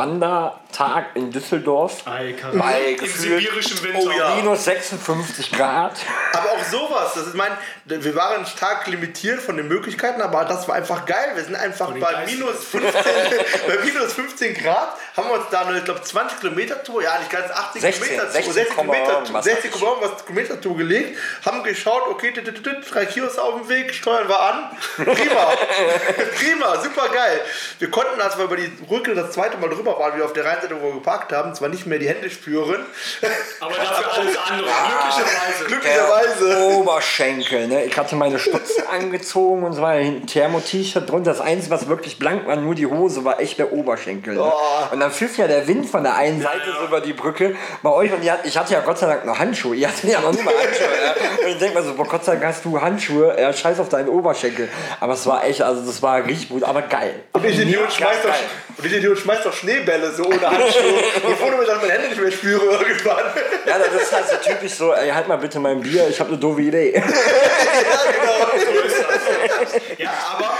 Wandertag 0.70 1.06
in 1.14 1.30
Düsseldorf. 1.30 2.06
Ei, 2.06 2.34
bei 2.52 2.96
Im 3.00 3.06
sibirischen 3.06 3.82
Winter. 3.82 3.98
Oh, 4.02 4.10
ja. 4.10 4.34
Minus 4.36 4.64
56 4.64 5.52
Grad. 5.52 5.98
Aber 6.32 6.52
auch 6.52 6.64
sowas, 6.64 7.12
das 7.14 7.28
ist 7.28 7.34
mein, 7.34 7.50
wir 7.84 8.14
waren 8.14 8.46
stark 8.46 8.86
limitiert 8.86 9.40
von 9.40 9.56
den 9.56 9.68
Möglichkeiten, 9.68 10.20
aber 10.20 10.44
das 10.44 10.68
war 10.68 10.76
einfach 10.76 11.04
geil. 11.06 11.32
Wir 11.34 11.44
sind 11.44 11.56
einfach 11.56 11.90
bei 12.00 12.26
minus, 12.26 12.64
15, 12.64 12.92
bei 13.66 13.84
minus 13.84 14.12
15 14.12 14.54
Grad, 14.54 14.96
haben 15.16 15.28
wir 15.28 15.34
uns 15.34 15.46
da 15.50 15.62
eine, 15.62 15.78
ich 15.78 15.84
glaube, 15.84 16.02
20 16.02 16.40
Kilometer 16.40 16.82
Tour, 16.82 17.02
ja 17.02 17.18
nicht 17.18 17.30
ganz 17.30 17.50
80 17.50 17.82
16, 17.82 18.02
Kilometer 18.02 18.30
16, 18.30 18.52
60 18.52 18.74
Kilometer, 18.76 19.42
60 19.42 20.26
Kilometer 20.26 20.60
Tour 20.60 20.76
gelegt, 20.76 21.18
haben 21.44 21.62
geschaut, 21.62 22.02
okay, 22.08 22.32
drei 22.32 23.06
Kilos 23.06 23.38
auf 23.38 23.60
dem 23.60 23.68
Weg, 23.68 23.94
steuern 23.94 24.28
wir 24.28 24.40
an. 24.40 24.70
Prima, 24.96 25.14
prima, 26.38 26.80
super 26.80 27.08
geil. 27.08 27.40
Wir 27.78 27.90
konnten, 27.90 28.20
als 28.20 28.36
wir 28.38 28.44
über 28.44 28.56
die 28.56 28.68
Brücke 28.68 29.14
das 29.14 29.32
zweite 29.32 29.56
Mal 29.58 29.68
drüber 29.68 29.98
waren, 29.98 30.16
wie 30.18 30.22
auf 30.22 30.32
der 30.32 30.44
Rheinseite, 30.60 30.80
wo 30.80 30.86
wir 30.86 30.94
geparkt 30.94 31.32
haben, 31.32 31.54
zwar 31.54 31.68
nicht 31.68 31.86
mehr 31.86 31.98
die 31.98 32.08
Hände 32.08 32.30
spüren. 32.30 32.84
Aber 33.60 33.74
dafür 33.74 34.12
alles 34.12 34.36
andere. 34.36 34.68
Glücklicherweise. 34.68 35.64
Glücklicherweise. 35.66 36.78
Oberschenkel. 36.78 37.68
Ne? 37.68 37.84
Ich 37.84 37.96
hatte 37.96 38.16
meine 38.16 38.38
Stutzen 38.38 38.84
angezogen 38.90 39.64
und 39.64 39.72
so 39.72 39.82
weiter. 39.82 40.04
Ein 40.04 40.26
Thermo-T-Shirt 40.26 41.08
drunter. 41.08 41.30
Das 41.30 41.40
Einzige, 41.40 41.74
was 41.74 41.88
wirklich 41.88 42.18
blank 42.18 42.46
war, 42.46 42.56
nur 42.56 42.74
die 42.74 42.86
Hose, 42.86 43.24
war 43.24 43.40
echt 43.40 43.58
der 43.58 43.72
Oberschenkel. 43.72 44.34
Ne? 44.34 44.42
Oh. 44.42 44.92
Und 44.92 45.00
dann 45.00 45.10
pfiff 45.10 45.38
ja 45.38 45.46
der 45.46 45.66
Wind 45.66 45.88
von 45.88 46.02
der 46.02 46.16
einen 46.16 46.42
Seite 46.42 46.68
ja, 46.68 46.80
ja. 46.80 46.86
über 46.86 47.00
die 47.00 47.12
Brücke. 47.12 47.56
Bei 47.82 47.90
euch, 47.90 48.12
und 48.12 48.22
ich 48.44 48.58
hatte 48.58 48.72
ja 48.72 48.80
Gott 48.80 48.98
sei 48.98 49.06
Dank 49.06 49.24
noch 49.24 49.38
Handschuhe. 49.38 49.76
Ihr 49.76 49.88
hattet 49.88 50.10
ja 50.10 50.20
noch 50.20 50.32
nicht 50.32 50.44
mal 50.44 50.54
Handschuhe. 50.54 50.86
ja? 50.86 51.44
Und 51.44 51.52
ich 51.52 51.58
denke 51.58 51.74
mal 51.74 51.84
so, 51.84 51.94
boah, 51.94 52.06
Gott 52.06 52.24
sei 52.24 52.32
Dank 52.32 52.46
hast 52.46 52.64
du 52.64 52.80
Handschuhe. 52.80 53.36
Ja, 53.38 53.52
scheiß 53.52 53.80
auf 53.80 53.88
deinen 53.88 54.08
Oberschenkel. 54.08 54.68
Aber 55.00 55.14
es 55.14 55.26
war 55.26 55.44
echt, 55.44 55.62
also 55.62 55.82
das 55.82 56.02
war 56.02 56.24
richtig 56.24 56.48
gut, 56.48 56.62
aber 56.62 56.82
geil. 56.82 57.14
Und 57.32 57.44
ich 57.44 57.58
Idiot, 57.58 57.92
schmeißt 57.92 58.24
doch, 58.24 58.34
und 58.80 58.86
ich 58.86 58.96
Idiot 58.96 59.18
schmeißt 59.18 59.44
doch 59.44 59.52
Schneebälle 59.52 60.10
so 60.10 60.24
ohne 60.24 60.40
Handschuhe. 60.40 61.02
Bevor 61.28 61.50
du 61.50 61.58
mir 61.58 61.66
dann 61.66 61.80
meine 61.80 61.92
Hände 61.92 62.08
nicht 62.08 62.20
mehr 62.20 62.30
spüre 62.30 62.64
irgendwann. 62.64 63.24
Ja, 63.66 63.78
das 63.78 64.02
ist 64.02 64.12
halt 64.12 64.26
so 64.28 64.36
typisch 64.36 64.72
so, 64.72 64.94
ey, 64.94 65.10
halt 65.10 65.28
mal 65.28 65.36
bitte 65.36 65.60
mein 65.60 65.80
Bier, 65.80 66.08
ich 66.08 66.18
habe 66.18 66.30
eine 66.30 66.38
doofe 66.38 66.62
Idee. 66.62 66.94
ja, 66.94 67.02
genau. 67.02 67.12
ja, 69.98 70.10
aber 70.34 70.58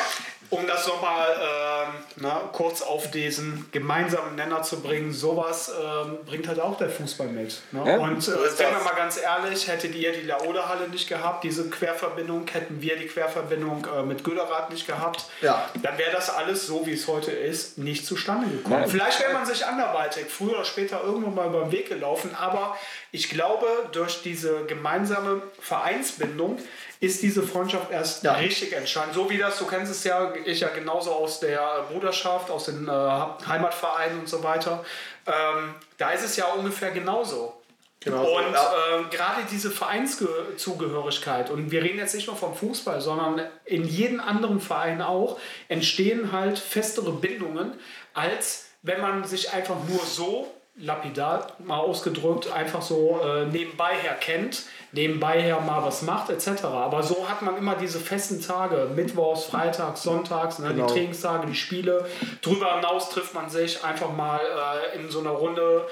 um 0.50 0.66
das 0.66 0.86
nochmal 0.86 1.28
ähm, 1.40 1.94
na, 2.20 2.50
kurz 2.52 2.82
auf 2.82 3.10
diesen 3.10 3.66
gemeinsamen 3.72 4.36
Nenner 4.36 4.62
zu 4.62 4.80
bringen, 4.80 5.12
sowas 5.12 5.70
ähm, 5.70 6.18
bringt 6.26 6.46
halt 6.48 6.60
auch 6.60 6.76
der 6.76 6.90
Fußball 6.90 7.28
mit. 7.28 7.60
Ne? 7.72 7.82
Ja, 7.86 7.98
und 7.98 8.18
äh, 8.18 8.20
so 8.20 8.32
sind 8.32 8.58
wir 8.58 8.84
mal 8.84 8.94
ganz 8.94 9.18
ehrlich, 9.18 9.68
hättet 9.68 9.94
ihr 9.94 10.12
die 10.12 10.26
Laoda-Halle 10.26 10.88
nicht 10.88 11.08
gehabt, 11.08 11.44
diese 11.44 11.68
Querverbindung, 11.70 12.46
hätten 12.52 12.80
wir 12.82 12.96
die 12.96 13.06
Querverbindung 13.06 13.86
äh, 13.86 14.02
mit 14.02 14.22
Göderath 14.22 14.70
nicht 14.70 14.86
gehabt, 14.86 15.24
ja. 15.40 15.68
dann 15.82 15.98
wäre 15.98 16.12
das 16.12 16.30
alles 16.30 16.66
so, 16.66 16.86
wie 16.86 16.92
es 16.92 17.08
heute 17.08 17.30
ist, 17.30 17.78
nicht 17.78 18.06
zustande 18.06 18.48
gekommen. 18.48 18.80
Nein. 18.80 18.90
Vielleicht 18.90 19.20
wäre 19.20 19.32
man 19.32 19.46
sich 19.46 19.64
anderweitig 19.64 20.26
früher 20.26 20.56
oder 20.56 20.64
später 20.64 21.02
irgendwann 21.02 21.34
mal 21.34 21.46
über 21.48 21.62
den 21.62 21.72
Weg 21.72 21.88
gelaufen, 21.88 22.34
aber 22.38 22.76
ich 23.12 23.28
glaube, 23.30 23.66
durch 23.92 24.22
diese 24.22 24.64
gemeinsame 24.66 25.42
Vereinsbindung 25.58 26.58
ist 27.00 27.22
diese 27.22 27.42
Freundschaft 27.42 27.90
erst 27.90 28.22
ja. 28.24 28.34
richtig 28.34 28.74
entscheidend. 28.74 29.14
So 29.14 29.30
wie 29.30 29.38
das, 29.38 29.58
du 29.58 29.66
kennst 29.66 29.90
es 29.90 30.04
ja, 30.04 30.34
ich 30.44 30.60
ja 30.60 30.68
genauso 30.68 31.12
aus 31.12 31.40
der 31.40 31.86
Bruderschaft, 32.10 32.50
aus 32.50 32.66
den 32.66 32.88
äh, 32.88 32.90
Heimatvereinen 32.90 34.20
und 34.20 34.28
so 34.28 34.42
weiter. 34.42 34.84
Ähm, 35.26 35.74
da 35.96 36.10
ist 36.10 36.24
es 36.24 36.36
ja 36.36 36.46
ungefähr 36.46 36.90
genauso. 36.90 37.54
Genau. 38.00 38.38
Und 38.38 38.52
ja. 38.52 38.72
äh, 38.98 39.04
gerade 39.10 39.42
diese 39.50 39.70
Vereinszugehörigkeit, 39.70 41.50
und 41.50 41.70
wir 41.70 41.82
reden 41.82 41.98
jetzt 41.98 42.14
nicht 42.14 42.26
nur 42.26 42.36
vom 42.36 42.54
Fußball, 42.54 43.00
sondern 43.00 43.42
in 43.64 43.84
jedem 43.84 44.20
anderen 44.20 44.60
Verein 44.60 45.02
auch, 45.02 45.38
entstehen 45.68 46.32
halt 46.32 46.58
festere 46.58 47.12
Bindungen, 47.12 47.74
als 48.14 48.70
wenn 48.82 49.00
man 49.00 49.24
sich 49.24 49.52
einfach 49.52 49.76
nur 49.86 50.00
so 50.00 50.50
lapidar 50.80 51.52
mal 51.58 51.78
ausgedrückt, 51.78 52.50
einfach 52.50 52.82
so 52.82 53.20
äh, 53.22 53.46
nebenbei 53.46 53.94
her 53.94 54.14
kennt, 54.14 54.64
nebenbei 54.92 55.40
her 55.40 55.60
mal 55.60 55.84
was 55.84 56.02
macht, 56.02 56.30
etc. 56.30 56.64
Aber 56.64 57.02
so 57.02 57.28
hat 57.28 57.42
man 57.42 57.56
immer 57.56 57.74
diese 57.76 58.00
festen 58.00 58.40
Tage, 58.40 58.90
Mittwochs, 58.94 59.44
Freitags, 59.44 60.02
Sonntags, 60.02 60.58
ne, 60.58 60.68
genau. 60.68 60.86
die 60.86 60.92
Trainingstage, 60.92 61.46
die 61.46 61.54
Spiele. 61.54 62.06
Drüber 62.42 62.76
hinaus 62.76 63.10
trifft 63.10 63.34
man 63.34 63.50
sich 63.50 63.84
einfach 63.84 64.12
mal 64.12 64.40
äh, 64.40 64.98
in 64.98 65.10
so 65.10 65.20
einer 65.20 65.30
Runde 65.30 65.86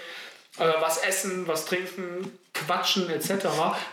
äh, 0.58 0.72
was 0.80 0.98
essen, 0.98 1.46
was 1.46 1.66
trinken, 1.66 2.38
quatschen, 2.54 3.08
etc. 3.10 3.46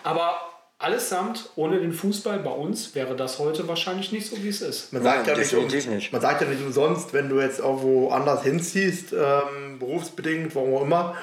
Aber 0.03 0.39
allesamt 0.77 1.49
ohne 1.55 1.79
den 1.79 1.93
Fußball 1.93 2.39
bei 2.39 2.51
uns 2.51 2.95
wäre 2.95 3.15
das 3.15 3.39
heute 3.39 3.67
wahrscheinlich 3.67 4.11
nicht 4.11 4.29
so, 4.29 4.43
wie 4.43 4.49
es 4.49 4.61
ist. 4.61 4.91
Man 4.91 5.03
sagt, 5.03 5.27
Nein, 5.27 5.37
ja, 5.37 5.57
nicht, 5.57 5.89
nicht. 5.89 6.11
man 6.11 6.21
sagt 6.21 6.41
ja 6.41 6.47
nicht 6.47 6.61
umsonst, 6.61 7.13
wenn 7.13 7.29
du 7.29 7.39
jetzt 7.39 7.59
irgendwo 7.59 8.09
anders 8.09 8.43
hinziehst, 8.43 9.13
ähm, 9.13 9.79
berufsbedingt, 9.79 10.53
warum 10.55 10.75
auch 10.75 10.81
immer, 10.81 11.15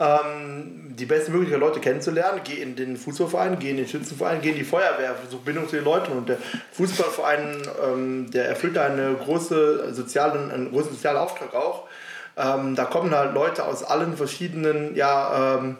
ähm, 0.00 0.94
die 0.96 1.06
beste 1.06 1.30
Möglichkeit, 1.30 1.60
Leute 1.60 1.80
kennenzulernen, 1.80 2.40
geh 2.44 2.60
in 2.60 2.76
den 2.76 2.96
Fußballverein, 2.96 3.58
geh 3.58 3.70
in 3.70 3.76
den 3.76 3.86
Schützenverein, 3.86 4.40
geh 4.40 4.50
in 4.50 4.56
die 4.56 4.64
Feuerwehr, 4.64 5.14
versuch 5.14 5.40
Bindung 5.40 5.68
zu 5.68 5.76
den 5.76 5.84
Leuten. 5.84 6.12
Und 6.12 6.28
der 6.28 6.38
Fußballverein, 6.72 7.62
ähm, 7.84 8.30
der 8.30 8.48
erfüllt 8.48 8.78
eine 8.78 9.14
große 9.14 9.94
soziale, 9.94 10.52
einen 10.52 10.70
großen 10.70 10.92
sozialen 10.92 11.18
Auftrag 11.18 11.54
auch. 11.54 11.88
Ähm, 12.36 12.74
da 12.74 12.84
kommen 12.86 13.14
halt 13.14 13.34
Leute 13.34 13.64
aus 13.64 13.84
allen 13.84 14.16
verschiedenen, 14.16 14.96
ja, 14.96 15.58
ähm, 15.58 15.76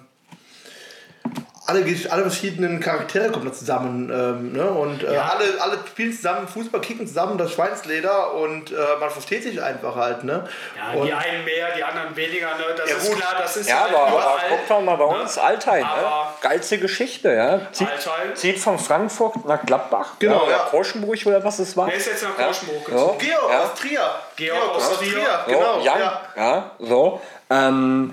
alle, 1.66 1.85
alle 2.11 2.22
verschiedenen 2.22 2.81
Charaktere 2.81 3.31
kommen 3.31 3.46
da 3.46 3.53
zusammen. 3.53 4.11
Ähm, 4.11 4.53
ne? 4.53 4.68
Und 4.68 5.03
äh, 5.03 5.14
ja. 5.14 5.22
alle, 5.22 5.44
alle 5.61 5.79
spielen 5.88 6.12
zusammen, 6.12 6.46
Fußball 6.46 6.81
kicken 6.81 7.07
zusammen, 7.07 7.38
das 7.38 7.53
Schweinsleder 7.53 8.35
und 8.35 8.70
äh, 8.70 8.77
man 9.00 9.09
versteht 9.09 9.44
sich 9.44 9.62
einfach 9.62 9.96
halt. 9.96 10.24
Ne? 10.24 10.46
Ja, 10.77 10.98
und 10.98 11.07
die 11.07 11.12
einen 11.12 11.44
mehr, 11.44 11.74
die 11.74 11.83
anderen 11.83 12.14
weniger. 12.14 12.48
Ne? 12.57 12.64
Das 12.77 12.90
ja, 12.90 12.96
ist 12.96 13.09
gut. 13.09 13.18
klar, 13.18 13.35
das 13.38 13.57
ist 13.57 13.68
ja, 13.68 13.81
halt 13.81 13.94
aber, 13.94 14.09
aber 14.09 14.40
guck 14.50 14.68
doch 14.68 14.81
mal 14.83 14.96
bei 14.96 15.07
ne? 15.07 15.22
uns 15.22 15.38
Altheim. 15.38 15.83
Ne? 15.83 16.07
Geilste 16.42 16.79
Geschichte. 16.79 17.33
Ja? 17.33 17.72
Zieht, 17.72 17.88
zieht 18.35 18.59
von 18.59 18.79
Frankfurt 18.79 19.44
nach 19.46 19.64
Gladbach. 19.64 20.14
Genau. 20.18 20.48
Ja, 20.50 20.59
Korschenburg 20.70 21.24
oder 21.24 21.42
was 21.42 21.59
es 21.61 21.77
war. 21.77 21.87
Wer 21.87 21.94
ist 21.94 22.07
jetzt 22.07 22.24
nach 22.24 22.37
Korschenburg 22.37 22.85
gezogen? 22.85 23.18
Georg 23.18 23.50
aus 23.50 23.74
Trier. 23.81 24.11
Georg 24.37 24.74
aus 24.77 24.98
Trier. 24.98 25.44
Genau. 25.46 25.81
Ja, 25.81 26.20
ja. 26.37 26.70
so. 26.79 27.22
Ähm, 27.48 28.12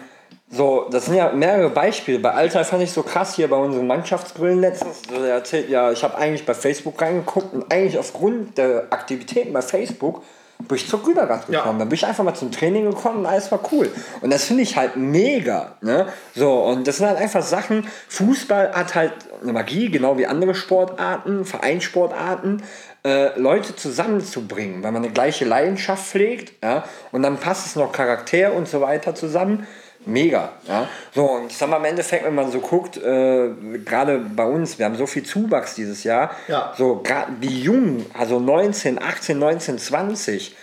so, 0.51 0.87
das 0.91 1.05
sind 1.05 1.15
ja 1.15 1.31
mehrere 1.31 1.69
Beispiele. 1.69 2.19
Bei 2.19 2.31
Alter 2.31 2.65
fand 2.65 2.83
ich 2.83 2.91
so 2.91 3.03
krass 3.03 3.35
hier 3.35 3.49
bei 3.49 3.55
unseren 3.55 3.87
Mannschaftsgrillen 3.87 4.59
letztens. 4.59 5.01
Der 5.03 5.35
erzählt 5.35 5.69
ja, 5.69 5.91
ich 5.91 6.03
habe 6.03 6.17
eigentlich 6.17 6.45
bei 6.45 6.53
Facebook 6.53 7.01
reingeguckt 7.01 7.53
und 7.53 7.71
eigentlich 7.71 7.97
aufgrund 7.97 8.57
der 8.57 8.87
Aktivitäten 8.89 9.53
bei 9.53 9.61
Facebook 9.61 10.21
bin 10.67 10.75
ich 10.75 10.87
zur 10.87 11.01
Güterrad 11.01 11.47
gekommen. 11.47 11.53
Ja. 11.53 11.79
Dann 11.79 11.89
bin 11.89 11.95
ich 11.95 12.05
einfach 12.05 12.23
mal 12.23 12.35
zum 12.35 12.51
Training 12.51 12.85
gekommen 12.85 13.19
und 13.19 13.25
alles 13.25 13.51
war 13.51 13.61
cool. 13.71 13.89
Und 14.19 14.31
das 14.31 14.43
finde 14.43 14.63
ich 14.63 14.75
halt 14.75 14.97
mega. 14.97 15.77
Ne? 15.81 16.07
So, 16.35 16.51
und 16.65 16.85
das 16.85 16.97
sind 16.97 17.07
halt 17.07 17.17
einfach 17.17 17.41
Sachen. 17.41 17.87
Fußball 18.09 18.73
hat 18.73 18.93
halt 18.93 19.13
eine 19.41 19.53
Magie, 19.53 19.89
genau 19.89 20.17
wie 20.17 20.27
andere 20.27 20.53
Sportarten, 20.53 21.45
Vereinssportarten. 21.45 22.61
Äh, 23.03 23.39
Leute 23.39 23.75
zusammenzubringen, 23.75 24.83
weil 24.83 24.91
man 24.91 25.03
eine 25.03 25.11
gleiche 25.11 25.43
Leidenschaft 25.43 26.05
pflegt, 26.05 26.63
ja, 26.63 26.83
und 27.11 27.23
dann 27.23 27.37
passt 27.37 27.65
es 27.65 27.75
noch 27.75 27.91
Charakter 27.91 28.53
und 28.53 28.67
so 28.67 28.79
weiter 28.79 29.15
zusammen 29.15 29.65
mega. 30.05 30.51
Ja? 30.67 30.87
So, 31.13 31.23
und 31.31 31.47
ich 31.47 31.57
sag 31.57 31.69
mal, 31.69 31.77
im 31.77 31.85
Endeffekt, 31.85 32.25
wenn 32.25 32.35
man 32.35 32.51
so 32.51 32.59
guckt, 32.59 32.97
äh, 32.97 33.49
gerade 33.85 34.19
bei 34.19 34.45
uns, 34.45 34.77
wir 34.77 34.85
haben 34.85 34.95
so 34.95 35.05
viel 35.05 35.23
Zuwachs 35.23 35.75
dieses 35.75 36.03
Jahr, 36.03 36.31
ja. 36.47 36.73
so 36.77 37.01
gerade 37.03 37.33
die 37.41 37.61
Jungen, 37.61 38.05
also 38.17 38.39
19, 38.39 39.01
18, 39.01 39.37
19, 39.37 39.79
20, 39.79 40.55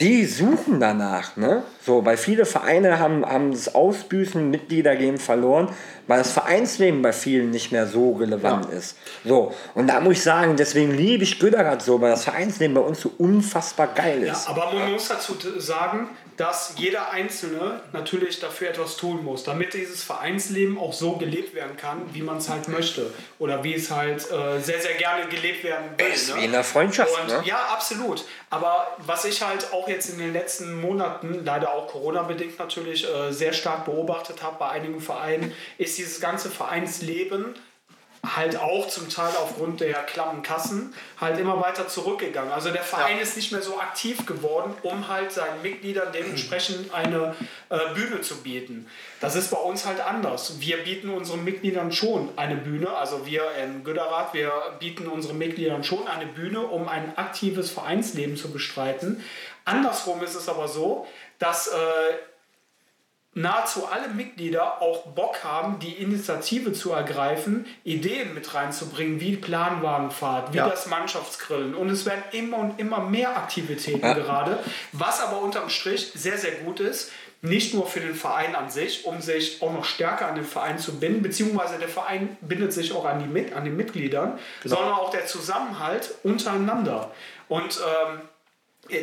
die 0.00 0.24
suchen 0.26 0.80
danach. 0.80 1.36
Ne? 1.36 1.62
So, 1.80 2.04
weil 2.04 2.16
viele 2.16 2.46
Vereine 2.46 2.98
haben, 2.98 3.24
haben 3.24 3.52
das 3.52 3.74
Ausbüßen, 3.74 4.50
Mitglieder 4.50 4.96
gehen 4.96 5.18
verloren, 5.18 5.68
weil 6.06 6.18
das 6.18 6.32
Vereinsleben 6.32 7.00
bei 7.00 7.12
vielen 7.12 7.50
nicht 7.50 7.70
mehr 7.70 7.86
so 7.86 8.12
relevant 8.12 8.66
ja. 8.70 8.78
ist. 8.78 8.96
So, 9.24 9.54
und 9.74 9.86
da 9.86 10.00
muss 10.00 10.14
ich 10.14 10.22
sagen, 10.22 10.56
deswegen 10.56 10.92
liebe 10.92 11.22
ich 11.22 11.38
Göderrad 11.38 11.82
so, 11.82 12.00
weil 12.00 12.10
das 12.10 12.24
Vereinsleben 12.24 12.74
bei 12.74 12.80
uns 12.80 13.00
so 13.00 13.12
unfassbar 13.18 13.88
geil 13.94 14.24
ist. 14.24 14.46
Ja, 14.46 14.50
aber 14.50 14.72
man 14.72 14.92
muss 14.92 15.08
dazu 15.08 15.36
sagen, 15.58 16.08
dass 16.36 16.74
jeder 16.76 17.10
Einzelne 17.10 17.80
natürlich 17.92 18.40
dafür 18.40 18.70
etwas 18.70 18.96
tun 18.96 19.24
muss, 19.24 19.44
damit 19.44 19.74
dieses 19.74 20.02
Vereinsleben 20.02 20.78
auch 20.78 20.92
so 20.92 21.12
gelebt 21.12 21.54
werden 21.54 21.76
kann, 21.76 22.02
wie 22.12 22.22
man 22.22 22.38
es 22.38 22.48
halt 22.48 22.68
möchte. 22.68 23.12
Oder 23.38 23.62
wie 23.62 23.74
es 23.74 23.90
halt 23.90 24.30
äh, 24.30 24.60
sehr, 24.60 24.80
sehr 24.80 24.94
gerne 24.94 25.28
gelebt 25.28 25.62
werden 25.64 25.90
will. 25.96 26.06
Ist 26.06 26.30
ne? 26.30 26.40
wie 26.40 26.44
in 26.46 26.52
der 26.52 26.64
Freundschaft. 26.64 27.12
Und, 27.20 27.28
ne? 27.28 27.42
Ja, 27.44 27.68
absolut. 27.72 28.24
Aber 28.50 28.96
was 28.98 29.24
ich 29.24 29.42
halt 29.42 29.72
auch 29.72 29.88
jetzt 29.88 30.10
in 30.10 30.18
den 30.18 30.32
letzten 30.32 30.80
Monaten, 30.80 31.44
leider 31.44 31.72
auch 31.72 31.86
Corona-bedingt 31.88 32.58
natürlich, 32.58 33.06
äh, 33.08 33.32
sehr 33.32 33.52
stark 33.52 33.84
beobachtet 33.84 34.42
habe 34.42 34.56
bei 34.58 34.68
einigen 34.70 35.00
Vereinen, 35.00 35.52
ist 35.78 35.98
dieses 35.98 36.20
ganze 36.20 36.50
Vereinsleben 36.50 37.54
halt 38.36 38.56
auch 38.56 38.88
zum 38.88 39.08
Teil 39.08 39.32
aufgrund 39.40 39.80
der 39.80 40.02
klammen 40.04 40.42
Kassen 40.42 40.94
halt 41.20 41.38
immer 41.38 41.60
weiter 41.60 41.88
zurückgegangen. 41.88 42.52
Also 42.52 42.70
der 42.70 42.82
Verein 42.82 43.16
ja. 43.16 43.22
ist 43.22 43.36
nicht 43.36 43.52
mehr 43.52 43.62
so 43.62 43.78
aktiv 43.78 44.24
geworden, 44.26 44.74
um 44.82 45.08
halt 45.08 45.32
seinen 45.32 45.62
Mitgliedern 45.62 46.08
dementsprechend 46.12 46.92
eine 46.94 47.34
äh, 47.70 47.78
Bühne 47.94 48.20
zu 48.20 48.42
bieten. 48.42 48.86
Das 49.20 49.36
ist 49.36 49.50
bei 49.50 49.56
uns 49.56 49.86
halt 49.86 50.00
anders. 50.00 50.60
Wir 50.60 50.78
bieten 50.78 51.10
unseren 51.10 51.44
Mitgliedern 51.44 51.92
schon 51.92 52.30
eine 52.36 52.56
Bühne, 52.56 52.90
also 52.90 53.26
wir 53.26 53.42
im 53.62 53.84
Göderrad, 53.84 54.34
wir 54.34 54.52
bieten 54.78 55.06
unseren 55.06 55.38
Mitgliedern 55.38 55.84
schon 55.84 56.06
eine 56.06 56.26
Bühne, 56.26 56.60
um 56.60 56.88
ein 56.88 57.16
aktives 57.16 57.70
Vereinsleben 57.70 58.36
zu 58.36 58.50
bestreiten. 58.50 59.24
Andersrum 59.64 60.22
ist 60.22 60.34
es 60.34 60.48
aber 60.48 60.68
so, 60.68 61.06
dass 61.38 61.68
äh, 61.68 61.72
nahezu 63.34 63.86
alle 63.86 64.08
Mitglieder 64.08 64.80
auch 64.80 65.06
Bock 65.08 65.42
haben, 65.42 65.78
die 65.80 65.92
Initiative 65.92 66.72
zu 66.72 66.92
ergreifen, 66.92 67.66
Ideen 67.82 68.34
mit 68.34 68.54
reinzubringen, 68.54 69.20
wie 69.20 69.36
Planwagenfahrt, 69.36 70.52
wie 70.52 70.58
ja. 70.58 70.68
das 70.68 70.86
Mannschaftsgrillen. 70.86 71.74
Und 71.74 71.90
es 71.90 72.06
werden 72.06 72.22
immer 72.32 72.58
und 72.58 72.78
immer 72.78 73.00
mehr 73.00 73.36
Aktivitäten 73.36 74.06
ja. 74.06 74.14
gerade, 74.14 74.58
was 74.92 75.20
aber 75.20 75.42
unterm 75.42 75.68
Strich 75.68 76.12
sehr, 76.14 76.38
sehr 76.38 76.52
gut 76.52 76.80
ist. 76.80 77.10
Nicht 77.42 77.74
nur 77.74 77.86
für 77.86 78.00
den 78.00 78.14
Verein 78.14 78.56
an 78.56 78.70
sich, 78.70 79.04
um 79.04 79.20
sich 79.20 79.60
auch 79.60 79.70
noch 79.70 79.84
stärker 79.84 80.28
an 80.28 80.34
den 80.34 80.46
Verein 80.46 80.78
zu 80.78 80.98
binden, 80.98 81.20
beziehungsweise 81.20 81.78
der 81.78 81.88
Verein 81.88 82.38
bindet 82.40 82.72
sich 82.72 82.94
auch 82.94 83.04
an, 83.04 83.18
die, 83.18 83.52
an 83.52 83.64
den 83.64 83.76
Mitgliedern, 83.76 84.38
genau. 84.62 84.76
sondern 84.76 84.94
auch 84.94 85.10
der 85.10 85.26
Zusammenhalt 85.26 86.14
untereinander. 86.22 87.10
Und 87.48 87.78
ähm, 87.78 88.20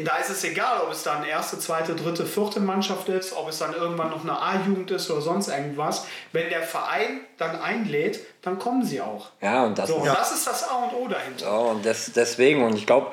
da 0.06 0.18
ist 0.18 0.30
es 0.30 0.44
egal, 0.44 0.82
ob 0.82 0.92
es 0.92 1.04
dann 1.04 1.24
erste, 1.24 1.58
zweite, 1.58 1.96
dritte, 1.96 2.26
vierte 2.26 2.60
Mannschaft 2.60 3.10
ist, 3.10 3.36
ob 3.36 3.50
es 3.50 3.60
dann 3.60 3.74
irgendwann 3.74 4.12
noch 4.12 4.24
eine 4.24 4.40
A-Jugend 4.40 4.92
ist 4.92 5.10
oder 5.10 5.22
sonst 5.22 5.48
irgendwas. 5.48 6.06
Wenn 6.32 6.50
der 6.50 6.62
Verein 6.62 7.22
dann 7.38 7.60
einlädt, 7.60 8.20
dann 8.42 8.60
kommen 8.60 8.86
sie 8.86 9.02
auch. 9.02 9.30
Ja, 9.42 9.66
und 9.66 9.78
das, 9.78 9.90
so, 9.90 9.96
und 9.96 10.06
ja. 10.06 10.14
das 10.14 10.32
ist 10.32 10.48
das 10.48 10.70
A 10.70 10.84
und 10.84 10.94
O 10.94 11.08
dahinter. 11.08 11.46
Ja, 11.46 11.58
und 11.58 11.86
das, 11.86 12.12
deswegen, 12.14 12.64
und 12.64 12.76
ich 12.76 12.86
glaube, 12.86 13.08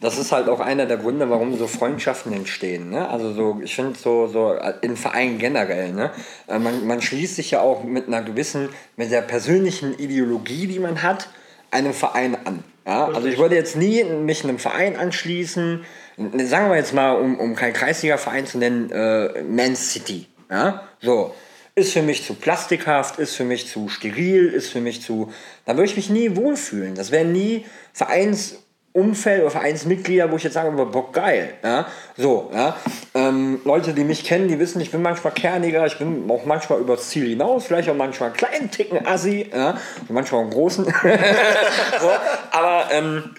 das 0.00 0.18
ist 0.18 0.32
halt 0.32 0.48
auch 0.48 0.60
einer 0.60 0.86
der 0.86 0.98
Gründe, 0.98 1.30
warum 1.30 1.56
so 1.56 1.66
Freundschaften 1.66 2.32
entstehen. 2.32 2.90
Ne? 2.90 3.08
Also 3.08 3.32
so, 3.32 3.60
ich 3.64 3.74
finde 3.74 3.98
so, 3.98 4.26
so 4.26 4.54
in 4.82 4.96
Vereinen 4.96 5.38
generell, 5.38 5.92
ne? 5.92 6.10
Äh, 6.46 6.58
man, 6.58 6.86
man 6.86 7.00
schließt 7.00 7.36
sich 7.36 7.52
ja 7.52 7.60
auch 7.60 7.84
mit 7.84 8.06
einer 8.06 8.22
gewissen, 8.22 8.68
mit 8.96 9.10
der 9.10 9.22
persönlichen 9.22 9.98
Ideologie, 9.98 10.66
die 10.66 10.78
man 10.78 11.02
hat, 11.02 11.28
einem 11.70 11.94
Verein 11.94 12.36
an. 12.44 12.62
Ja? 12.86 13.06
Also 13.06 13.28
ich 13.28 13.38
würde 13.38 13.54
jetzt 13.54 13.76
nie 13.76 14.04
mich 14.04 14.44
einem 14.44 14.58
Verein 14.58 14.96
anschließen, 14.96 15.84
sagen 16.16 16.70
wir 16.70 16.76
jetzt 16.76 16.94
mal, 16.94 17.12
um, 17.12 17.38
um 17.38 17.54
keinen 17.54 17.72
Kreisliga-Verein 17.72 18.46
zu 18.46 18.58
nennen, 18.58 18.90
äh, 18.90 19.42
Man 19.42 19.76
City. 19.76 20.26
Ja? 20.50 20.82
So. 21.00 21.34
Ist 21.76 21.92
für 21.92 22.02
mich 22.02 22.24
zu 22.24 22.34
plastikhaft, 22.34 23.18
ist 23.18 23.34
für 23.34 23.42
mich 23.42 23.66
zu 23.66 23.88
steril, 23.88 24.46
ist 24.46 24.70
für 24.70 24.80
mich 24.80 25.02
zu. 25.02 25.32
Da 25.64 25.72
würde 25.72 25.86
ich 25.86 25.96
mich 25.96 26.08
nie 26.08 26.36
wohlfühlen. 26.36 26.94
Das 26.94 27.10
wäre 27.10 27.24
nie 27.24 27.66
Vereinsumfeld 27.92 29.40
oder 29.40 29.50
Vereinsmitglieder, 29.50 30.30
wo 30.30 30.36
ich 30.36 30.44
jetzt 30.44 30.52
sage, 30.52 30.70
Bock 30.70 31.12
geil. 31.12 31.54
Ja? 31.64 31.86
So, 32.16 32.52
ja. 32.54 32.76
Ähm, 33.14 33.60
Leute, 33.64 33.92
die 33.92 34.04
mich 34.04 34.22
kennen, 34.22 34.46
die 34.46 34.60
wissen, 34.60 34.80
ich 34.80 34.92
bin 34.92 35.02
manchmal 35.02 35.32
kerniger, 35.32 35.84
ich 35.84 35.98
bin 35.98 36.30
auch 36.30 36.44
manchmal 36.44 36.78
übers 36.78 37.08
Ziel 37.08 37.26
hinaus, 37.30 37.66
vielleicht 37.66 37.88
auch 37.88 37.96
manchmal 37.96 38.28
einen 38.28 38.36
kleinen 38.36 38.70
Ticken 38.70 39.04
assi, 39.04 39.50
ja? 39.52 39.76
manchmal 40.08 40.42
einen 40.42 40.50
großen. 40.50 40.84
so, 42.00 42.10
aber 42.52 42.86
ähm, 42.92 43.34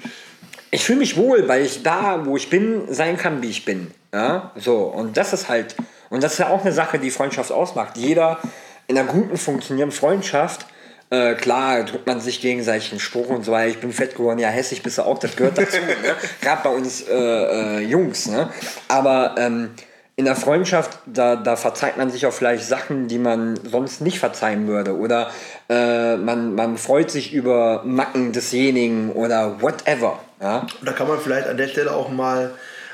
ich 0.72 0.84
fühle 0.84 1.00
mich 1.00 1.18
wohl, 1.18 1.48
weil 1.48 1.64
ich 1.64 1.84
da, 1.84 2.26
wo 2.26 2.36
ich 2.38 2.50
bin, 2.50 2.94
sein 2.94 3.18
kann, 3.18 3.42
wie 3.42 3.50
ich 3.50 3.66
bin. 3.66 3.92
Ja? 4.14 4.52
So, 4.56 4.78
und 4.78 5.18
das 5.18 5.34
ist 5.34 5.50
halt, 5.50 5.76
und 6.10 6.24
das 6.24 6.34
ist 6.34 6.40
ja 6.40 6.50
auch 6.50 6.62
eine 6.62 6.72
Sache, 6.72 7.00
die 7.00 7.12
Freundschaft 7.12 7.52
ausmacht. 7.52 7.98
Jeder 7.98 8.40
in 8.88 8.98
einer 8.98 9.08
guten, 9.08 9.38
funktionierenden 9.38 9.98
Freundschaft, 9.98 10.66
äh, 11.10 11.36
klar 11.36 11.84
drückt 11.84 12.08
man 12.08 12.20
sich 12.20 12.42
gegenseitig 12.42 12.92
einen 12.92 13.00
Spruch 13.00 13.30
und 13.30 13.44
so 13.44 13.52
weiter, 13.52 13.70
ich 13.70 13.80
bin 13.80 13.92
fett 13.92 14.16
geworden, 14.16 14.40
ja, 14.40 14.50
hässlich 14.50 14.82
bist 14.82 14.98
du 14.98 15.04
auch, 15.04 15.20
das 15.20 15.36
gehört 15.36 15.58
dazu. 15.58 15.78
ne? 15.78 16.16
Gerade 16.42 16.62
bei 16.64 16.70
uns 16.70 17.02
äh, 17.08 17.14
äh, 17.14 17.80
Jungs. 17.80 18.28
Ne? 18.28 18.50
Aber 18.88 19.36
ähm, 19.38 19.72
in 20.16 20.26
der 20.26 20.36
Freundschaft, 20.36 21.00
da, 21.06 21.36
da 21.36 21.56
verzeiht 21.56 21.98
man 21.98 22.10
sich 22.10 22.26
auch 22.26 22.34
vielleicht 22.34 22.66
Sachen, 22.66 23.08
die 23.08 23.20
man 23.20 23.60
sonst 23.64 24.02
nicht 24.02 24.20
verzeihen 24.20 24.68
würde. 24.68 24.98
Oder 24.98 25.30
äh, 25.70 26.16
man, 26.16 26.56
man 26.56 26.78
freut 26.78 27.12
sich 27.12 27.34
über 27.34 27.84
Macken 27.84 28.32
desjenigen 28.32 29.12
oder 29.12 29.62
whatever. 29.62 30.20
Ja? 30.40 30.60
Und 30.60 30.86
da 30.86 30.92
kann 30.92 31.08
man 31.08 31.20
vielleicht 31.20 31.48
an 31.48 31.58
der 31.58 31.68
Stelle 31.68 31.92
auch 31.94 32.10
mal 32.10 32.52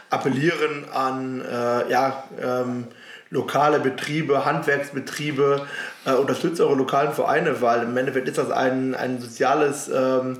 appellieren 0.10 0.86
an 0.94 1.42
äh, 1.42 1.90
ja, 1.90 2.24
ähm, 2.42 2.88
lokale 3.30 3.80
Betriebe, 3.80 4.46
Handwerksbetriebe, 4.46 5.66
äh, 6.06 6.12
unterstützt 6.12 6.60
eure 6.60 6.76
lokalen 6.76 7.14
Vereine, 7.14 7.62
weil 7.62 7.84
im 7.84 7.96
Endeffekt 7.96 8.28
ist 8.28 8.38
das 8.38 8.52
ein, 8.52 8.94
ein 8.94 9.22
soziales 9.22 9.90
ähm, 9.90 10.40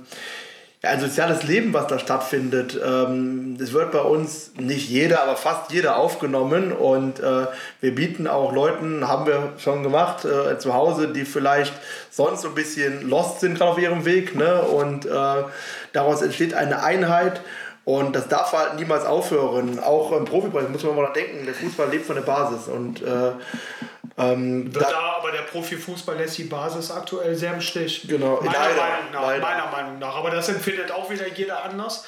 ein 0.84 1.00
soziales 1.00 1.44
Leben, 1.44 1.74
was 1.74 1.88
da 1.88 2.00
stattfindet. 2.00 2.80
Ähm, 2.84 3.42
wird 3.74 3.92
bei 3.92 4.02
uns 4.02 4.52
nicht 4.60 4.90
jeder, 4.90 5.24
aber 5.24 5.36
fast 5.36 5.72
jeder 5.72 5.98
aufgenommen 5.98 6.72
und 6.72 7.20
äh, 7.20 7.46
wir 7.80 7.96
bieten 7.96 8.28
auch 8.28 8.52
Leuten, 8.52 9.08
haben 9.08 9.26
wir 9.26 9.54
schon 9.58 9.84
gemacht, 9.84 10.26
äh, 10.26 10.58
zu 10.58 10.74
Hause, 10.74 11.10
die 11.10 11.26
vielleicht 11.26 11.74
sonst 12.10 12.42
so 12.42 12.50
ein 12.50 12.56
bisschen 12.56 13.08
lost 13.08 13.40
sind 13.40 13.58
gerade 13.58 13.72
auf 13.72 13.78
ihrem 13.78 14.06
Weg 14.06 14.36
ne? 14.36 14.62
und 14.62 15.06
äh, 15.06 15.44
daraus 15.94 16.22
entsteht 16.22 16.54
eine 16.54 16.84
Einheit 16.84 17.42
und 17.86 18.16
das 18.16 18.28
darf 18.28 18.54
halt 18.54 18.76
niemals 18.76 19.06
aufhören. 19.06 19.80
Auch 19.80 20.12
im 20.12 20.26
Profibereich 20.26 20.70
muss 20.70 20.84
man 20.84 20.96
mal 20.96 21.14
denken, 21.14 21.46
der 21.46 21.56
Fußball 21.56 21.90
lebt 21.90 22.06
von 22.06 22.16
der 22.16 22.24
Basis 22.24 22.68
und 22.68 23.02
äh, 23.02 23.32
ähm, 24.22 24.72
da, 24.72 24.80
da, 24.80 25.16
aber 25.18 25.32
der 25.32 25.44
Profifußball 25.44 26.18
lässt 26.18 26.38
die 26.38 26.44
Basis 26.46 26.92
aktuell 26.92 27.36
sehr 27.36 27.54
im 27.54 27.62
Stich. 27.62 28.08
Genau, 28.08 28.40
meiner, 28.42 28.52
leider, 28.52 28.76
Meinung 28.76 29.12
nach, 29.12 29.22
leider. 29.22 29.42
meiner 29.42 29.72
Meinung 29.72 30.00
nach. 30.00 30.16
Aber 30.16 30.32
das 30.32 30.50
empfindet 30.50 30.92
auch 30.92 31.10
wieder 31.10 31.28
jeder 31.28 31.64
anders. 31.64 32.06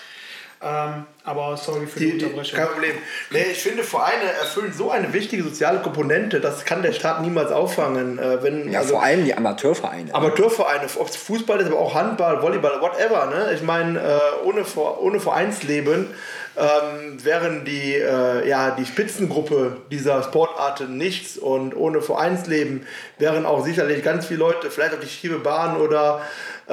Ähm, 0.64 1.06
aber 1.26 1.58
sorry 1.58 1.88
für 1.88 2.00
die, 2.00 2.18
die 2.18 2.26
Unterbrechung. 2.26 2.58
Kein 2.58 2.68
Problem. 2.70 2.96
Nee, 3.32 3.46
ich 3.52 3.62
finde, 3.62 3.84
Vereine 3.84 4.24
erfüllen 4.40 4.74
so 4.74 4.92
eine 4.92 5.12
wichtige 5.14 5.44
soziale 5.44 5.80
Komponente, 5.80 6.40
das 6.40 6.64
kann 6.64 6.82
der 6.84 6.94
Staat 6.94 7.22
niemals 7.22 7.52
auffangen. 7.52 8.18
Äh, 8.18 8.42
wenn, 8.44 8.72
ja, 8.72 8.80
also, 8.80 8.94
vor 8.96 9.04
allem 9.04 9.26
die 9.26 9.36
Amateurvereine. 9.36 10.14
Amateurvereine, 10.14 10.88
ob 10.98 11.10
es 11.10 11.16
Fußball 11.18 11.60
ist, 11.60 11.68
aber 11.68 11.80
auch 11.80 11.94
Handball, 11.94 12.42
Volleyball, 12.42 12.82
whatever. 12.82 13.26
Ne? 13.28 13.54
Ich 13.54 13.62
meine, 13.62 14.00
äh, 14.00 14.46
ohne, 14.46 14.64
ohne 15.00 15.20
Vereinsleben 15.20 16.08
ähm, 16.56 17.24
wären 17.24 17.66
die, 17.66 17.96
äh, 17.96 18.48
ja, 18.48 18.72
die 18.72 18.86
Spitzengruppe 18.86 19.78
dieser 19.92 20.24
Sportarten 20.24 20.98
nichts 20.98 21.38
und 21.38 21.76
ohne 21.76 22.02
Vereinsleben 22.02 22.86
wären 23.18 23.46
auch 23.46 23.66
sicherlich 23.66 24.04
ganz 24.04 24.28
viele 24.28 24.40
Leute, 24.40 24.70
vielleicht 24.70 24.94
auf 24.94 25.00
die 25.00 25.08
schiefe 25.08 25.40
Bahn 25.40 25.78
oder 25.78 26.22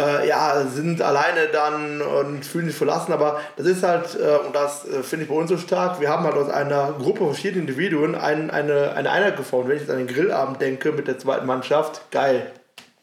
äh, 0.00 0.28
ja, 0.28 0.64
sind 0.66 1.02
alleine 1.02 1.48
dann 1.52 2.00
und 2.00 2.44
fühlen 2.44 2.66
sich 2.66 2.76
verlassen. 2.76 3.12
Aber 3.12 3.40
das 3.56 3.66
ist 3.66 3.82
halt, 3.82 4.16
äh, 4.16 4.46
und 4.46 4.54
das 4.54 4.86
äh, 4.86 5.02
finde 5.02 5.24
ich 5.24 5.30
bei 5.30 5.36
uns 5.36 5.50
so 5.50 5.58
stark, 5.58 6.00
wir 6.00 6.08
haben 6.08 6.24
halt 6.24 6.36
aus 6.36 6.48
einer 6.48 6.94
Gruppe 6.98 7.24
von 7.24 7.34
vier 7.34 7.54
Individuen 7.54 8.14
ein, 8.14 8.50
eine, 8.50 8.92
eine 8.92 9.10
Einheit 9.10 9.36
geformt. 9.36 9.68
Wenn 9.68 9.76
ich 9.76 9.82
jetzt 9.82 9.90
an 9.90 9.98
den 9.98 10.06
Grillabend 10.06 10.60
denke 10.60 10.92
mit 10.92 11.08
der 11.08 11.18
zweiten 11.18 11.46
Mannschaft, 11.46 12.10
geil. 12.10 12.50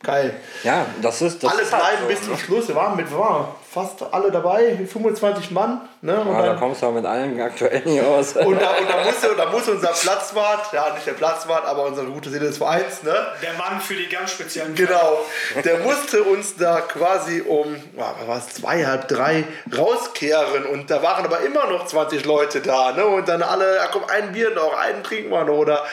Geil. 0.04 0.36
Ja, 0.64 0.86
das 1.02 1.22
ist. 1.22 1.44
Das 1.44 1.52
alle 1.52 1.64
ist 1.64 1.70
bleiben 1.70 1.86
halt 1.86 2.00
so, 2.02 2.08
bis 2.08 2.22
zum 2.22 2.34
ne? 2.34 2.38
Schluss. 2.38 2.68
Wir 2.68 2.76
waren 2.76 2.96
mit 2.96 3.10
wir 3.10 3.18
waren 3.18 3.48
fast 3.70 4.04
alle 4.12 4.32
dabei, 4.32 4.78
25 4.78 5.52
Mann. 5.52 5.82
Ne? 6.02 6.20
Und 6.20 6.32
Ja, 6.32 6.42
da 6.42 6.48
dann, 6.48 6.60
kommst 6.60 6.82
du 6.82 6.86
auch 6.86 6.92
mit 6.92 7.06
allen 7.06 7.40
aktuell 7.42 7.82
nicht 7.84 8.02
aus. 8.04 8.36
und 8.36 8.62
da, 8.62 8.78
und 8.78 8.90
da, 8.90 9.04
musste, 9.04 9.36
da 9.36 9.46
musste 9.48 9.72
unser 9.72 9.90
Platzwart, 9.90 10.72
ja 10.72 10.94
nicht 10.94 11.06
der 11.06 11.14
Platzwart, 11.14 11.66
aber 11.66 11.86
unsere 11.86 12.08
gute 12.08 12.30
Seele 12.30 12.46
des 12.46 12.60
Vereins, 12.60 13.04
ne? 13.04 13.14
Der 13.42 13.54
Mann 13.54 13.82
für 13.82 13.96
die 13.96 14.08
ganz 14.08 14.32
speziellen 14.32 14.76
Genau, 14.76 15.20
der 15.64 15.80
musste 15.80 16.24
uns 16.24 16.56
da 16.56 16.82
quasi 16.82 17.42
um, 17.42 17.76
ja, 17.98 18.16
was 18.20 18.28
war 18.28 18.38
es, 18.38 18.48
zwei, 18.50 18.86
halb 18.86 19.08
drei 19.08 19.46
rauskehren 19.76 20.66
und 20.66 20.90
da 20.92 21.02
waren 21.02 21.26
aber 21.26 21.42
immer 21.42 21.68
noch 21.68 21.88
20 21.88 22.24
Leute 22.26 22.62
da, 22.62 22.92
ne? 22.92 23.06
Und 23.06 23.28
dann 23.28 23.42
alle, 23.42 23.78
ja 23.78 23.88
komm, 23.92 24.04
ein 24.08 24.32
Bier 24.32 24.52
noch, 24.52 24.78
einen 24.78 25.04
trinken 25.04 25.32
wir 25.32 25.44
noch 25.44 25.56
oder 25.56 25.84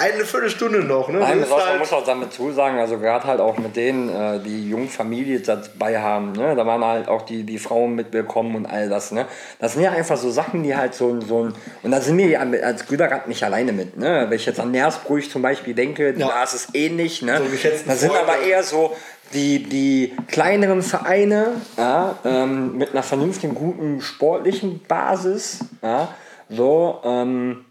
eine 0.00 0.24
Viertelstunde 0.24 0.80
noch, 0.80 1.08
ne? 1.08 1.18
Nein, 1.18 1.40
Das 1.40 1.50
halt- 1.50 1.78
muss 1.78 1.92
auch 1.92 2.04
damit 2.04 2.32
zusagen, 2.32 2.78
also 2.78 2.98
gerade 2.98 3.24
halt 3.26 3.40
auch 3.40 3.58
mit 3.58 3.76
denen, 3.76 4.08
äh, 4.08 4.40
die 4.40 4.68
jungen 4.70 4.88
Familie 4.88 5.40
dabei 5.40 6.00
haben, 6.00 6.32
ne? 6.32 6.54
da 6.56 6.64
waren 6.66 6.84
halt 6.84 7.08
auch 7.08 7.22
die, 7.22 7.44
die 7.44 7.58
Frauen 7.58 7.94
mit 7.94 8.12
willkommen 8.12 8.56
und 8.56 8.66
all 8.66 8.88
das. 8.88 9.12
Ne? 9.12 9.26
Das 9.58 9.74
sind 9.74 9.82
ja 9.82 9.90
einfach 9.92 10.16
so 10.16 10.30
Sachen, 10.30 10.62
die 10.62 10.74
halt 10.76 10.94
so, 10.94 11.20
so 11.20 11.44
ein, 11.44 11.54
und 11.82 11.90
da 11.90 12.00
sind 12.00 12.16
wir 12.18 12.26
ja 12.28 12.40
als 12.40 12.86
Güterrad 12.86 13.28
nicht 13.28 13.42
alleine 13.44 13.72
mit. 13.72 13.96
Ne? 13.96 14.26
Wenn 14.28 14.36
ich 14.36 14.46
jetzt 14.46 14.58
an 14.60 14.70
Nersbruch 14.70 15.20
zum 15.30 15.42
Beispiel 15.42 15.74
denke, 15.74 16.14
Ja. 16.16 16.28
da 16.28 16.42
ist 16.42 16.54
es 16.54 16.68
ähnlich. 16.74 17.22
Ne? 17.22 17.38
So 17.38 17.44
geschätzten 17.50 17.88
da 17.88 17.96
sind 17.96 18.12
aber 18.16 18.40
eher 18.40 18.62
so 18.62 18.96
die, 19.32 19.62
die 19.62 20.12
kleineren 20.28 20.82
Vereine 20.82 21.48
ja, 21.76 22.16
ähm, 22.24 22.76
mit 22.78 22.90
einer 22.92 23.02
vernünftigen, 23.02 23.54
guten 23.54 24.00
sportlichen 24.00 24.80
Basis. 24.88 25.60
Ja? 25.82 26.08
So, 26.48 27.00
ähm, 27.04 27.64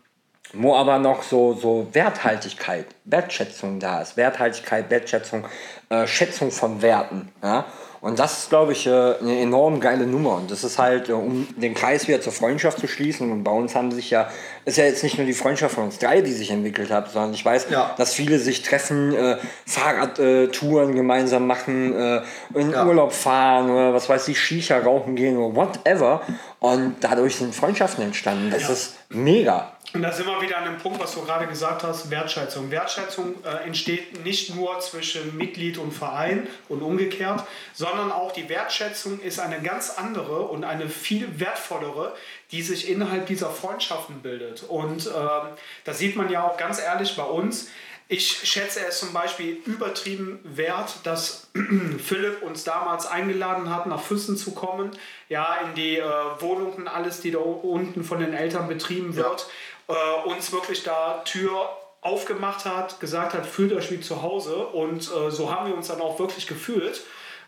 wo 0.54 0.76
aber 0.76 0.98
noch 1.00 1.24
so, 1.24 1.54
so 1.54 1.88
Werthaltigkeit, 1.94 2.86
Wertschätzung 3.06 3.80
da 3.80 4.02
ist. 4.02 4.18
Werthaltigkeit, 4.18 4.90
Wertschätzung, 4.90 5.46
äh, 5.90 6.08
Schätzung 6.08 6.52
von 6.52 6.82
Werten. 6.82 7.30
Ja? 7.44 7.66
Und 8.02 8.18
das 8.18 8.40
ist, 8.44 8.50
glaube 8.50 8.72
ich, 8.72 8.88
äh, 8.88 8.90
eine 9.20 9.42
enorm 9.42 9.82
geile 9.82 10.06
Nummer. 10.08 10.36
Und 10.38 10.50
das 10.50 10.64
ist 10.64 10.80
halt, 10.80 11.10
äh, 11.10 11.12
um 11.12 11.48
den 11.58 11.74
Kreis 11.74 12.08
wieder 12.08 12.22
zur 12.22 12.32
Freundschaft 12.32 12.80
zu 12.80 12.88
schließen. 12.88 13.30
Und 13.30 13.44
bei 13.44 13.52
uns 13.52 13.76
haben 13.76 13.92
sich 13.92 14.10
ja, 14.10 14.30
ist 14.64 14.78
ja 14.78 14.86
jetzt 14.86 15.04
nicht 15.04 15.18
nur 15.18 15.28
die 15.28 15.34
Freundschaft 15.34 15.76
von 15.76 15.84
uns 15.84 16.00
drei, 16.00 16.22
die 16.22 16.32
sich 16.32 16.50
entwickelt 16.50 16.92
hat, 16.92 17.12
sondern 17.12 17.34
ich 17.34 17.44
weiß, 17.44 17.68
Ja. 17.70 17.94
dass 17.98 18.14
viele 18.14 18.40
sich 18.40 18.62
treffen, 18.62 19.14
äh, 19.14 19.38
Fahrradtouren 19.66 20.96
gemeinsam 20.96 21.46
machen, 21.46 21.94
äh, 21.94 22.22
in 22.56 22.72
Ja. 22.72 22.86
Urlaub 22.86 23.12
fahren 23.12 23.70
oder 23.70 23.94
was 23.94 24.08
weiß 24.08 24.28
ich, 24.30 24.40
Shisha 24.40 24.78
rauchen 24.80 25.16
gehen 25.18 25.38
oder 25.38 25.56
whatever. 25.56 26.22
Und 26.60 26.96
dadurch 27.02 27.36
sind 27.36 27.54
Freundschaften 27.54 28.04
entstanden. 28.06 28.50
Das 28.52 28.70
ist 28.70 28.96
mega. 29.10 29.74
Und 29.92 30.04
da 30.04 30.12
sind 30.12 30.28
wir 30.28 30.40
wieder 30.40 30.60
an 30.60 30.66
dem 30.66 30.78
Punkt, 30.78 31.00
was 31.00 31.16
du 31.16 31.24
gerade 31.24 31.48
gesagt 31.48 31.84
hast, 31.84 32.12
Wertschätzung. 32.12 32.70
Wertschätzung 32.70 33.44
äh, 33.44 33.66
entsteht 33.66 34.24
nicht 34.24 34.56
nur 34.56 34.80
zwischen 34.82 35.36
Mitglied 35.36 35.80
und 35.80 35.92
Verein 35.92 36.48
und 36.68 36.84
umgekehrt, 36.84 37.44
sondern 37.74 38.12
auch 38.12 38.32
die 38.32 38.50
Wertschätzung 38.50 39.20
ist 39.20 39.40
eine 39.40 39.62
ganz 39.62 39.90
andere 39.98 40.42
und 40.42 40.64
eine 40.64 40.90
viel 40.90 41.40
wertvollere, 41.40 42.14
die 42.52 42.62
sich 42.62 42.88
innerhalb 42.88 43.26
dieser 43.26 43.50
Freundschaften 43.50 44.22
bildet. 44.22 44.62
Und 44.64 45.08
ähm, 45.08 45.50
das 45.86 45.98
sieht 45.98 46.16
man 46.16 46.30
ja 46.30 46.48
auch 46.48 46.58
ganz 46.58 46.80
ehrlich 46.80 47.16
bei 47.16 47.24
uns. 47.24 47.70
Ich 48.12 48.28
schätze 48.28 48.80
es 48.88 49.00
zum 49.00 49.14
Beispiel 49.14 49.60
übertrieben 49.66 50.40
wert, 50.44 50.98
dass 51.04 51.48
Philipp 52.04 52.42
uns 52.44 52.64
damals 52.64 53.06
eingeladen 53.06 53.74
hat, 53.74 53.86
nach 53.86 54.02
Füssen 54.02 54.36
zu 54.36 54.52
kommen, 54.52 54.92
ja, 55.30 55.58
in 55.66 55.76
die 55.76 55.98
äh, 55.98 56.04
Wohnungen, 56.40 56.88
alles, 56.88 57.22
die 57.22 57.30
da 57.32 57.40
unten 57.40 58.04
von 58.04 58.20
den 58.20 58.34
Eltern 58.34 58.68
betrieben 58.68 59.16
wird, 59.16 59.48
äh, 59.90 60.30
uns 60.30 60.52
wirklich 60.52 60.84
da 60.84 61.22
Tür 61.26 61.70
aufgemacht 62.02 62.64
hat, 62.64 63.00
gesagt 63.00 63.34
hat, 63.34 63.46
fühlt 63.46 63.74
euch 63.74 63.92
wie 63.92 64.00
zu 64.00 64.22
Hause 64.22 64.56
und 64.56 65.12
äh, 65.12 65.32
so 65.32 65.52
haben 65.52 65.68
wir 65.68 65.76
uns 65.76 65.88
dann 65.88 66.00
auch 66.00 66.18
wirklich 66.20 66.48
gefühlt. 66.48 67.02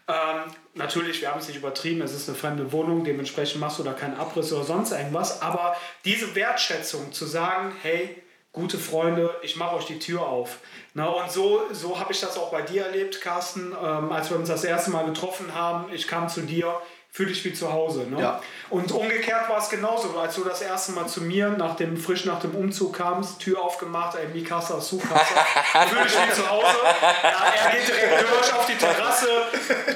Ähm, 0.07 0.41
natürlich, 0.73 1.21
wir 1.21 1.31
haben 1.31 1.39
es 1.39 1.47
nicht 1.47 1.57
übertrieben, 1.57 2.01
es 2.01 2.13
ist 2.13 2.27
eine 2.27 2.37
fremde 2.37 2.71
Wohnung, 2.73 3.05
dementsprechend 3.05 3.61
machst 3.61 3.79
du 3.79 3.83
da 3.83 3.93
keinen 3.93 4.17
Abriss 4.17 4.51
oder 4.51 4.65
sonst 4.65 4.91
irgendwas, 4.91 5.41
aber 5.41 5.77
diese 6.03 6.35
Wertschätzung 6.35 7.13
zu 7.13 7.25
sagen, 7.25 7.73
hey, 7.81 8.21
gute 8.51 8.77
Freunde, 8.77 9.33
ich 9.43 9.55
mache 9.55 9.77
euch 9.77 9.85
die 9.85 9.99
Tür 9.99 10.23
auf. 10.23 10.57
Na, 10.93 11.07
und 11.07 11.31
so, 11.31 11.61
so 11.71 11.99
habe 11.99 12.11
ich 12.11 12.19
das 12.19 12.37
auch 12.37 12.51
bei 12.51 12.61
dir 12.61 12.85
erlebt, 12.85 13.21
Carsten, 13.21 13.71
ähm, 13.71 14.11
als 14.11 14.29
wir 14.29 14.37
uns 14.37 14.49
das 14.49 14.65
erste 14.65 14.91
Mal 14.91 15.05
getroffen 15.05 15.53
haben. 15.55 15.93
Ich 15.93 16.07
kam 16.07 16.27
zu 16.27 16.41
dir, 16.41 16.75
fühle 17.13 17.29
dich 17.29 17.43
wie 17.43 17.53
zu 17.53 17.71
Hause. 17.71 18.05
Ne? 18.09 18.21
Ja. 18.21 18.41
Und 18.69 18.89
umgekehrt 18.93 19.49
war 19.49 19.57
es 19.57 19.69
genauso, 19.69 20.17
als 20.17 20.35
du 20.35 20.45
das 20.45 20.61
erste 20.61 20.93
Mal 20.93 21.07
zu 21.07 21.21
mir 21.21 21.49
nach 21.49 21.75
dem, 21.75 21.97
frisch 21.97 22.23
nach 22.23 22.39
dem 22.39 22.55
Umzug 22.55 22.95
kamst, 22.95 23.39
Tür 23.39 23.61
aufgemacht, 23.61 24.15
ey, 24.15 24.27
Mikasa 24.27 24.79
Sukasa, 24.79 25.19
fühle 25.89 26.03
dich 26.03 26.13
wie 26.13 26.33
zu 26.33 26.49
Hause. 26.49 26.77
Ja, 27.21 27.53
er 27.65 27.71
geht 27.75 27.87
direkt 27.89 28.21
durch 28.21 28.53
auf 28.53 28.65
die 28.65 28.77
Terrasse, 28.77 29.27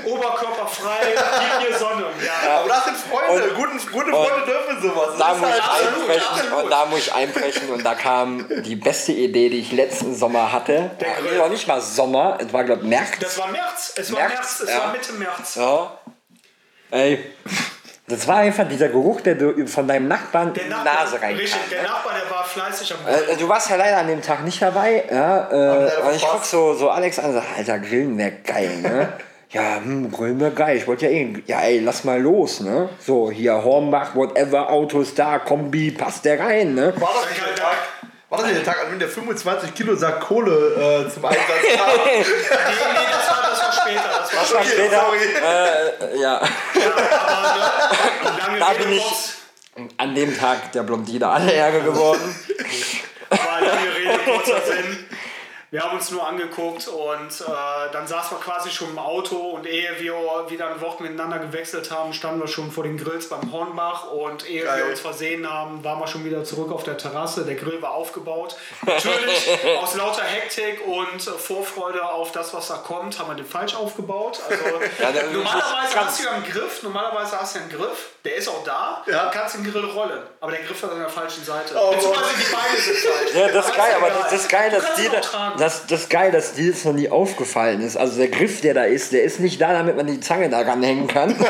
Oberkörper 0.04 0.67
frei, 0.67 1.15
gib 1.15 1.69
mir 1.69 1.78
Sonne. 1.78 2.06
Ja. 2.25 2.60
Aber 2.60 2.67
das 2.67 2.84
sind 2.84 2.97
Freunde, 2.97 3.49
guten, 3.56 3.78
gute 3.93 4.12
Freunde 4.12 4.45
dürfen 4.45 4.82
sowas. 4.82 5.17
Da 5.17 5.34
muss, 5.36 5.47
ich 5.47 5.54
halt- 5.54 5.63
absolut, 5.63 6.01
einbrechen, 6.01 6.28
absolut. 6.30 6.63
und 6.63 6.69
da 6.69 6.86
muss 6.86 6.99
ich 6.99 7.13
einbrechen 7.13 7.69
und 7.69 7.86
da 7.86 7.95
kam 7.95 8.45
die 8.63 8.75
beste 8.75 9.13
Idee, 9.13 9.47
die 9.47 9.60
ich 9.60 9.71
letzten 9.71 10.13
Sommer 10.13 10.51
hatte. 10.51 10.91
Nee, 10.99 11.38
noch 11.38 11.47
nicht 11.47 11.65
mal 11.65 11.80
Sommer, 11.80 12.39
es 12.41 12.51
war 12.51 12.65
glaube 12.65 12.82
ich 12.82 12.89
März. 12.89 13.12
Das 13.21 13.38
war 13.38 13.47
März, 13.47 13.93
es 13.95 14.12
war 14.12 14.19
März, 14.19 14.34
März, 14.34 14.60
es 14.60 14.69
ja. 14.69 14.80
war 14.80 14.91
Mitte 14.91 15.13
März. 15.13 15.56
Ja. 15.56 15.97
Ey, 16.91 17.19
das 18.08 18.28
war 18.28 18.38
einfach 18.38 18.67
dieser 18.67 18.89
Geruch, 18.89 19.21
der 19.21 19.36
du 19.36 19.65
von 19.67 19.88
deinem 19.88 20.08
Nachbarn 20.08 20.54
Der 20.54 20.63
in 20.63 20.69
die 20.69 20.76
Nachbar, 20.76 20.93
Nase 21.06 21.15
reinkam. 21.21 21.38
richtig, 21.39 21.62
der 21.71 21.84
Nachbar, 21.84 22.13
der 22.21 22.30
war 22.32 22.43
fleißig 22.45 22.93
am 22.93 23.00
Äh, 23.08 23.17
Grillen. 23.26 23.39
du 23.39 23.50
warst 23.50 23.69
ja 23.69 23.76
leider 23.76 23.98
an 23.98 24.08
dem 24.08 24.21
Tag 24.21 24.43
nicht 24.43 24.62
dabei, 24.62 25.04
ja, 25.12 25.50
äh, 25.52 26.02
und 26.08 26.15
ich 26.15 26.21
guck 26.26 26.45
so, 26.45 26.74
so 26.76 26.89
Alex 26.89 27.17
an 27.19 27.26
und 27.26 27.34
sag, 27.34 27.43
Alter, 27.58 27.80
Grillen 27.80 28.17
wäre 28.17 28.34
geil, 28.45 28.78
ne? 28.82 29.13
Ja, 29.52 29.76
hm, 29.78 30.12
Grillen 30.12 30.38
wäre 30.41 30.52
geil. 30.52 30.76
Ich 30.76 30.86
wollte 30.86 31.06
ja 31.06 31.12
eh, 31.12 31.34
ja 31.45 31.62
ey, 31.62 31.80
lass 31.80 32.04
mal 32.04 32.19
los, 32.19 32.60
ne? 32.60 32.89
So, 33.00 33.32
hier 33.32 33.63
Hornbach, 33.63 34.13
whatever, 34.13 34.69
Autos 34.69 35.13
da, 35.15 35.39
Kombi, 35.39 35.91
passt 35.91 36.26
der 36.26 36.39
rein, 36.41 36.74
ne? 36.74 36.93
War 37.00 37.10
das 37.21 37.30
nicht 37.30 37.41
der 37.48 37.56
Tag? 37.56 37.78
War 38.28 38.39
das 38.39 38.48
nicht 38.48 38.58
der 38.58 38.65
Tag, 38.65 38.84
an 38.84 38.89
dem 38.89 39.00
der 39.00 39.08
25 39.08 39.74
Kilo 39.74 39.95
Sack 39.95 40.19
Kohle 40.19 41.06
äh, 41.08 41.10
zum 41.13 41.24
Einsatz 41.24 41.45
kam? 41.48 41.88
Nee, 42.06 42.17
nee, 42.17 42.26
das 42.26 42.50
war, 42.82 42.93
das 43.12 43.30
war 43.30 43.35
später. 43.86 44.10
Das 44.19 44.34
war 44.34 44.41
Das 44.41 44.54
war 44.54 44.62
Okay, 44.62 44.69
später, 44.71 45.02
sorry. 45.02 45.19
äh, 46.13 46.19
ja, 46.21 46.41
lange 48.24 48.60
da 48.60 48.67
Rede 48.69 48.84
bin 48.84 48.93
ich 48.93 49.04
an 49.98 50.15
dem 50.15 50.38
Tag 50.38 50.71
der 50.71 50.84
Blondine 50.84 51.28
alle 51.28 51.54
Ärger 51.54 51.82
geworden. 51.82 52.36
War 53.30 53.62
lange 53.62 53.95
Rede, 53.95 54.19
kurzer 54.26 54.62
Sinn. 54.65 55.06
Wir 55.76 55.84
haben 55.84 55.98
uns 55.98 56.10
nur 56.10 56.26
angeguckt 56.26 56.88
und 56.88 57.42
äh, 57.42 57.92
dann 57.92 58.08
saßen 58.08 58.38
wir 58.38 58.42
quasi 58.42 58.72
schon 58.72 58.92
im 58.92 58.98
Auto 58.98 59.36
und 59.36 59.68
ehe 59.68 59.90
wir 60.00 60.14
wieder 60.48 60.70
ein 60.70 60.80
Wort 60.80 61.02
miteinander 61.02 61.38
gewechselt 61.38 61.92
haben, 61.92 62.14
standen 62.14 62.40
wir 62.40 62.48
schon 62.48 62.72
vor 62.72 62.86
den 62.86 62.96
Grills 62.96 63.28
beim 63.28 63.52
Hornbach 63.52 64.10
und 64.10 64.50
ehe 64.50 64.64
Geil. 64.64 64.84
wir 64.84 64.92
uns 64.92 65.02
versehen 65.02 65.46
haben, 65.46 65.84
waren 65.84 66.00
wir 66.00 66.08
schon 66.08 66.24
wieder 66.24 66.46
zurück 66.46 66.72
auf 66.72 66.86
der 66.86 66.98
Terrasse. 66.98 67.44
Der 67.44 67.56
Grill 67.56 67.82
war 67.82 67.92
aufgebaut. 67.92 68.56
Natürlich 68.86 69.50
aus 69.84 69.96
lauter 69.96 70.24
Hektik 70.24 70.80
und 70.88 71.22
Vorfreude 71.22 72.08
auf 72.08 72.32
das, 72.32 72.54
was 72.54 72.70
da 72.70 72.76
kommt, 72.78 73.20
haben 73.20 73.32
wir 73.32 73.36
den 73.36 73.46
falsch 73.46 73.76
aufgebaut. 73.76 74.40
Also, 74.50 74.64
Ja, 75.02 75.12
normalerweise 75.34 76.00
hast 76.00 76.20
du 76.22 76.24
ja 76.24 76.32
einen 76.32 76.46
Griff, 76.46 76.84
normalerweise 76.84 77.38
hast 77.38 77.54
du 77.54 77.60
ja 77.60 77.66
einen 77.66 77.74
Griff, 77.74 78.12
der 78.26 78.36
ist 78.36 78.48
auch 78.50 78.64
da, 78.64 79.04
Ja. 79.06 79.26
du 79.30 79.38
kannst 79.38 79.56
den 79.56 79.64
Grill 79.72 79.86
rollen, 79.86 80.20
aber 80.42 80.52
der 80.52 80.62
Griff 80.62 80.82
ist 80.84 80.90
an 80.90 81.00
der 81.00 81.08
falschen 81.10 81.44
Seite. 81.46 81.76
Oh, 81.80 81.92
Beziehungsweise 81.92 82.30
die 82.38 82.54
Beine 82.54 82.82
sind 82.82 82.98
falsch. 82.98 83.36
Ja, 83.36 83.48
das 83.50 83.66
ist 83.68 83.76
geil, 83.76 83.96
aber 83.98 84.10
das, 84.10 84.24
das 84.32 84.34
ist 84.42 84.50
geil, 84.50 84.72
dass 84.72 84.96
dir, 84.96 85.12
das, 85.58 85.86
das 85.88 86.00
ist 86.02 86.10
geil, 86.10 86.32
dass 86.32 86.54
dir 86.54 86.72
das 86.72 86.84
noch 86.84 86.94
nie 86.94 87.10
aufgefallen 87.10 87.82
ist. 87.82 87.96
Also 87.98 88.18
der 88.18 88.28
Griff, 88.30 88.62
der 88.62 88.74
da 88.74 88.84
ist, 88.84 89.12
der 89.14 89.24
ist 89.24 89.40
nicht 89.40 89.62
da, 89.62 89.74
damit 89.74 89.96
man 89.96 90.08
die 90.08 90.20
Zange 90.20 90.50
da 90.50 90.62
ranhängen 90.62 91.08
kann. 91.08 91.36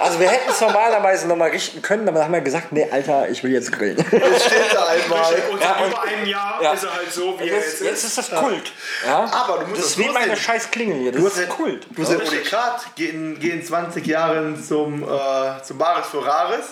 Also 0.00 0.20
wir 0.20 0.28
hätten 0.28 0.50
es 0.50 0.60
normalerweise 0.60 1.26
nochmal 1.28 1.50
richten 1.50 1.80
können, 1.80 2.06
aber 2.08 2.18
dann 2.18 2.26
haben 2.26 2.34
wir 2.34 2.40
gesagt, 2.40 2.72
nee, 2.72 2.86
Alter, 2.90 3.28
ich 3.30 3.42
will 3.44 3.52
jetzt 3.52 3.72
grillen. 3.72 3.96
Es 3.98 4.44
steht 4.44 4.73
einmal. 5.02 5.34
Und 5.50 5.60
Ja, 5.60 5.68
seit 5.74 5.82
und- 5.82 5.88
über 5.92 6.02
einem 6.02 6.26
Jahr 6.26 6.62
ja. 6.62 6.72
ist 6.72 6.84
er 6.84 6.94
halt 6.94 7.12
so, 7.12 7.38
wie 7.38 7.48
er 7.48 7.56
Jetzt, 7.56 7.66
jetzt 7.66 7.82
jetzt 7.82 8.04
ist. 8.04 8.18
ist 8.18 8.32
das 8.32 8.40
Kult. 8.40 8.72
Ja? 9.06 9.24
Aber 9.32 9.58
du 9.58 9.66
musst 9.68 9.80
das 9.82 9.90
ist 9.90 9.98
wie 9.98 10.08
meine 10.08 10.36
scheiß 10.36 10.70
Klingel 10.70 10.98
hier. 10.98 11.12
Das 11.12 11.20
Du 11.20 11.26
ist 11.26 11.36
hast 11.36 11.48
Kult. 11.50 11.86
Du 11.90 12.02
hast 12.02 12.12
ja 12.12 12.18
Unikat, 12.18 12.94
gehen, 12.96 13.38
gehen 13.40 13.64
20 13.64 14.06
Jahren 14.06 14.62
zum, 14.62 15.02
äh, 15.02 15.62
zum 15.62 15.78
Bares 15.78 16.06
für 16.08 16.24
Rares. 16.24 16.66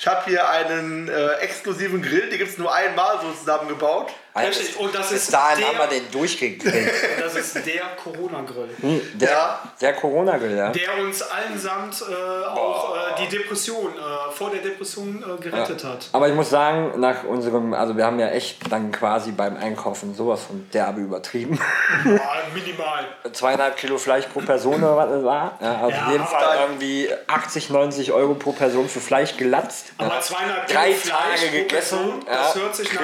Ich 0.00 0.06
habe 0.06 0.22
hier 0.26 0.48
einen 0.48 1.08
äh, 1.08 1.32
exklusiven 1.40 2.00
Grill, 2.02 2.28
den 2.30 2.38
gibt 2.38 2.52
es 2.52 2.58
nur 2.58 2.72
einmal 2.72 3.18
so 3.20 3.32
zusammengebaut. 3.32 4.10
Richtig, 4.36 4.76
und 4.78 4.94
das 4.94 5.10
Bis 5.10 5.22
ist 5.24 5.32
dahin 5.32 5.58
der- 5.58 5.68
haben 5.68 5.90
wir 5.90 5.98
den 6.00 6.10
durchgekriegt. 6.10 6.64
Das 7.20 7.34
ist 7.34 7.54
der 7.56 7.82
Corona-Grill. 8.02 8.68
Der, 9.14 9.30
Ja. 9.30 9.60
der 9.80 9.92
Corona-Grill, 9.94 10.56
ja. 10.56 10.70
Der 10.70 10.98
uns 10.98 11.22
allesamt 11.22 12.00
äh, 12.02 12.46
auch 12.46 12.94
äh, 12.96 12.98
die 13.20 13.28
Depression, 13.36 13.92
äh, 13.94 14.32
vor 14.32 14.50
der 14.50 14.60
Depression 14.60 15.22
äh, 15.22 15.42
gerettet 15.42 15.84
hat. 15.84 16.06
Aber 16.12 16.28
ich 16.28 16.34
muss 16.34 16.48
sagen, 16.50 16.98
nach 17.00 17.24
unserem, 17.24 17.74
also 17.74 17.96
wir 17.96 18.04
haben 18.06 18.18
ja 18.18 18.28
echt 18.28 18.70
dann 18.72 18.92
quasi 18.92 19.32
beim 19.32 19.56
Einkaufen 19.56 20.14
sowas 20.14 20.42
von 20.44 20.68
derbe 20.72 21.00
übertrieben. 21.00 21.58
Boah, 22.04 22.20
minimal. 22.54 23.04
Zweieinhalb 23.32 23.76
Kilo 23.76 23.98
Fleisch 23.98 24.26
pro 24.26 24.40
Person 24.40 24.76
oder 24.82 24.96
was 24.96 25.10
das 25.10 25.24
war. 25.24 25.58
Ja, 25.60 25.72
also 25.80 25.90
Ja, 25.90 26.04
auf 26.06 26.12
jeden 26.12 26.24
aber- 26.24 26.30
Fall 26.30 26.58
irgendwie 26.68 27.08
80, 27.26 27.70
90 27.70 28.12
Euro 28.12 28.34
pro 28.34 28.52
Person 28.52 28.88
für 28.88 29.00
Fleisch 29.00 29.36
gelatzt. 29.36 29.86
Aber 29.98 30.14
ja. 30.14 30.20
zweieinhalb 30.20 30.66
Drei 30.68 30.92
Kilo 30.92 30.96
Fleisch 30.98 31.40
Tage 31.40 31.46
pro 31.50 31.58
gegessen. 31.58 31.98
Person, 31.98 32.24
ja. 32.26 32.32
das, 32.34 32.54
hört 32.54 32.76
sich 32.76 32.92
nach 32.94 33.00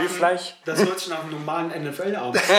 das 0.65 0.79
hört 0.79 0.99
sich 1.01 1.09
nach 1.09 1.24
einem 1.25 1.33
normalen 1.33 1.85
NFL-Abend. 1.85 2.43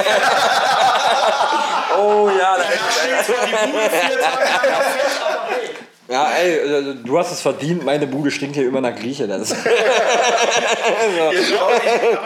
Oh 1.98 2.30
ja, 2.30 2.58
da 2.58 2.64
Da 2.64 2.92
steht 2.92 3.26
zwar 3.26 3.46
die 3.46 3.72
Bude 3.72 3.90
vier 3.90 4.20
Tage 4.20 4.44
lang 4.44 4.74
auf 4.74 4.84
Fett, 4.84 5.22
aber 5.22 5.48
hey. 5.50 5.70
Ja, 6.08 6.28
ey, 6.40 6.58
äh, 6.58 6.96
du 7.04 7.18
hast 7.18 7.32
es 7.32 7.42
verdient, 7.42 7.84
meine 7.84 8.06
Bude 8.06 8.30
stinkt 8.30 8.56
hier 8.56 8.68
immer 8.68 8.80
nach 8.80 8.96
Grieche. 8.96 9.28
Das 9.28 9.42
ist 9.52 9.58
Aber 9.66 11.32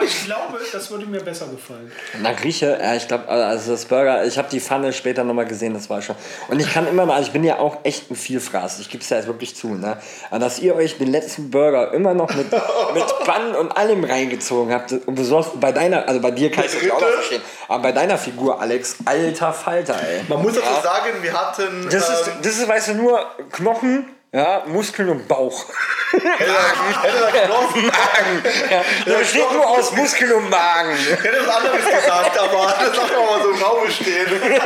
ich 0.04 0.24
glaube, 0.26 0.58
das 0.70 0.90
würde 0.90 1.06
mir 1.06 1.20
besser 1.20 1.46
gefallen. 1.46 1.90
nach 2.20 2.36
Grieche, 2.36 2.78
ja, 2.78 2.94
ich 2.94 3.08
glaube, 3.08 3.26
also 3.26 3.72
das 3.72 3.86
Burger, 3.86 4.22
ich 4.26 4.36
habe 4.36 4.48
die 4.50 4.60
Pfanne 4.60 4.92
später 4.92 5.24
nochmal 5.24 5.46
gesehen, 5.46 5.72
das 5.72 5.88
war 5.88 6.02
schon. 6.02 6.14
Und 6.48 6.60
ich 6.60 6.70
kann 6.70 6.86
immer 6.88 7.06
noch, 7.06 7.14
also 7.14 7.28
ich 7.28 7.32
bin 7.32 7.42
ja 7.42 7.58
auch 7.58 7.78
echt 7.82 8.10
ein 8.10 8.16
Vielfraß, 8.16 8.80
ich 8.80 8.90
gebe 8.90 9.02
es 9.02 9.08
ja 9.08 9.16
jetzt 9.16 9.26
wirklich 9.26 9.56
zu, 9.56 9.68
ne? 9.68 9.96
Aber 10.30 10.40
dass 10.40 10.58
ihr 10.58 10.74
euch 10.74 10.98
den 10.98 11.10
letzten 11.10 11.50
Burger 11.50 11.94
immer 11.94 12.12
noch 12.12 12.28
mit, 12.34 12.52
mit 12.52 13.04
Bannen 13.24 13.54
und 13.54 13.74
allem 13.74 14.04
reingezogen 14.04 14.74
habt, 14.74 14.92
und 14.92 15.14
besonders 15.14 15.52
bei 15.58 15.72
deiner, 15.72 16.06
also 16.06 16.20
bei 16.20 16.32
dir 16.32 16.50
kann 16.50 16.66
ich 16.66 16.72
das 16.72 16.90
auch 16.90 17.00
noch 17.00 17.08
verstehen, 17.08 17.40
aber 17.68 17.82
bei 17.84 17.92
deiner 17.92 18.18
Figur, 18.18 18.60
Alex, 18.60 18.96
alter 19.06 19.54
Falter, 19.54 19.96
ey. 20.06 20.20
Man 20.28 20.42
muss 20.42 20.54
dazu 20.54 20.82
sagen, 20.82 21.14
wir 21.22 21.32
hatten. 21.32 21.88
Das 21.90 22.08
ist, 22.10 22.26
ähm, 22.28 22.34
das 22.42 22.58
ist, 22.58 22.68
weißt 22.68 22.88
du, 22.88 22.94
nur 22.94 23.24
Knochen, 23.52 23.69
Wochen 23.70 24.04
ja, 24.32 24.62
Muskeln 24.66 25.08
und 25.10 25.26
Bauch. 25.26 25.64
hätte 26.12 26.26
er- 26.44 27.02
hätte 27.32 27.38
Knochen- 27.46 27.86
Magen. 27.86 28.44
Ja, 28.70 28.82
das 29.06 29.18
besteht 29.18 29.52
nur 29.52 29.66
aus 29.68 29.90
Muskeln 29.92 30.32
und 30.32 30.50
Magen. 30.50 30.96
Ich 30.98 31.10
hätte 31.24 31.46
was 31.46 31.56
anderes 31.56 31.84
gesagt, 31.84 32.38
aber 32.38 32.74
das 32.80 32.96
lassen 32.96 33.10
wir 33.10 33.20
mal 33.36 33.42
so 33.42 33.50
im 33.50 33.62
Raum 33.62 33.90
stehen. 33.90 34.60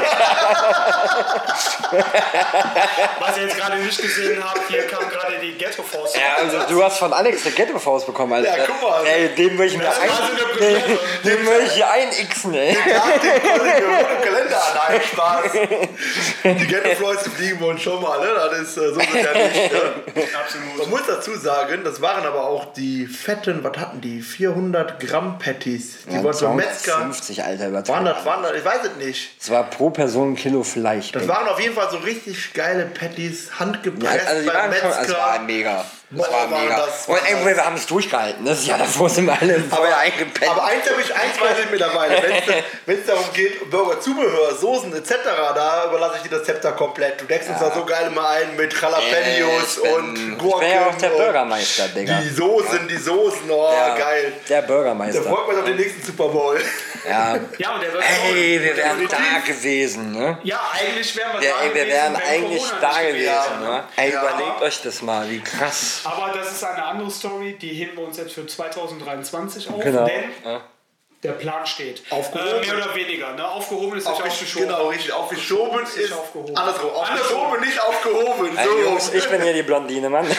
Was 3.20 3.36
ihr 3.36 3.42
jetzt 3.44 3.56
gerade 3.56 3.76
nicht 3.78 4.00
gesehen 4.00 4.42
habt, 4.44 4.68
hier 4.68 4.86
kam 4.86 5.08
gerade 5.08 5.38
die 5.40 5.52
Ghetto-Faust. 5.56 6.16
Ja, 6.16 6.36
also 6.42 6.58
du 6.74 6.82
hast 6.82 6.98
von 6.98 7.12
Alex 7.12 7.44
eine 7.46 7.54
Ghetto-Faust 7.54 8.06
bekommen, 8.06 8.32
Alter. 8.34 8.56
Ja, 8.58 8.64
guck 8.66 8.82
mal. 8.82 9.06
Ey, 9.06 9.28
den 9.34 9.58
will 9.58 9.66
ich 9.66 9.76
mir 9.76 9.84
so 9.84 10.00
ein, 10.00 10.10
eine 10.10 10.36
den, 10.36 10.80
Premiere. 10.82 10.98
den 11.24 11.46
will 11.46 11.62
ich 11.66 11.72
hier 11.72 11.90
einixen, 11.90 12.54
ey. 12.54 12.72
Den 12.74 12.82
im 12.82 14.22
Kalender 14.22 14.56
an. 14.56 14.88
Nein, 14.88 15.00
Spaß. 15.10 15.52
Die 16.44 16.66
Ghetto-Floyds 16.66 17.28
fliegen 17.28 17.60
wir 17.60 17.68
uns 17.68 17.82
schon 17.82 18.00
mal, 18.02 18.18
ne? 18.20 18.28
Das 18.34 18.58
ist 18.60 18.76
äh, 18.76 18.92
so 18.92 19.00
ja 19.00 19.32
nicht. 19.34 19.53
Absolut. 19.54 20.78
Man 20.78 20.90
muss 20.90 21.06
dazu 21.06 21.34
sagen, 21.36 21.82
das 21.84 22.00
waren 22.00 22.24
aber 22.26 22.46
auch 22.46 22.72
die 22.72 23.06
fetten, 23.06 23.62
was 23.62 23.76
hatten 23.78 24.00
die? 24.00 24.20
400 24.20 25.00
Gramm 25.00 25.38
Patties. 25.38 25.98
Die 26.10 26.22
wurden 26.22 26.36
vom 26.38 26.56
Metzger. 26.56 26.98
50, 26.98 27.44
Alter, 27.44 27.60
Waren 27.64 27.70
übertrieben. 27.72 28.04
das, 28.04 28.24
waren 28.24 28.42
das, 28.42 28.52
ich 28.56 28.64
weiß 28.64 28.78
es 28.84 29.04
nicht. 29.04 29.40
Das 29.40 29.50
war 29.50 29.64
pro 29.70 29.90
Person 29.90 30.32
ein 30.32 30.36
Kilo 30.36 30.62
Fleisch. 30.62 31.12
Das 31.12 31.26
waren 31.28 31.46
auf 31.48 31.60
jeden 31.60 31.74
Fall 31.74 31.88
so 31.90 31.98
richtig 31.98 32.52
geile 32.54 32.86
Patties, 32.86 33.48
Ja, 33.52 33.60
handgepresst 33.60 34.26
also 34.26 34.40
die 34.42 34.46
beim 34.46 34.56
waren 34.56 34.72
schon, 34.74 34.88
Metzger. 34.88 35.02
es 35.02 35.12
war 35.12 35.38
mega. 35.40 35.84
Boah, 36.16 36.30
war 36.32 36.50
war 36.50 36.60
mega. 36.60 36.76
das- 36.76 37.06
Und 37.06 37.16
ey, 37.26 37.44
wir 37.46 37.64
haben 37.64 37.76
es 37.76 37.86
durchgehalten. 37.86 38.44
Das 38.44 38.58
ist 38.60 38.66
ja 38.66 38.78
davor 38.78 39.08
sind 39.08 39.26
wir 39.26 39.36
alle 39.40 39.54
im 39.54 39.70
Feuer 39.70 39.96
eingepennt. 39.96 40.50
Aber 40.50 40.64
eins 40.64 40.88
habe 40.90 41.00
ich, 41.00 41.14
eins 41.14 41.40
weiß 41.40 41.58
ich 41.64 41.70
mittlerweile. 41.70 42.22
Wenn 42.86 42.98
es 43.00 43.06
darum 43.06 43.24
geht, 43.32 43.70
Burger-Zubehör, 43.70 44.54
Soßen 44.54 44.94
etc., 44.96 45.14
da 45.54 45.86
überlasse 45.88 46.16
ich 46.18 46.22
dir 46.28 46.36
das 46.36 46.44
Zepter 46.44 46.72
komplett. 46.72 47.20
Du 47.20 47.24
deckst 47.26 47.48
uns 47.50 47.58
da 47.58 47.70
so 47.74 47.84
geil 47.84 48.08
immer 48.08 48.28
ein 48.28 48.56
mit 48.56 48.72
Jalapenos 48.80 49.76
ich 49.76 49.82
bin- 49.82 49.92
und 49.92 50.32
Ich 50.32 50.38
Gurken. 50.38 50.60
bin 50.60 50.70
ja 50.70 50.86
auch 50.86 50.94
der 50.96 51.12
und 51.12 51.18
Bürgermeister, 51.18 51.88
Digga. 51.88 52.20
Die 52.20 52.28
Soßen, 52.30 52.88
die 52.88 52.96
Soßen, 52.96 53.50
oh 53.50 53.72
Ja, 53.72 53.94
geil. 53.96 54.32
Der 54.48 54.62
Bürgermeister. 54.62 55.22
freut 55.22 55.46
man 55.46 55.56
sich 55.56 55.58
auf 55.62 55.68
den 55.68 55.76
nächsten 55.76 56.02
Super 56.02 56.28
Bowl. 56.28 56.60
Ja. 57.08 57.36
Ja, 57.58 57.74
und 57.74 57.82
der 57.82 57.92
wird 57.92 58.02
Ey, 58.32 58.60
wir 58.62 58.74
der 58.74 58.84
wären 58.84 59.08
da 59.08 59.18
gewesen, 59.46 60.12
ne? 60.12 60.38
Ja, 60.42 60.60
eigentlich 60.72 61.14
wären 61.16 61.32
wir 61.38 61.46
Ja, 61.48 61.54
da 61.58 61.62
ey, 61.64 61.74
wir 61.74 61.84
gewesen, 61.84 61.92
wären 61.96 62.16
eigentlich 62.16 62.62
da 62.80 63.00
gewesen, 63.02 63.24
wäre. 63.60 63.60
ne? 63.72 63.84
Ey, 63.96 64.12
Ja. 64.12 64.20
überlegt 64.22 64.62
euch 64.62 64.82
das 64.82 65.02
mal, 65.02 65.28
wie 65.30 65.40
krass. 65.40 66.00
Aber 66.04 66.32
das 66.32 66.52
ist 66.52 66.64
eine 66.64 66.84
andere 66.84 67.10
Story, 67.10 67.56
die 67.60 67.68
heben 67.68 67.96
wir 67.96 68.04
uns 68.06 68.16
jetzt 68.16 68.32
für 68.34 68.46
2023 68.46 69.70
auf, 69.70 69.80
Genau. 69.82 70.04
denn 70.04 70.24
Ja. 70.44 70.60
Der 71.24 71.32
Plan 71.32 71.66
steht. 71.66 72.02
Aufgehoben. 72.10 72.62
Äh, 72.62 72.66
mehr 72.66 72.76
oder 72.76 72.94
weniger. 72.94 73.32
Ne? 73.32 73.48
Aufgehoben 73.48 73.96
ist 73.98 74.06
nicht 74.08 74.16
Aufgesch- 74.20 74.28
aufgeschoben. 74.28 74.68
Genau, 74.68 74.88
richtig. 74.88 75.12
Aufgeschoben 75.12 75.82
Ist 75.82 75.96
ist 75.96 76.12
aufgehoben. 76.12 76.56
andersrum. 76.56 76.90
Andersrum. 76.90 77.40
Aufgeschoben, 77.40 77.60
nicht 77.60 77.80
aufgehoben. 77.82 78.58
So. 78.62 78.78
Jungs, 78.82 79.12
ich 79.14 79.28
bin 79.28 79.42
hier 79.42 79.54
die 79.54 79.62
Blondine, 79.62 80.08
Mann. 80.10 80.26
Ich 80.36 80.38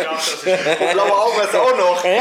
glaub, 0.00 0.16
das 0.16 0.28
ist 0.32 0.46
Und 0.80 0.92
blaue 0.92 1.12
Augen 1.12 1.34
hast 1.38 1.54
du 1.54 1.58
auch 1.58 1.76
noch. 1.76 2.04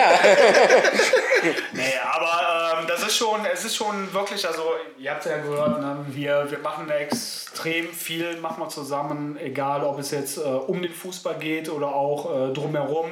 Nee, 1.72 1.94
aber 2.12 2.80
ähm, 2.82 2.88
das 2.88 3.02
ist 3.04 3.16
schon, 3.16 3.46
es 3.46 3.64
ist 3.64 3.76
schon 3.78 4.14
wirklich, 4.14 4.46
also 4.46 4.74
ihr 4.98 5.12
habt 5.12 5.26
ja 5.26 5.38
gehört, 5.38 5.80
ne, 5.80 6.06
wir, 6.10 6.48
wir 6.52 6.60
machen 6.60 6.90
extrem 6.90 7.94
viel, 7.94 8.36
machen 8.42 8.62
wir 8.62 8.68
zusammen, 8.68 9.38
egal 9.42 9.84
ob 9.86 10.00
es 10.00 10.12
jetzt 10.12 10.38
äh, 10.38 10.42
um 10.42 10.82
den 10.82 10.94
Fußball 10.94 11.36
geht 11.36 11.70
oder 11.70 11.88
auch 11.96 12.50
äh, 12.50 12.54
drumherum. 12.54 13.12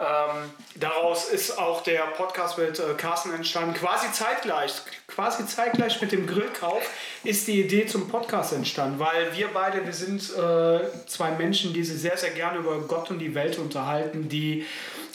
Ähm, 0.00 0.50
daraus 0.76 1.28
ist 1.28 1.58
auch 1.58 1.82
der 1.82 2.00
Podcast 2.16 2.56
mit 2.56 2.78
äh, 2.78 2.94
Carsten 2.96 3.34
entstanden, 3.34 3.74
quasi 3.74 4.10
zeitgleich, 4.12 4.72
quasi 5.06 5.46
zeitgleich 5.46 6.00
mit 6.00 6.10
dem 6.12 6.26
Grillkauf 6.26 6.82
ist 7.22 7.46
die 7.46 7.60
Idee 7.60 7.84
zum 7.84 8.08
Podcast 8.08 8.54
entstanden, 8.54 8.98
weil 8.98 9.36
wir 9.36 9.48
beide, 9.52 9.84
wir 9.84 9.92
sind 9.92 10.22
äh, 10.34 11.06
zwei 11.06 11.32
Menschen, 11.32 11.74
die 11.74 11.84
sich 11.84 12.00
sehr, 12.00 12.16
sehr 12.16 12.30
gerne 12.30 12.60
über 12.60 12.80
Gott 12.80 13.10
und 13.10 13.18
die 13.18 13.34
Welt 13.34 13.58
unterhalten, 13.58 14.30
die 14.30 14.64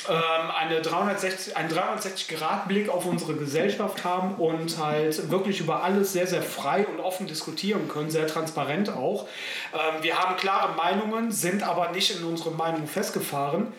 ähm, 0.10 0.52
eine 0.52 0.82
360, 0.82 1.58
einen 1.58 1.70
360-Grad-Blick 1.70 2.90
auf 2.90 3.06
unsere 3.06 3.36
Gesellschaft 3.36 4.04
haben 4.04 4.36
und 4.36 4.78
halt 4.78 5.30
wirklich 5.32 5.60
über 5.60 5.84
alles 5.84 6.14
sehr, 6.14 6.28
sehr 6.28 6.42
frei 6.42 6.86
und 6.86 7.00
offen 7.00 7.28
diskutieren 7.28 7.88
können, 7.88 8.10
sehr 8.10 8.28
transparent 8.28 8.90
auch. 8.90 9.28
Ähm, 9.74 10.04
wir 10.04 10.18
haben 10.18 10.38
klare 10.38 10.76
Meinungen, 10.76 11.32
sind 11.32 11.64
aber 11.64 11.92
nicht 11.92 12.18
in 12.18 12.24
unsere 12.26 12.52
Meinung 12.52 12.88
festgefahren. 12.88 13.74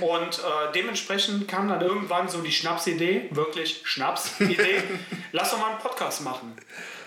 Und 0.00 0.38
äh, 0.38 0.72
dementsprechend 0.74 1.48
kam 1.48 1.68
dann 1.68 1.80
irgendwann 1.80 2.28
so 2.28 2.40
die 2.40 2.52
Schnapsidee, 2.52 3.28
wirklich 3.30 3.82
Schnapsidee, 3.84 4.82
lass 5.32 5.50
doch 5.50 5.58
mal 5.58 5.70
einen 5.70 5.78
Podcast 5.78 6.22
machen. 6.22 6.56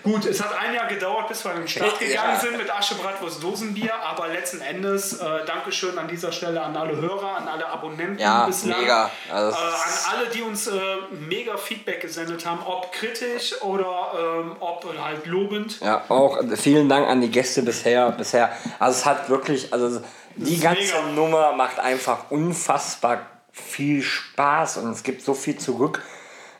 Gut, 0.04 0.26
es 0.26 0.42
hat 0.42 0.54
ein 0.58 0.74
Jahr 0.74 0.86
gedauert, 0.86 1.28
bis 1.28 1.42
wir 1.44 1.52
an 1.52 1.60
den 1.60 1.68
Start 1.68 1.98
gegangen 1.98 2.34
Ja. 2.34 2.38
sind 2.38 2.58
mit 2.58 2.70
Asche, 2.70 2.94
Bratwurst, 2.94 3.42
Dosenbier, 3.42 3.94
aber 4.02 4.28
letzten 4.28 4.60
Endes 4.60 5.14
äh, 5.18 5.44
Dankeschön 5.46 5.96
an 5.96 6.06
dieser 6.08 6.30
Stelle 6.30 6.60
an 6.62 6.76
alle 6.76 6.94
Hörer, 6.96 7.36
an 7.38 7.48
alle 7.48 7.66
Abonnenten 7.66 8.18
Ja, 8.18 8.44
bislang. 8.44 8.80
mega. 8.82 9.10
Also 9.32 9.56
äh, 9.56 9.60
an 9.60 10.18
alle, 10.18 10.28
die 10.28 10.42
uns 10.42 10.66
äh, 10.66 10.78
mega 11.26 11.56
Feedback 11.56 12.02
gesendet 12.02 12.44
haben, 12.44 12.60
ob 12.66 12.92
kritisch 12.92 13.60
oder 13.62 14.12
ähm, 14.18 14.56
ob 14.60 14.84
halt 15.02 15.24
lobend. 15.24 15.80
Ja, 15.80 16.02
auch 16.10 16.38
vielen 16.54 16.88
Dank 16.90 17.08
an 17.08 17.22
die 17.22 17.30
Gäste 17.30 17.62
bisher. 17.62 18.10
bisher. 18.12 18.50
Also 18.78 18.98
es 18.98 19.06
hat 19.06 19.30
wirklich, 19.30 19.72
also 19.72 20.02
die 20.36 20.60
ganze 20.60 20.82
mega. 20.82 21.02
Nummer 21.14 21.52
macht 21.54 21.78
einfach 21.78 22.30
unfassbar 22.30 23.22
viel 23.52 24.02
Spaß 24.02 24.76
und 24.78 24.90
es 24.90 25.02
gibt 25.02 25.22
so 25.22 25.32
viel 25.32 25.56
zurück 25.56 26.02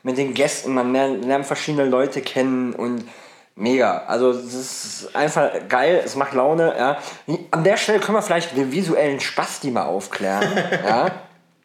mit 0.01 0.17
den 0.17 0.33
Gästen. 0.33 0.73
Man 0.73 0.93
lernt 0.93 1.45
verschiedene 1.45 1.85
Leute 1.85 2.21
kennen 2.21 2.73
und 2.73 3.07
mega. 3.55 4.03
Also 4.07 4.31
es 4.31 4.53
ist 4.53 5.15
einfach 5.15 5.49
geil, 5.67 6.01
es 6.03 6.15
macht 6.15 6.33
Laune. 6.33 6.73
Ja. 6.77 6.97
An 7.51 7.63
der 7.63 7.77
Stelle 7.77 7.99
können 7.99 8.17
wir 8.17 8.21
vielleicht 8.21 8.55
den 8.55 8.71
visuellen 8.71 9.19
Spaß 9.19 9.61
die 9.61 9.71
mal 9.71 9.85
aufklären. 9.85 10.47
ja. 10.85 11.11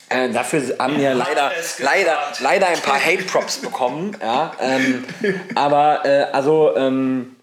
Äh, 0.09 0.31
dafür 0.31 0.62
haben 0.79 0.96
wir 0.96 1.14
leider, 1.14 1.53
leider, 1.79 2.18
leider 2.40 2.66
ein 2.66 2.81
paar 2.81 2.98
Hate-Props 2.98 3.59
bekommen. 3.59 4.16
Ja. 4.20 4.53
Ähm, 4.61 5.05
aber 5.55 6.05
äh, 6.05 6.26
also 6.33 6.76
ähm, 6.76 7.37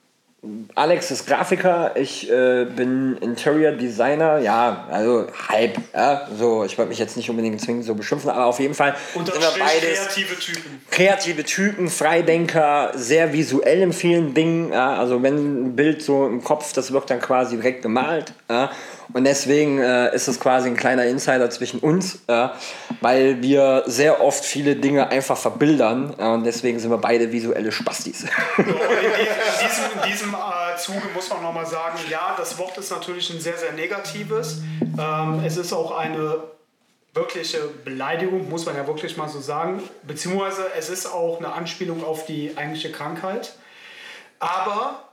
Alex 0.75 1.11
ist 1.11 1.25
Grafiker, 1.25 1.95
ich 1.95 2.29
äh, 2.29 2.65
bin 2.65 3.17
Interior 3.17 3.71
Designer, 3.71 4.39
ja, 4.39 4.85
also 4.91 5.27
halb, 5.49 5.77
ja, 5.93 6.27
so, 6.37 6.63
ich 6.63 6.77
wollte 6.77 6.89
mich 6.89 6.99
jetzt 6.99 7.17
nicht 7.17 7.29
unbedingt 7.29 7.59
zwingend 7.61 7.85
so 7.85 7.95
beschimpfen, 7.95 8.29
aber 8.29 8.45
auf 8.45 8.59
jeden 8.59 8.73
Fall 8.73 8.95
Und 9.15 9.25
sind 9.27 9.41
wir 9.41 9.51
beides 9.59 10.07
kreative 10.07 10.39
Typen. 10.39 10.81
kreative 10.91 11.43
Typen, 11.43 11.89
Freidenker, 11.89 12.91
sehr 12.95 13.33
visuell 13.33 13.81
in 13.81 13.93
vielen 13.93 14.33
Dingen. 14.33 14.71
Ja, 14.71 14.95
also 14.95 15.21
wenn 15.23 15.67
ein 15.67 15.75
Bild 15.75 16.01
so 16.01 16.27
im 16.27 16.43
Kopf, 16.43 16.73
das 16.73 16.91
wird 16.91 17.09
dann 17.09 17.19
quasi 17.21 17.55
direkt 17.55 17.81
gemalt. 17.81 18.33
Ja, 18.49 18.71
und 19.13 19.23
deswegen 19.23 19.79
äh, 19.79 20.13
ist 20.13 20.27
es 20.27 20.39
quasi 20.39 20.69
ein 20.69 20.75
kleiner 20.75 21.05
Insider 21.05 21.49
zwischen 21.49 21.79
uns, 21.79 22.19
ja, 22.29 22.53
weil 23.01 23.41
wir 23.41 23.83
sehr 23.85 24.21
oft 24.21 24.43
viele 24.43 24.75
Dinge 24.75 25.09
einfach 25.09 25.37
verbildern. 25.37 26.13
Ja, 26.17 26.33
und 26.33 26.43
deswegen 26.43 26.79
sind 26.79 26.91
wir 26.91 26.97
beide 26.97 27.31
visuelle 27.31 27.71
Spastis. 27.71 28.25
In 28.57 28.65
diesem, 28.65 29.85
in 30.03 30.11
diesem 30.11 30.33
äh, 30.33 30.77
Zuge 30.77 31.07
muss 31.13 31.29
man 31.29 31.41
nochmal 31.41 31.65
sagen, 31.65 31.97
ja, 32.09 32.35
das 32.37 32.57
Wort 32.57 32.77
ist 32.77 32.91
natürlich 32.91 33.29
ein 33.29 33.39
sehr, 33.39 33.57
sehr 33.57 33.73
negatives. 33.73 34.61
Ähm, 34.97 35.41
es 35.45 35.57
ist 35.57 35.73
auch 35.73 35.97
eine 35.97 36.39
wirkliche 37.13 37.59
Beleidigung, 37.83 38.49
muss 38.49 38.65
man 38.65 38.75
ja 38.75 38.85
wirklich 38.87 39.17
mal 39.17 39.27
so 39.27 39.39
sagen. 39.39 39.81
Beziehungsweise 40.03 40.67
es 40.77 40.89
ist 40.89 41.07
auch 41.07 41.39
eine 41.39 41.51
Anspielung 41.53 42.03
auf 42.03 42.25
die 42.25 42.53
eigentliche 42.55 42.91
Krankheit. 42.91 43.53
Aber 44.39 45.06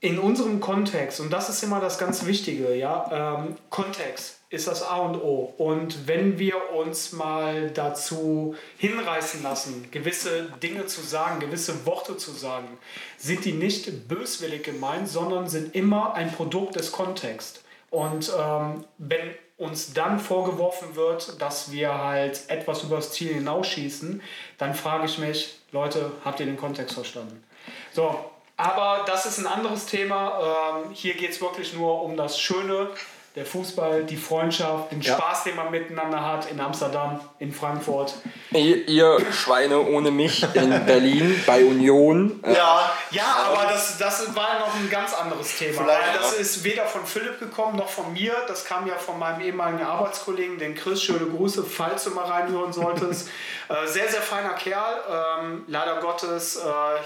in 0.00 0.18
unserem 0.18 0.60
Kontext, 0.60 1.20
und 1.20 1.30
das 1.30 1.50
ist 1.50 1.62
immer 1.62 1.80
das 1.80 1.98
ganz 1.98 2.24
Wichtige, 2.24 2.74
ja, 2.74 3.36
ähm, 3.38 3.56
Kontext 3.68 4.40
ist 4.48 4.66
das 4.66 4.82
A 4.82 4.96
und 4.96 5.16
O. 5.16 5.54
Und 5.58 6.08
wenn 6.08 6.38
wir 6.38 6.72
uns 6.72 7.12
mal 7.12 7.70
dazu 7.70 8.56
hinreißen 8.78 9.42
lassen, 9.42 9.88
gewisse 9.92 10.48
Dinge 10.62 10.86
zu 10.86 11.02
sagen, 11.02 11.38
gewisse 11.38 11.86
Worte 11.86 12.16
zu 12.16 12.32
sagen, 12.32 12.78
sind 13.16 13.44
die 13.44 13.52
nicht 13.52 14.08
böswillig 14.08 14.64
gemeint, 14.64 15.08
sondern 15.08 15.48
sind 15.48 15.74
immer 15.76 16.14
ein 16.14 16.32
Produkt 16.32 16.74
des 16.74 16.90
Kontexts. 16.90 17.62
Und 17.90 18.32
ähm, 18.36 18.84
wenn 18.98 19.34
uns 19.56 19.92
dann 19.92 20.18
vorgeworfen 20.18 20.96
wird, 20.96 21.40
dass 21.40 21.70
wir 21.70 21.98
halt 22.02 22.40
etwas 22.48 22.82
übers 22.82 23.12
Ziel 23.12 23.34
hinausschießen, 23.34 24.22
dann 24.58 24.74
frage 24.74 25.04
ich 25.04 25.18
mich, 25.18 25.58
Leute, 25.70 26.10
habt 26.24 26.40
ihr 26.40 26.46
den 26.46 26.56
Kontext 26.56 26.94
verstanden? 26.94 27.44
So, 27.92 28.18
aber 28.60 29.04
das 29.06 29.26
ist 29.26 29.38
ein 29.38 29.46
anderes 29.46 29.86
Thema. 29.86 30.74
Ähm, 30.84 30.90
hier 30.92 31.14
geht 31.14 31.30
es 31.30 31.40
wirklich 31.40 31.72
nur 31.74 32.02
um 32.02 32.16
das 32.16 32.40
Schöne, 32.40 32.88
der 33.36 33.46
Fußball, 33.46 34.02
die 34.02 34.16
Freundschaft, 34.16 34.90
den 34.90 35.00
Ja. 35.00 35.14
Spaß, 35.14 35.44
den 35.44 35.54
man 35.54 35.70
miteinander 35.70 36.20
hat 36.26 36.50
in 36.50 36.60
Amsterdam, 36.60 37.20
in 37.38 37.52
Frankfurt. 37.52 38.14
ihr, 38.50 38.88
ihr 38.88 39.32
Schweine 39.32 39.78
ohne 39.80 40.10
mich 40.10 40.42
in 40.54 40.84
Berlin 40.84 41.40
bei 41.46 41.64
Union. 41.64 42.40
Äh, 42.42 42.54
Ja, 42.54 42.90
Ja, 43.12 43.46
aber 43.46 43.70
das, 43.70 43.98
das 43.98 44.34
war 44.34 44.58
noch 44.58 44.74
ein 44.74 44.90
ganz 44.90 45.14
anderes 45.14 45.56
Thema. 45.56 45.82
Vielleicht 45.84 46.16
das 46.18 46.32
ist 46.32 46.64
weder 46.64 46.84
von 46.86 47.06
Philipp 47.06 47.38
gekommen 47.38 47.76
noch 47.76 47.88
von 47.88 48.12
mir. 48.12 48.34
Das 48.48 48.64
kam 48.64 48.88
ja 48.88 48.96
von 48.96 49.16
meinem 49.16 49.40
ehemaligen 49.40 49.84
Arbeitskollegen, 49.84 50.58
den 50.58 50.74
Chris. 50.74 51.00
Schöne 51.00 51.26
Grüße, 51.26 51.62
falls 51.62 52.02
du 52.04 52.10
mal 52.10 52.24
reinhören 52.24 52.72
solltest. 52.72 53.28
äh, 53.68 53.86
sehr, 53.86 54.08
sehr 54.08 54.22
feiner 54.22 54.54
Kerl. 54.54 55.04
Ähm, 55.40 55.64
leider 55.68 56.00
Gottes 56.00 56.56
äh, 56.56 56.60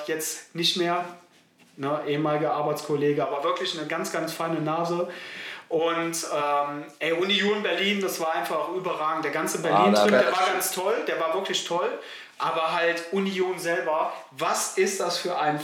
jetzt 0.07 0.55
nicht 0.55 0.79
mehr. 0.79 1.05
Ne, 1.77 2.01
ehemaliger 2.07 2.53
Arbeitskollege, 2.53 3.27
aber 3.27 3.43
wirklich 3.43 3.77
eine 3.79 3.89
ganz, 3.89 4.13
ganz 4.13 4.33
feine 4.33 4.61
Nase. 4.61 5.09
Und 5.69 6.15
ähm, 6.33 6.85
ey, 7.01 7.13
Union 7.13 7.63
Berlin, 7.63 8.01
das 8.01 8.21
war 8.21 8.33
einfach 8.35 8.69
überragend. 8.71 9.25
Der 9.25 9.33
ganze 9.33 9.59
Berlin-Trip, 9.61 10.13
wär- 10.13 10.21
der 10.23 10.33
war 10.33 10.47
ganz 10.53 10.71
toll, 10.73 10.95
der 11.09 11.19
war 11.21 11.35
wirklich 11.35 11.65
toll. 11.67 11.89
Aber 12.39 12.73
halt 12.73 13.03
Union 13.13 13.59
selber, 13.59 14.13
was 14.33 14.77
ist 14.79 15.01
das 15.01 15.19
für 15.19 15.37
ein 15.39 15.59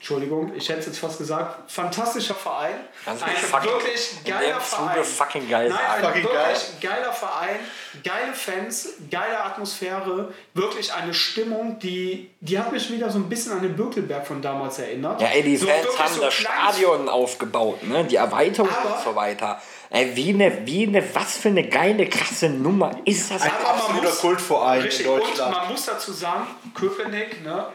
Entschuldigung, 0.00 0.52
ich 0.56 0.66
hätte 0.70 0.80
es 0.80 0.86
jetzt 0.86 0.98
fast 0.98 1.18
gesagt, 1.18 1.70
fantastischer 1.70 2.34
Verein. 2.34 2.72
Du 3.04 3.10
ein 3.10 3.18
fucking- 3.18 3.70
wirklich 3.70 4.10
geiler 4.24 4.58
Verein. 4.58 5.04
fucking 5.04 5.46
geil 5.50 5.68
Nein, 5.68 5.78
ein 5.78 6.02
Fucking 6.02 6.22
wirklich 6.22 6.80
geiler 6.80 7.12
Verein, 7.12 7.56
geile 8.02 8.32
Fans, 8.32 8.88
geile 9.10 9.38
Atmosphäre, 9.44 10.32
wirklich 10.54 10.90
eine 10.94 11.12
Stimmung, 11.12 11.78
die, 11.80 12.30
die 12.40 12.58
hat 12.58 12.72
mich 12.72 12.90
wieder 12.90 13.10
so 13.10 13.18
ein 13.18 13.28
bisschen 13.28 13.52
an 13.52 13.60
den 13.60 13.76
Bökelberg 13.76 14.26
von 14.26 14.40
damals 14.40 14.78
erinnert. 14.78 15.20
Ja, 15.20 15.28
ey, 15.28 15.42
die 15.42 15.58
so 15.58 15.66
Fans 15.66 15.98
haben 15.98 16.14
so 16.14 16.20
das 16.22 16.32
Stadion 16.32 17.06
aufgebaut, 17.10 17.82
ne? 17.82 18.02
die 18.04 18.16
Erweiterung 18.16 18.70
Aber- 18.70 18.96
und 18.96 19.04
so 19.04 19.14
weiter. 19.14 19.60
Ey, 19.90 20.16
wie 20.16 20.30
eine, 20.32 20.66
wie 20.66 20.86
eine, 20.86 21.14
was 21.14 21.36
für 21.36 21.48
eine 21.48 21.68
geile, 21.68 22.08
krasse 22.08 22.48
Nummer 22.48 22.92
ist 23.04 23.30
das? 23.30 23.42
Ein 23.42 23.50
absoluter 23.50 24.08
muss- 24.08 24.20
Kultverein 24.20 24.80
Richtig, 24.80 25.04
in 25.04 25.12
und 25.12 25.20
Deutschland. 25.20 25.52
man 25.54 25.68
muss 25.72 25.84
dazu 25.84 26.10
sagen, 26.12 26.46
Köpenick, 26.74 27.44
ne, 27.44 27.66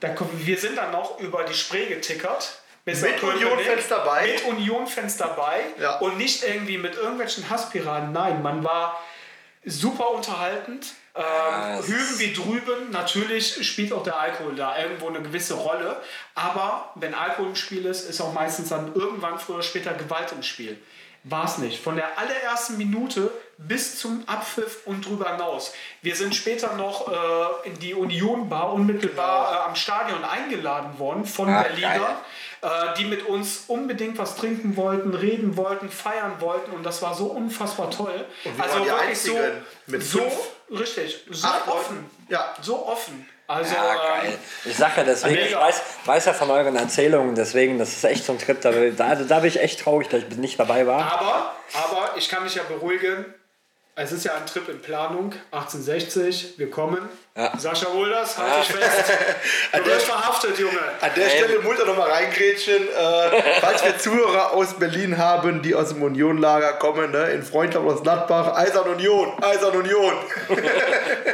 da, 0.00 0.14
wir 0.32 0.58
sind 0.58 0.76
dann 0.76 0.90
noch 0.92 1.18
über 1.20 1.44
die 1.44 1.54
Spree 1.54 1.86
getickert. 1.86 2.60
bis 2.84 3.02
Mit 3.02 3.18
Köpenick. 3.20 3.46
Union-Fans 3.46 3.88
dabei? 3.88 4.26
Mit 4.26 4.44
Union-Fans 4.46 5.16
dabei 5.18 5.60
Ja. 5.78 5.98
und 5.98 6.16
nicht 6.16 6.42
irgendwie 6.42 6.78
mit 6.78 6.94
irgendwelchen 6.96 7.48
Hasspiraten. 7.50 8.12
Nein, 8.12 8.42
man 8.42 8.64
war 8.64 8.98
super 9.64 10.10
unterhaltend. 10.10 10.86
Ähm, 11.14 11.84
hüben 11.86 12.18
wie 12.18 12.32
drüben, 12.32 12.90
natürlich 12.92 13.66
spielt 13.68 13.92
auch 13.92 14.02
der 14.04 14.18
Alkohol 14.18 14.54
da 14.54 14.78
irgendwo 14.78 15.08
eine 15.08 15.20
gewisse 15.20 15.54
Rolle. 15.54 16.00
Aber 16.34 16.92
wenn 16.94 17.14
Alkohol 17.14 17.48
im 17.48 17.56
Spiel 17.56 17.84
ist, 17.84 18.08
ist 18.08 18.20
auch 18.20 18.32
meistens 18.32 18.68
dann 18.70 18.94
irgendwann 18.94 19.38
früher 19.38 19.56
oder 19.56 19.64
später 19.64 19.92
Gewalt 19.92 20.32
im 20.32 20.42
Spiel. 20.42 20.80
War 21.24 21.44
es 21.44 21.58
nicht. 21.58 21.82
Von 21.82 21.96
der 21.96 22.16
allerersten 22.18 22.78
Minute 22.78 23.30
bis 23.66 23.98
zum 23.98 24.22
Abpfiff 24.26 24.86
und 24.86 25.06
drüber 25.06 25.32
hinaus. 25.32 25.72
Wir 26.02 26.16
sind 26.16 26.34
später 26.34 26.74
noch 26.74 27.12
äh, 27.64 27.68
in 27.68 27.78
die 27.78 27.94
Union 27.94 28.48
Bar 28.48 28.72
unmittelbar 28.72 29.52
äh, 29.52 29.68
am 29.68 29.76
Stadion 29.76 30.24
eingeladen 30.24 30.98
worden 30.98 31.24
von 31.24 31.48
Ah, 31.48 31.62
Berlinern, 31.62 32.16
äh, 32.62 32.68
die 32.96 33.04
mit 33.04 33.26
uns 33.26 33.64
unbedingt 33.68 34.18
was 34.18 34.36
trinken 34.36 34.76
wollten, 34.76 35.14
reden 35.14 35.56
wollten, 35.56 35.90
feiern 35.90 36.40
wollten 36.40 36.70
und 36.72 36.84
das 36.84 37.02
war 37.02 37.14
so 37.14 37.26
unfassbar 37.26 37.90
toll. 37.90 38.24
Und 38.44 38.56
wir 38.56 38.64
waren 38.64 38.82
die 38.84 38.90
Einzigen 38.90 39.64
mit 39.86 40.02
so 40.02 40.20
fünf, 40.20 40.80
richtig, 40.80 41.24
so 41.30 41.48
offen. 41.48 41.68
Leuten. 41.68 42.10
Ja. 42.28 42.54
So 42.62 42.86
offen. 42.86 43.28
Also 43.46 43.74
Ja, 43.74 43.92
ähm, 43.92 44.22
geil. 44.22 44.38
Ich 44.64 44.76
sag 44.76 44.96
ja 44.96 45.02
deswegen, 45.02 45.44
ich 45.44 45.56
weiß, 45.56 45.82
weiß 46.04 46.24
ja 46.26 46.32
von 46.32 46.50
euren 46.50 46.76
Erzählungen, 46.76 47.34
deswegen, 47.34 47.78
das 47.78 47.90
ist 47.90 48.04
echt 48.04 48.24
so 48.24 48.32
ein 48.32 48.38
Trip, 48.38 48.60
da, 48.60 48.70
da, 48.70 49.16
da 49.16 49.38
bin 49.40 49.48
ich 49.48 49.60
echt 49.60 49.80
traurig, 49.80 50.08
dass 50.08 50.22
ich 50.22 50.36
nicht 50.36 50.58
dabei 50.58 50.86
war. 50.86 51.12
Aber, 51.12 51.54
aber 51.74 52.16
ich 52.16 52.28
kann 52.28 52.44
dich 52.44 52.54
ja 52.54 52.62
beruhigen. 52.62 53.24
Es 54.02 54.12
ist 54.12 54.24
ja 54.24 54.34
ein 54.34 54.46
Trip 54.46 54.66
in 54.70 54.80
Planung, 54.80 55.34
1860, 55.50 56.54
wir 56.56 56.70
kommen. 56.70 57.06
Ja. 57.40 57.52
Sascha 57.58 57.92
Wohlers, 57.92 58.36
halt 58.36 58.68
dich 58.68 58.76
fest. 58.76 59.12
Du 59.72 59.84
wirst 59.86 60.06
verhaftet, 60.06 60.58
Junge. 60.58 60.78
An 61.00 61.10
der 61.16 61.30
Stelle 61.30 61.60
muss 61.60 61.78
ich 61.78 61.86
nochmal 61.86 62.10
reingrätschen. 62.10 62.88
Äh, 62.88 63.42
falls 63.60 63.82
wir 63.84 63.96
Zuhörer 63.98 64.52
aus 64.52 64.74
Berlin 64.78 65.16
haben, 65.16 65.62
die 65.62 65.74
aus 65.74 65.88
dem 65.88 66.02
Unionlager 66.02 66.74
kommen, 66.74 67.12
ne, 67.12 67.30
in 67.30 67.42
Freundschaft 67.42 67.86
aus 67.86 68.02
Gladbach, 68.02 68.54
Eisern 68.56 68.88
Union, 68.88 69.32
Eisern 69.42 69.76
Union. 69.76 70.14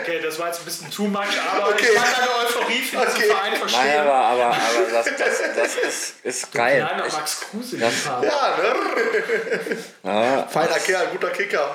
Okay, 0.07 0.21
das 0.23 0.39
war 0.39 0.47
jetzt 0.49 0.61
ein 0.61 0.65
bisschen 0.67 0.89
too 0.91 1.07
much, 1.09 1.23
aber 1.53 1.71
Okay. 1.71 1.87
ich 1.89 1.95
kann 1.95 2.05
deine 2.17 2.47
Euphorie 2.47 2.81
für 2.81 2.97
diesen 2.97 3.09
Okay. 3.17 3.25
Verein 3.27 3.57
verstehen. 3.57 3.83
Nein, 3.87 3.99
aber, 3.99 4.15
aber, 4.15 4.45
aber 4.45 4.57
das, 4.93 5.05
das, 5.07 5.43
das 5.57 5.77
ist, 5.77 6.15
ist 6.23 6.53
geil. 6.53 6.87
Kleiner 6.87 7.07
Ich, 7.07 7.13
Max 7.13 7.41
Kruse. 7.41 7.77
Das-. 7.79 7.93
Ja, 8.05 8.57
ne? 10.05 10.47
Feiner 10.49 10.79
Kerl, 10.79 11.07
guter 11.09 11.31
Kicker. 11.31 11.75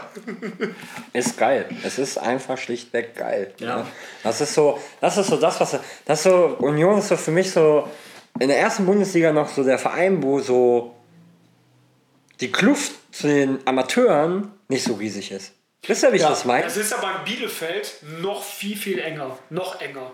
ist 1.12 1.38
geil. 1.38 1.66
Es 1.84 1.98
ist 2.00 2.18
einfach 2.18 2.58
schlichtweg 2.58 3.16
geil. 3.18 3.54
Ja. 3.58 3.78
Ne? 3.78 3.86
Das 4.24 4.42
ist 4.42 4.54
so, 4.54 4.80
das 5.00 5.18
ist 5.18 5.28
so 5.28 5.38
das, 5.38 5.60
was 5.60 5.80
das 6.06 6.20
ist 6.20 6.24
so, 6.24 6.56
Union 6.60 7.00
ist 7.00 7.08
so 7.08 7.18
für 7.18 7.32
mich 7.32 7.52
so 7.52 7.88
in 8.40 8.48
der 8.48 8.60
ersten 8.60 8.86
Bundesliga 8.86 9.32
noch 9.32 9.50
so 9.50 9.64
der 9.64 9.78
Verein, 9.78 10.22
wo 10.24 10.40
so 10.40 10.96
die 12.40 12.52
Kluft 12.52 12.94
zu 13.12 13.28
den 13.28 13.60
Amateuren 13.66 14.52
nicht 14.68 14.84
so 14.84 14.94
riesig 14.94 15.32
ist. 15.32 15.54
Wisst 15.86 16.04
ihr, 16.04 16.12
wie 16.12 16.18
ich 16.18 16.22
das 16.22 16.46
meine? 16.46 16.64
Das 16.64 16.78
ist 16.78 16.94
aber 16.94 17.20
in 17.20 17.26
Bielefeld 17.26 17.96
noch 18.22 18.44
viel, 18.44 18.78
viel 18.78 19.00
enger. 19.00 19.38
Noch 19.50 19.82
enger. 19.82 20.12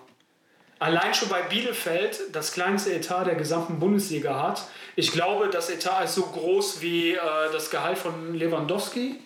Allein 0.80 1.14
schon 1.14 1.30
bei 1.30 1.42
Bielefeld 1.42 2.20
das 2.34 2.52
kleinste 2.52 2.94
Etat 2.94 3.26
der 3.26 3.36
gesamten 3.36 3.80
Bundesliga 3.80 4.42
hat. 4.42 4.68
Ich 4.96 5.12
glaube, 5.12 5.50
das 5.50 5.70
Etat 5.70 6.04
ist 6.04 6.16
so 6.16 6.24
groß 6.24 6.82
wie 6.82 7.14
äh, 7.14 7.20
das 7.52 7.72
Gehalt 7.72 7.98
von 7.98 8.36
Lewandowski. 8.36 9.20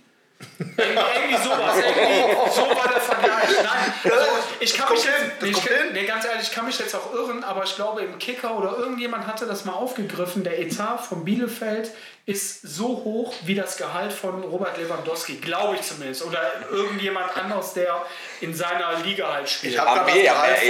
Irgendwie, 0.59 1.43
sowas. 1.43 1.75
Irgendwie, 1.77 2.51
so 2.53 2.61
war 2.61 2.87
der 2.91 3.01
Vergleich. 3.01 3.49
Nein, 3.63 3.93
also 4.11 4.25
ich 4.59 4.73
kann 4.77 4.91
mich 4.93 5.03
jetzt, 5.03 5.43
ich, 5.43 5.65
kann- 5.65 5.93
nee, 5.93 6.05
ganz 6.05 6.25
ehrlich, 6.25 6.43
ich 6.43 6.51
kann 6.51 6.65
mich 6.65 6.77
jetzt 6.79 6.95
auch 6.95 7.13
irren, 7.13 7.43
aber 7.43 7.63
ich 7.63 7.75
glaube 7.75 8.01
im 8.01 8.17
Kicker 8.19 8.57
oder 8.57 8.77
irgendjemand 8.77 9.27
hatte 9.27 9.45
das 9.45 9.65
mal 9.65 9.73
aufgegriffen. 9.73 10.43
Der 10.43 10.59
Etat 10.59 10.97
von 10.99 11.25
Bielefeld 11.25 11.91
ist 12.26 12.61
so 12.61 12.88
hoch 13.03 13.34
wie 13.45 13.55
das 13.55 13.78
Gehalt 13.78 14.13
von 14.13 14.43
Robert 14.43 14.78
Lewandowski, 14.78 15.36
glaube 15.38 15.76
ich 15.76 15.82
zumindest. 15.82 16.24
Oder 16.24 16.39
irgendjemand 16.69 17.36
anderes, 17.36 17.74
der 17.74 18.05
in 18.41 18.53
seiner 18.53 18.93
Liga 19.03 19.34
halt 19.34 19.49
spielt. 19.49 19.74
Ich 19.74 19.80
habe 19.80 20.05
gerade 20.05 20.11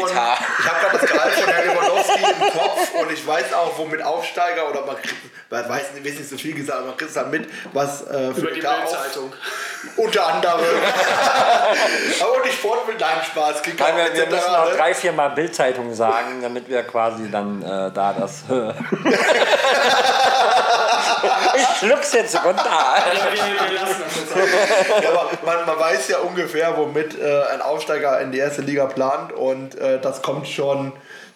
das, 0.01 0.15
hab 0.15 0.91
das 0.93 1.01
Gehalt 1.01 1.33
von 1.33 1.49
Herrn 1.49 1.67
Lewandowski 1.67 2.23
im 2.23 2.59
Kopf 2.59 2.93
und 3.01 3.11
ich 3.11 3.27
weiß 3.27 3.53
auch, 3.53 3.77
womit 3.77 4.01
Aufsteiger 4.01 4.69
oder 4.69 4.85
man 4.85 4.95
kriegt, 4.95 5.15
man 5.49 5.67
weiß 5.67 5.93
nicht, 5.93 6.05
weiß 6.05 6.19
nicht 6.19 6.29
so 6.29 6.37
viel 6.37 6.53
gesagt, 6.53 6.79
aber 6.79 6.87
man 6.87 6.97
kriegt 6.97 7.09
es 7.09 7.15
dann 7.15 7.29
mit, 7.29 7.49
was 7.73 8.07
äh, 8.07 8.33
für 8.33 8.41
über 8.41 8.51
die 8.51 8.61
Bildzeitung. 8.61 9.33
Unter 9.97 10.27
anderem. 10.27 10.59
Aber 12.21 12.41
die 12.45 12.51
Sport 12.51 12.87
mit 12.87 13.01
deinem 13.01 13.23
Spaß. 13.23 13.63
Nein, 13.65 13.95
wir, 13.95 14.13
wir 14.13 14.27
müssen 14.27 14.51
noch 14.51 14.71
drei, 14.75 14.93
vier 14.93 15.11
Mal 15.11 15.29
Bildzeitung 15.29 15.91
sagen, 15.93 16.39
damit 16.41 16.69
wir 16.69 16.83
quasi 16.83 17.31
dann 17.31 17.63
äh, 17.63 17.91
da 17.91 18.13
das. 18.13 18.43
ich 21.55 21.77
schluck's 21.79 22.13
jetzt 22.13 22.35
runter. 22.43 22.63
Ja, 22.65 23.31
wir, 23.31 23.69
wir 23.69 23.79
lassen 23.79 24.01
das 24.03 24.15
jetzt 24.15 25.07
aber 25.07 25.29
man, 25.45 25.65
man 25.65 25.79
weiß 25.79 26.07
ja 26.09 26.19
ungefähr, 26.19 26.77
womit 26.77 27.19
äh, 27.19 27.43
ein 27.51 27.61
Aufsteiger 27.61 28.19
in 28.21 28.31
die 28.31 28.39
erste 28.39 28.61
Liga 28.61 28.85
plant 28.85 29.33
und 29.33 29.75
äh, 29.75 29.99
das 29.99 30.21
kommt 30.21 30.47
schon 30.47 30.93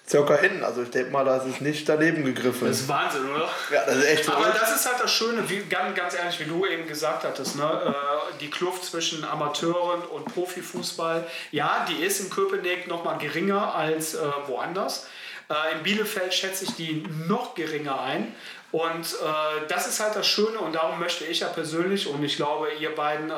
circa 0.08 0.36
hin. 0.36 0.64
Also 0.64 0.84
ich 0.84 0.92
denke 0.92 1.12
mal, 1.12 1.26
das 1.26 1.46
ist 1.46 1.62
nicht 1.62 1.88
daneben 1.90 2.24
gegriffen. 2.24 2.68
Das 2.68 2.82
ist 2.82 2.88
Wahnsinn, 2.88 3.30
oder? 3.30 3.50
Ja, 3.72 3.86
das 3.86 3.98
ist 3.98 4.06
echt 4.06 4.30
Aber 4.30 4.50
das 4.50 4.76
ist 4.76 4.86
halt 4.86 5.02
das 5.02 5.12
Schöne, 5.12 5.50
wie, 5.50 5.60
ganz, 5.64 5.96
ganz 5.96 6.14
ehrlich, 6.14 6.40
wie 6.40 6.46
du 6.46 6.66
eben 6.66 6.88
gesagt 6.88 7.24
hattest, 7.24 7.56
ne? 7.56 7.64
äh, 7.64 8.40
die 8.40 8.50
Kluft 8.50 8.86
zwischen 8.86 9.24
Amateuren 9.24 10.02
und 10.04 10.26
Profifußball, 10.34 11.26
ja, 11.52 11.86
die 11.90 12.04
ist 12.04 12.20
in 12.20 12.30
Köpenick 12.30 12.88
noch 12.88 13.04
mal 13.04 13.18
geringer 13.18 13.74
als 13.74 14.14
äh, 14.14 14.20
woanders. 14.48 15.08
Äh, 15.50 15.76
in 15.76 15.84
Bielefeld 15.84 16.34
schätze 16.34 16.66
ich 16.66 16.76
die 16.76 17.04
noch 17.28 17.56
geringer 17.56 18.00
ein. 18.02 18.34
Und 18.76 19.06
äh, 19.06 19.68
das 19.70 19.88
ist 19.88 20.02
halt 20.02 20.18
das 20.18 20.28
Schöne 20.28 20.60
und 20.60 20.74
darum 20.74 21.00
möchte 21.00 21.24
ich 21.24 21.40
ja 21.40 21.48
persönlich 21.48 22.08
und 22.08 22.22
ich 22.26 22.36
glaube, 22.36 22.74
ihr 22.74 22.94
beiden 22.94 23.32
äh, 23.32 23.36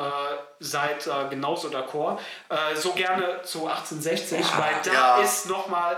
seid 0.58 1.06
äh, 1.06 1.10
genauso 1.30 1.68
d'accord, 1.68 2.18
äh, 2.48 2.74
so 2.74 2.90
gerne 2.92 3.40
zu 3.44 3.68
1860, 3.68 4.44
weil 4.58 4.74
da 4.82 4.92
Ja. 4.92 5.16
ist 5.22 5.48
nochmal 5.48 5.96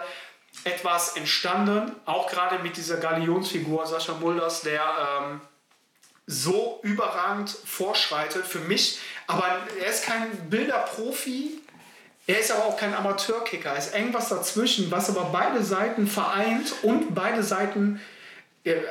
etwas 0.64 1.16
entstanden, 1.16 1.90
auch 2.04 2.26
gerade 2.28 2.58
mit 2.58 2.76
dieser 2.76 2.98
Galionsfigur 2.98 3.86
Sascha 3.86 4.12
Mulders, 4.12 4.60
der 4.60 4.82
ähm, 5.22 5.40
so 6.26 6.78
überragend 6.82 7.48
vorschreitet 7.48 8.46
für 8.46 8.58
mich. 8.58 8.98
Aber 9.26 9.46
er 9.80 9.86
ist 9.86 10.04
kein 10.04 10.50
Bilderprofi, 10.50 11.60
er 12.26 12.40
ist 12.40 12.52
aber 12.52 12.66
auch 12.66 12.76
kein 12.76 12.94
Amateurkicker. 12.94 13.70
Er 13.70 13.78
ist 13.78 13.94
irgendwas 13.94 14.28
dazwischen, 14.28 14.90
was 14.90 15.08
aber 15.08 15.30
beide 15.32 15.64
Seiten 15.64 16.06
vereint 16.06 16.74
und 16.82 17.14
beide 17.14 17.42
Seiten, 17.42 18.02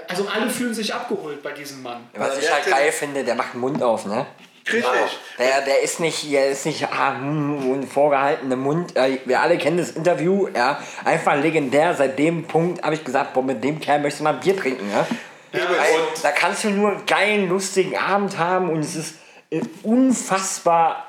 also 0.08 0.28
alle 0.28 0.50
fühlen 0.50 0.74
sich 0.74 0.94
abgeholt 0.94 1.44
bei 1.44 1.52
diesem 1.52 1.84
Mann. 1.84 2.10
Was 2.16 2.36
Ja, 2.36 2.42
ich 2.42 2.52
halt 2.52 2.66
geil 2.66 2.92
finde, 2.92 3.24
der 3.24 3.36
macht 3.36 3.54
den 3.54 3.62
Mund 3.62 3.84
auf, 3.84 4.06
ne? 4.06 4.26
Richtig. 4.72 5.20
Der, 5.38 5.62
der 5.62 5.82
ist 5.82 6.00
nicht, 6.00 6.32
der 6.32 6.50
ist 6.50 6.66
nicht 6.66 6.88
ah, 6.92 7.18
hm, 7.18 7.82
ein 7.82 7.88
vorgehaltener 7.88 8.56
Mund. 8.56 8.96
Äh, 8.96 9.20
Wir 9.26 9.42
alle 9.42 9.58
kennen 9.58 9.78
das 9.78 9.92
Interview, 9.92 10.48
ja. 10.56 10.80
Einfach 11.06 11.36
legendär. 11.36 11.96
Seit 11.96 12.20
dem 12.20 12.46
Punkt 12.46 12.84
habe 12.84 12.96
ich 12.96 13.04
gesagt, 13.04 13.34
boah, 13.34 13.44
mit 13.44 13.64
dem 13.64 13.80
Kerl 13.80 14.00
möchte 14.00 14.18
ich 14.18 14.24
mal 14.24 14.36
ein 14.36 14.40
Bier 14.40 14.58
trinken, 14.58 14.90
ja. 14.92 15.08
Weil 15.52 16.00
da 16.22 16.32
kannst 16.32 16.64
du 16.64 16.70
nur 16.70 16.92
einen 16.92 17.06
geilen, 17.08 17.50
lustigen 17.50 17.98
Abend 17.98 18.38
haben 18.38 18.70
und 18.70 18.82
es 18.82 18.96
ist 18.96 19.16
äh, 19.50 19.62
unfassbar 19.84 21.08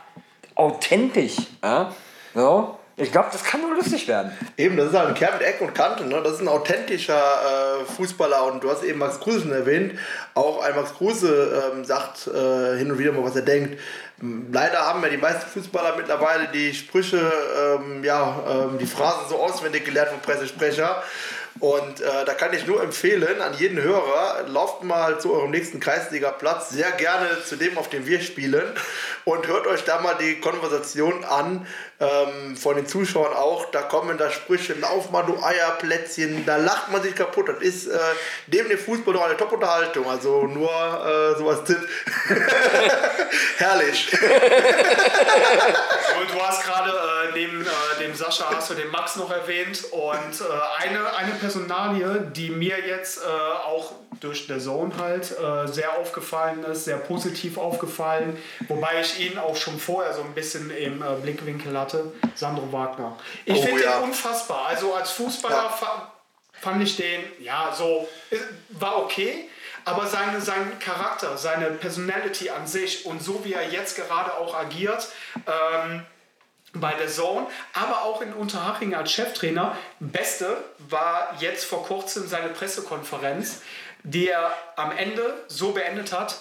authentisch, 0.54 1.36
ja. 1.62 1.94
So. 2.34 2.79
Ich 3.00 3.12
glaube, 3.12 3.28
das 3.32 3.42
kann 3.42 3.62
nur 3.62 3.74
lustig 3.74 4.06
werden. 4.08 4.30
Eben, 4.58 4.76
das 4.76 4.88
ist 4.88 4.94
halt 4.94 5.08
ein 5.08 5.14
Kerl 5.14 5.32
mit 5.32 5.42
Eck 5.42 5.60
und 5.62 5.74
Kante. 5.74 6.04
Ne? 6.04 6.20
Das 6.22 6.34
ist 6.34 6.40
ein 6.40 6.48
authentischer 6.48 7.14
äh, 7.80 7.84
Fußballer. 7.96 8.44
Und 8.44 8.62
du 8.62 8.70
hast 8.70 8.84
eben 8.84 8.98
Max 8.98 9.18
Kruse 9.20 9.40
schon 9.40 9.52
erwähnt. 9.52 9.98
Auch 10.34 10.62
ein 10.62 10.74
Max 10.74 10.92
Kruse 10.92 11.72
ähm, 11.74 11.84
sagt 11.84 12.26
äh, 12.26 12.76
hin 12.76 12.92
und 12.92 12.98
wieder 12.98 13.12
mal, 13.12 13.24
was 13.24 13.36
er 13.36 13.42
denkt. 13.42 13.80
Leider 14.52 14.80
haben 14.80 15.02
ja 15.02 15.08
die 15.08 15.16
meisten 15.16 15.48
Fußballer 15.48 15.96
mittlerweile 15.96 16.48
die 16.48 16.74
Sprüche, 16.74 17.16
ähm, 17.18 18.04
ja, 18.04 18.38
ähm, 18.46 18.76
die 18.76 18.84
Phrasen 18.84 19.30
so 19.30 19.36
auswendig 19.36 19.86
gelernt 19.86 20.10
vom 20.10 20.20
Pressesprecher. 20.20 21.02
Und 21.58 22.00
äh, 22.00 22.24
da 22.24 22.34
kann 22.34 22.54
ich 22.54 22.66
nur 22.66 22.82
empfehlen 22.82 23.40
an 23.40 23.54
jeden 23.58 23.82
Hörer, 23.82 24.46
lauft 24.46 24.84
mal 24.84 25.20
zu 25.20 25.32
eurem 25.32 25.50
nächsten 25.50 25.80
Kreisliga-Platz, 25.80 26.70
sehr 26.70 26.90
gerne 26.92 27.28
zu 27.44 27.56
dem, 27.56 27.76
auf 27.76 27.90
dem 27.90 28.06
wir 28.06 28.20
spielen 28.20 28.64
und 29.24 29.46
hört 29.46 29.66
euch 29.66 29.84
da 29.84 30.00
mal 30.00 30.14
die 30.14 30.40
Konversation 30.40 31.24
an, 31.24 31.66
ähm, 32.00 32.56
von 32.56 32.76
den 32.76 32.86
Zuschauern 32.86 33.34
auch. 33.34 33.70
Da 33.70 33.82
kommen 33.82 34.18
da 34.18 34.30
Sprüche, 34.30 34.74
lauf 34.74 35.10
mal 35.10 35.22
du 35.22 35.42
Eierplätzchen, 35.42 36.44
da 36.46 36.56
lacht 36.56 36.90
man 36.90 37.02
sich 37.02 37.14
kaputt. 37.14 37.48
Das 37.48 37.58
ist 37.58 37.86
äh, 37.86 37.98
neben 38.46 38.68
dem 38.70 38.78
Fußball 38.78 39.14
noch 39.14 39.24
eine 39.24 39.36
Top-Unterhaltung, 39.36 40.08
also 40.08 40.46
nur 40.46 40.70
äh, 40.70 41.38
sowas 41.38 41.64
Tipp. 41.64 41.78
Herrlich. 43.58 44.12
Und 46.20 46.34
du 46.34 46.42
hast 46.42 46.64
gerade 46.64 46.90
äh, 46.90 47.32
neben 47.34 47.62
äh, 47.62 48.02
dem 48.02 48.14
Sascha 48.14 48.46
hast 48.54 48.70
du 48.70 48.74
den 48.74 48.90
Max 48.90 49.16
noch 49.16 49.30
erwähnt 49.30 49.84
und 49.90 50.40
äh, 50.40 50.84
eine, 50.84 51.14
eine 51.16 51.32
Personalie, 51.32 52.30
die 52.34 52.50
mir 52.50 52.78
jetzt 52.86 53.18
äh, 53.18 53.26
auch 53.26 53.92
durch 54.20 54.46
der 54.46 54.58
Zone 54.58 54.92
halt 54.98 55.34
sehr 55.72 55.96
aufgefallen 55.96 56.62
ist, 56.64 56.84
sehr 56.84 56.98
positiv 56.98 57.56
aufgefallen, 57.56 58.36
wobei 58.68 59.00
ich 59.00 59.18
ihn 59.18 59.38
auch 59.38 59.56
schon 59.56 59.78
vorher 59.78 60.12
so 60.12 60.20
ein 60.20 60.34
bisschen 60.34 60.70
im 60.70 61.02
Blickwinkel 61.22 61.78
hatte, 61.78 61.89
Sandro 62.34 62.70
Wagner. 62.72 63.16
Ich 63.44 63.56
Oh, 63.58 63.62
finde 63.62 63.82
ja. 63.84 63.98
den 63.98 64.04
unfassbar. 64.04 64.66
Also 64.66 64.94
als 64.94 65.10
Fußballer 65.12 65.54
Ja. 65.56 65.68
fa 65.68 66.12
fand 66.60 66.82
ich 66.82 66.96
den, 66.96 67.22
ja, 67.40 67.72
so, 67.76 68.06
war 68.70 68.98
okay. 68.98 69.48
Aber 69.86 70.06
seine, 70.06 70.40
sein 70.42 70.78
Charakter, 70.78 71.38
seine 71.38 71.66
Personality 71.70 72.50
an 72.50 72.66
sich 72.66 73.06
und 73.06 73.22
so 73.22 73.44
wie 73.46 73.54
er 73.54 73.66
jetzt 73.70 73.96
gerade 73.96 74.34
auch 74.36 74.54
agiert, 74.54 75.08
ähm, 75.46 76.04
bei 76.74 76.92
der 76.92 77.08
Zone, 77.08 77.46
aber 77.72 78.02
auch 78.02 78.20
in 78.20 78.32
Unterhaching 78.34 78.94
als 78.94 79.10
Cheftrainer. 79.10 79.76
Beste 79.98 80.62
war 80.78 81.34
jetzt 81.40 81.64
vor 81.64 81.84
kurzem 81.84 82.28
seine 82.28 82.50
Pressekonferenz, 82.50 83.62
die 84.04 84.28
er 84.28 84.52
am 84.76 84.92
Ende 84.92 85.42
so 85.48 85.72
beendet 85.72 86.12
hat, 86.12 86.36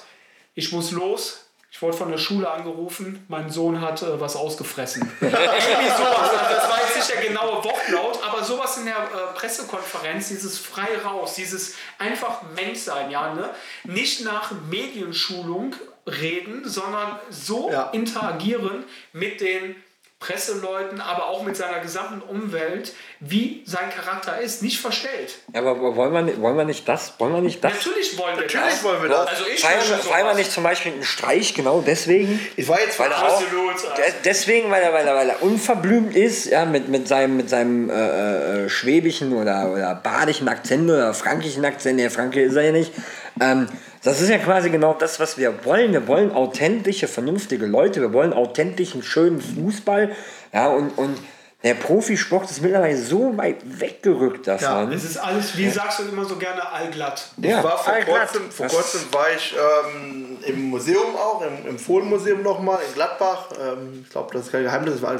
ich 0.53 0.71
muss 0.71 0.91
los, 0.91 1.45
ich 1.71 1.81
wurde 1.81 1.95
von 1.97 2.09
der 2.11 2.17
Schule 2.17 2.49
angerufen, 2.49 3.23
mein 3.27 3.49
Sohn 3.51 3.79
hat 3.81 4.01
äh, 4.01 4.19
was 4.19 4.35
ausgefressen. 4.35 5.09
Irgendwie 5.21 5.35
sowas, 5.35 6.31
das 6.49 6.69
war 6.69 6.79
jetzt 6.83 6.95
nicht 6.97 7.09
der 7.13 7.21
genaue 7.27 7.63
Wortlaut, 7.63 8.19
aber 8.27 8.43
sowas 8.43 8.77
in 8.77 8.85
der 8.85 8.95
äh, 8.97 9.33
Pressekonferenz, 9.35 10.29
dieses 10.29 10.57
frei 10.57 10.87
raus, 11.05 11.35
dieses 11.35 11.75
einfach 11.99 12.41
Menschsein, 12.55 13.11
ja, 13.11 13.33
ne? 13.33 13.49
Nicht 13.83 14.25
nach 14.25 14.51
Medienschulung 14.69 15.75
reden, 16.07 16.67
sondern 16.67 17.19
so 17.29 17.69
Ja. 17.71 17.89
interagieren 17.91 18.83
mit 19.13 19.41
den 19.41 19.75
Presseleuten, 20.19 20.99
aber 20.99 21.27
auch 21.27 21.43
mit 21.43 21.55
seiner 21.55 21.79
gesamten 21.79 22.21
Umwelt, 22.21 22.91
wie 23.21 23.63
sein 23.65 23.89
Charakter 23.89 24.37
ist, 24.41 24.61
nicht 24.61 24.79
verstellt. 24.81 25.35
Ja, 25.53 25.61
aber 25.61 25.95
wollen 25.95 26.11
wir, 26.11 26.21
nicht- 26.21 26.41
wollen 26.41 26.57
wir 26.57 26.65
nicht 26.65 26.85
das? 26.89 27.13
Wollen 27.19 27.33
wir 27.33 27.41
nicht 27.41 27.63
das? 27.63 27.71
Natürlich 27.73 28.17
wollen 28.17 28.35
wir 28.35 28.41
Natürlich 28.43 28.65
das. 28.69 28.83
wollen 28.83 29.01
wir 29.01 29.09
das. 29.09 29.27
Also 29.27 29.43
ich 29.53 29.61
Feiern, 29.61 29.81
feiern 29.81 30.27
wir 30.27 30.33
nicht 30.33 30.51
zum 30.51 30.63
Beispiel 30.63 30.91
einen 30.91 31.03
Streich 31.05 31.53
genau 31.53 31.81
deswegen? 31.85 32.37
Ich 32.57 32.67
war 32.67 32.81
jetzt 32.81 32.99
Weil 32.99 33.11
er 33.11 33.17
auch, 33.17 33.41
Absolut, 33.41 33.73
also. 33.75 33.87
de- 33.95 34.13
deswegen, 34.25 34.69
weil 34.69 34.83
er, 34.83 34.91
weil, 34.93 35.07
er, 35.07 35.15
weil 35.15 35.29
er 35.29 35.41
unverblümt 35.41 36.13
ist, 36.13 36.47
ja, 36.47 36.65
mit, 36.65 36.89
mit 36.89 37.07
seinem, 37.07 37.37
mit 37.37 37.49
seinem 37.49 37.89
äh, 37.89 38.65
äh, 38.65 38.69
schwäbischen 38.69 39.31
oder, 39.31 39.71
oder 39.71 39.95
badischen 39.95 40.49
Akzent 40.49 40.89
oder 40.89 41.13
frankischen 41.13 41.63
Akzent, 41.63 41.97
der 41.97 42.11
Franke 42.11 42.41
ist 42.41 42.55
er 42.55 42.63
ja 42.63 42.71
nicht. 42.73 42.91
Ähm, 43.39 43.67
das 44.03 44.21
ist 44.21 44.29
ja 44.29 44.37
quasi 44.37 44.69
genau 44.69 44.93
das, 44.93 45.19
was 45.19 45.37
wir 45.37 45.65
wollen. 45.65 45.91
Wir 45.91 46.07
wollen 46.07 46.31
authentische, 46.31 47.07
vernünftige 47.07 47.65
Leute, 47.65 48.01
wir 48.01 48.13
wollen 48.13 48.33
authentischen, 48.33 49.03
schönen 49.03 49.41
Fußball. 49.41 50.15
Ja, 50.53 50.67
und, 50.67 50.97
und 50.97 51.17
der 51.61 51.73
Profisport 51.73 52.49
ist 52.49 52.61
mittlerweile 52.61 52.97
so 52.97 53.35
weit 53.35 53.57
weggerückt 53.65 54.47
davon. 54.47 54.93
Es 54.93 55.03
ist 55.03 55.17
alles, 55.17 55.57
wie 55.57 55.69
sagst 55.69 55.99
du 55.99 56.03
immer 56.03 56.23
so 56.23 56.37
gerne, 56.37 56.71
allglatt. 56.71 57.33
Ich 57.41 57.51
war 57.51 57.77
vor 57.77 57.93
allglatt. 57.93 58.31
kurzem, 58.31 58.49
vor 58.49 58.67
kurzem 58.67 59.01
war 59.11 59.25
ich 59.35 59.53
ähm, 59.93 60.37
im 60.45 60.69
Museum 60.69 61.15
auch, 61.17 61.41
im, 61.41 61.67
im 61.67 61.77
Fohlenmuseum 61.77 62.43
nochmal 62.43 62.79
in 62.87 62.93
Gladbach. 62.93 63.49
Ähm, 63.61 64.03
ich 64.05 64.09
glaube, 64.09 64.33
das 64.33 64.45
ist 64.45 64.51
kein 64.53 64.63
Geheimnis, 64.63 64.93
dass 64.93 65.01
wir 65.01 65.09
alle 65.09 65.19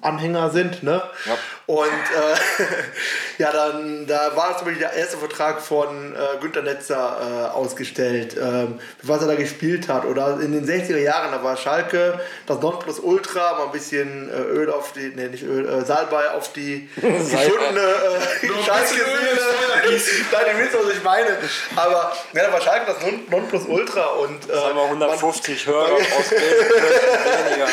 Gladbach-Anhänger 0.00 0.50
sind. 0.50 0.82
Ne? 0.82 1.02
Ja. 1.26 1.36
Und 1.66 1.86
äh, 1.88 3.42
ja, 3.42 3.50
dann 3.52 4.06
da 4.06 4.36
war 4.36 4.56
zum 4.56 4.66
Beispiel 4.66 4.82
der 4.82 4.92
erste 4.92 5.16
Vertrag 5.16 5.60
von 5.60 6.14
äh, 6.14 6.38
Günter 6.40 6.62
Netzer 6.62 7.50
äh, 7.50 7.54
ausgestellt, 7.56 8.36
ähm, 8.40 8.78
was 9.02 9.20
er 9.22 9.26
da 9.28 9.34
gespielt 9.34 9.88
hat. 9.88 10.04
Oder 10.04 10.38
in 10.40 10.52
den 10.52 10.64
60er 10.66 10.98
Jahren, 10.98 11.32
da 11.32 11.42
war 11.42 11.56
Schalke 11.56 12.20
das 12.46 12.60
Nonplusultra, 12.60 13.54
mal 13.58 13.64
ein 13.66 13.72
bisschen 13.72 14.30
äh, 14.30 14.42
Öl 14.42 14.70
auf 14.70 14.92
die, 14.92 15.12
nee, 15.16 15.26
nicht 15.28 15.42
Öl, 15.42 15.68
äh, 15.68 15.84
Salbei 15.84 16.30
auf 16.30 16.52
die 16.52 16.88
geschundene 16.94 17.80
äh, 17.80 18.46
Nur 18.46 18.56
ein 18.58 18.64
Schalke 18.64 18.94
bisschen 18.94 19.06
Öl 19.06 19.28
ins 19.32 19.42
Feuer 19.42 19.90
gießen. 19.90 20.26
Nein, 20.32 20.42
ihr 20.56 20.64
wisst, 20.64 20.74
was 20.86 20.92
ich 20.96 21.02
meine. 21.02 21.26
Aber 21.74 22.16
ja, 22.32 22.46
da 22.46 22.52
war 22.52 22.60
Schalke 22.60 22.86
das 22.92 23.02
Non- 23.02 23.24
Nonplusultra 23.28 24.04
und 24.06 24.48
äh, 24.48 24.54
Sagen 24.54 24.76
wir 24.76 24.84
150 24.84 25.66
Hörer 25.66 25.92
aus 25.94 26.30
weniger. 26.30 27.66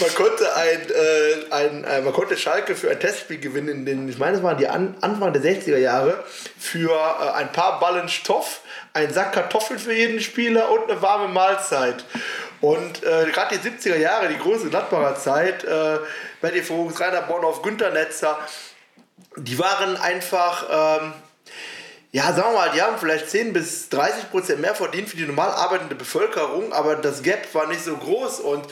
man 0.00 0.14
konnte 0.16 0.56
ein, 0.56 0.80
äh, 0.90 1.52
ein, 1.66 1.84
äh, 1.84 2.00
man 2.00 2.12
konnte 2.12 2.36
Schalke 2.36 2.74
für 2.74 2.90
ein 2.90 2.98
Testspiel 3.00 3.38
gewinnen, 3.38 3.68
in 3.68 3.86
den, 3.86 4.08
ich 4.08 4.18
meine, 4.18 4.36
es 4.36 4.42
waren 4.42 4.58
die 4.58 4.68
An 4.68 4.96
Anfang 5.00 5.32
der 5.32 5.42
60er 5.42 5.76
Jahre, 5.76 6.24
für 6.58 6.90
äh, 6.92 7.32
ein 7.32 7.52
paar 7.52 7.80
Ballen 7.80 8.08
Stoff, 8.08 8.60
ein 8.92 9.12
Sack 9.12 9.32
Kartoffeln 9.32 9.78
für 9.78 9.92
jeden 9.92 10.20
Spieler 10.20 10.70
und 10.70 10.90
eine 10.90 11.02
warme 11.02 11.28
Mahlzeit. 11.28 12.04
Und 12.60 13.02
äh, 13.04 13.26
gerade 13.32 13.58
die 13.58 13.68
70er 13.68 13.96
Jahre, 13.96 14.28
die 14.28 14.38
große 14.38 14.70
Gladbacher 14.70 15.16
Zeit, 15.16 15.64
äh, 15.64 15.98
Betty 16.40 16.62
Vogts, 16.62 17.00
Rainer 17.00 17.22
Bonhoff, 17.22 17.62
Günter 17.62 17.90
Netzer, 17.90 18.38
die 19.36 19.58
waren 19.58 19.96
einfach, 19.96 21.00
ähm, 21.00 21.12
ja, 22.12 22.32
sagen 22.32 22.52
wir 22.52 22.58
mal, 22.58 22.70
die 22.74 22.80
haben 22.80 22.96
vielleicht 22.98 23.28
10 23.28 23.52
bis 23.52 23.88
30 23.90 24.30
Prozent 24.30 24.60
mehr 24.60 24.74
verdient 24.74 25.08
für 25.08 25.16
die 25.16 25.26
normal 25.26 25.50
arbeitende 25.50 25.94
Bevölkerung, 25.94 26.72
aber 26.72 26.96
das 26.96 27.22
Gap 27.22 27.54
war 27.54 27.66
nicht 27.66 27.84
so 27.84 27.96
groß 27.96 28.40
und 28.40 28.66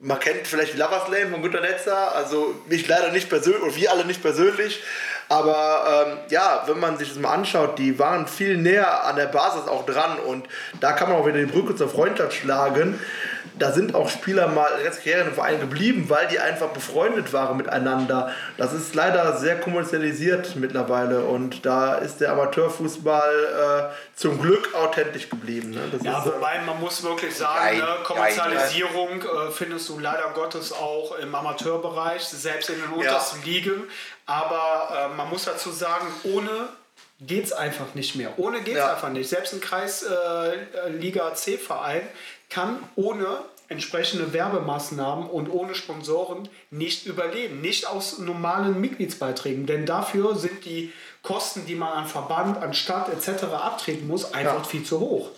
man 0.00 0.18
kennt 0.18 0.46
vielleicht 0.46 0.78
Lovers 0.78 1.08
Lane 1.08 1.30
von 1.30 1.42
Günter 1.42 1.60
Netzer, 1.60 2.14
also 2.14 2.54
ich 2.68 2.88
leider 2.88 3.12
nicht 3.12 3.28
persönlich, 3.28 3.62
und 3.62 3.76
wir 3.76 3.90
alle 3.90 4.06
nicht 4.06 4.22
persönlich, 4.22 4.82
aber 5.28 6.06
ähm, 6.08 6.18
ja, 6.30 6.64
wenn 6.66 6.80
man 6.80 6.96
sich 6.96 7.08
das 7.10 7.18
mal 7.18 7.34
anschaut, 7.34 7.78
die 7.78 7.98
waren 7.98 8.26
viel 8.26 8.56
näher 8.56 9.04
an 9.04 9.16
der 9.16 9.26
Basis 9.26 9.68
auch 9.68 9.84
dran 9.84 10.18
und 10.18 10.48
da 10.80 10.92
kann 10.92 11.10
man 11.10 11.18
auch 11.18 11.26
wieder 11.26 11.38
die 11.38 11.46
Brücke 11.46 11.76
zur 11.76 11.88
Freundschaft 11.88 12.32
schlagen 12.34 12.98
da 13.60 13.72
sind 13.72 13.94
auch 13.94 14.08
Spieler 14.08 14.48
mal 14.48 14.70
ganz 14.82 14.96
Karriere 14.96 15.28
im 15.28 15.34
Verein 15.34 15.60
geblieben, 15.60 16.06
weil 16.08 16.26
die 16.28 16.38
einfach 16.38 16.68
befreundet 16.68 17.32
waren 17.32 17.58
miteinander. 17.58 18.32
Das 18.56 18.72
ist 18.72 18.94
leider 18.94 19.36
sehr 19.36 19.60
kommerzialisiert 19.60 20.56
mittlerweile 20.56 21.24
und 21.24 21.66
da 21.66 21.96
ist 21.96 22.20
der 22.20 22.32
Amateurfußball 22.32 23.90
äh, 23.92 24.18
zum 24.18 24.40
Glück 24.40 24.74
authentisch 24.74 25.28
geblieben. 25.28 25.70
Ne? 25.72 25.80
ja, 26.02 26.22
äh, 26.22 26.26
wobei 26.26 26.60
man 26.62 26.80
muss 26.80 27.02
wirklich 27.02 27.36
sagen, 27.36 27.78
ne, 27.78 27.86
Kommerzialisierung 28.02 29.22
äh, 29.22 29.50
findest 29.52 29.88
du 29.90 29.98
leider 29.98 30.30
Gottes 30.34 30.72
auch 30.72 31.16
im 31.18 31.34
Amateurbereich, 31.34 32.22
selbst 32.22 32.70
in 32.70 32.80
den 32.80 32.90
untersten 32.90 33.40
ja. 33.40 33.46
Ligen. 33.46 33.84
Aber 34.24 35.10
äh, 35.12 35.16
man 35.16 35.28
muss 35.28 35.44
dazu 35.44 35.70
sagen, 35.70 36.06
ohne 36.24 36.50
geht 37.20 37.44
es 37.44 37.52
einfach 37.52 37.94
nicht 37.94 38.16
mehr. 38.16 38.32
Ohne 38.38 38.60
geht 38.62 38.74
es 38.74 38.80
ja. 38.80 38.92
einfach 38.92 39.10
nicht. 39.10 39.28
Selbst 39.28 39.52
ein 39.52 39.60
Kreisliga 39.60 41.28
äh, 41.28 41.34
C-Verein 41.34 42.02
kann 42.50 42.78
ohne 42.96 43.38
entsprechende 43.68 44.32
Werbemaßnahmen 44.32 45.30
und 45.30 45.48
ohne 45.48 45.76
Sponsoren 45.76 46.48
nicht 46.70 47.06
überleben. 47.06 47.60
Nicht 47.60 47.86
aus 47.86 48.18
normalen 48.18 48.80
Mitgliedsbeiträgen, 48.80 49.64
denn 49.64 49.86
dafür 49.86 50.34
sind 50.34 50.64
die 50.64 50.92
Kosten, 51.22 51.64
die 51.66 51.76
man 51.76 51.92
an 51.92 52.06
Verband, 52.06 52.58
an 52.58 52.74
Stadt 52.74 53.08
etc. 53.08 53.44
abtreten 53.44 54.08
muss, 54.08 54.34
einfach 54.34 54.58
ja. 54.58 54.64
viel 54.64 54.82
zu 54.82 54.98
hoch. 54.98 55.30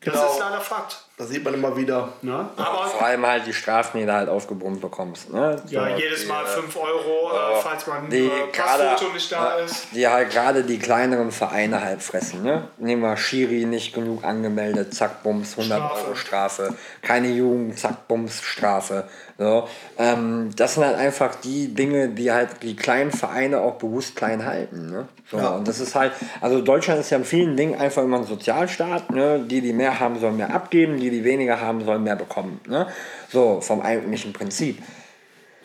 Das 0.00 0.14
genau. 0.14 0.32
ist 0.32 0.38
leider 0.38 0.60
Fakt. 0.60 1.07
Das 1.18 1.30
sieht 1.30 1.44
man 1.44 1.52
immer 1.52 1.76
wieder. 1.76 2.12
Ne? 2.22 2.48
Aber 2.56 2.86
vor 2.86 3.04
allem 3.04 3.26
halt 3.26 3.44
die 3.44 3.52
Strafen, 3.52 3.98
die 3.98 4.06
du 4.06 4.12
halt 4.12 4.28
aufgebrummt 4.28 4.80
bekommst. 4.80 5.32
Ne? 5.32 5.60
So 5.66 5.74
ja, 5.74 5.96
jedes 5.96 6.26
Mal 6.28 6.46
5 6.46 6.76
Euro, 6.76 7.32
äh, 7.32 7.60
falls 7.60 7.88
man 7.88 8.08
die 8.08 8.26
äh, 8.26 8.46
Passfoto 8.52 9.12
nicht 9.12 9.32
da 9.32 9.56
ist. 9.56 9.88
Die 9.92 10.06
halt 10.06 10.30
gerade 10.30 10.62
die 10.62 10.78
kleineren 10.78 11.32
Vereine 11.32 11.82
halt 11.82 12.04
fressen. 12.04 12.44
Ne? 12.44 12.68
Nehmen 12.78 13.02
wir 13.02 13.16
Schiri 13.16 13.64
nicht 13.64 13.94
genug 13.94 14.22
angemeldet, 14.22 14.94
zack, 14.94 15.24
Bums, 15.24 15.58
100 15.58 15.78
Strafe. 15.78 16.04
Euro 16.04 16.14
Strafe. 16.14 16.74
Keine 17.02 17.28
Jugend, 17.28 17.76
zack, 17.76 18.06
Bums, 18.06 18.40
Strafe. 18.40 19.08
So, 19.40 19.68
ähm, 19.98 20.50
das 20.56 20.74
sind 20.74 20.84
halt 20.84 20.96
einfach 20.96 21.36
die 21.36 21.72
Dinge, 21.72 22.08
die 22.08 22.32
halt 22.32 22.60
die 22.64 22.74
kleinen 22.74 23.12
Vereine 23.12 23.60
auch 23.60 23.76
bewusst 23.76 24.16
klein 24.16 24.44
halten. 24.44 24.90
Ne? 24.90 25.06
So, 25.30 25.36
ja. 25.36 25.50
Und 25.50 25.68
das 25.68 25.78
ist 25.78 25.94
halt, 25.94 26.12
also 26.40 26.60
Deutschland 26.60 26.98
ist 26.98 27.10
ja 27.10 27.18
in 27.18 27.24
vielen 27.24 27.56
Dingen 27.56 27.78
einfach 27.78 28.02
immer 28.02 28.16
ein 28.16 28.24
Sozialstaat. 28.24 29.10
Ne? 29.12 29.38
Die, 29.38 29.60
die 29.60 29.72
mehr 29.72 30.00
haben, 30.00 30.18
sollen 30.18 30.38
mehr 30.38 30.52
abgeben, 30.52 30.98
die, 30.98 31.07
die 31.10 31.24
weniger 31.24 31.60
haben, 31.60 31.84
sollen 31.84 32.02
mehr 32.02 32.16
bekommen. 32.16 32.60
Ne? 32.66 32.86
So, 33.30 33.60
vom 33.60 33.80
eigentlichen 33.80 34.32
Prinzip. 34.32 34.82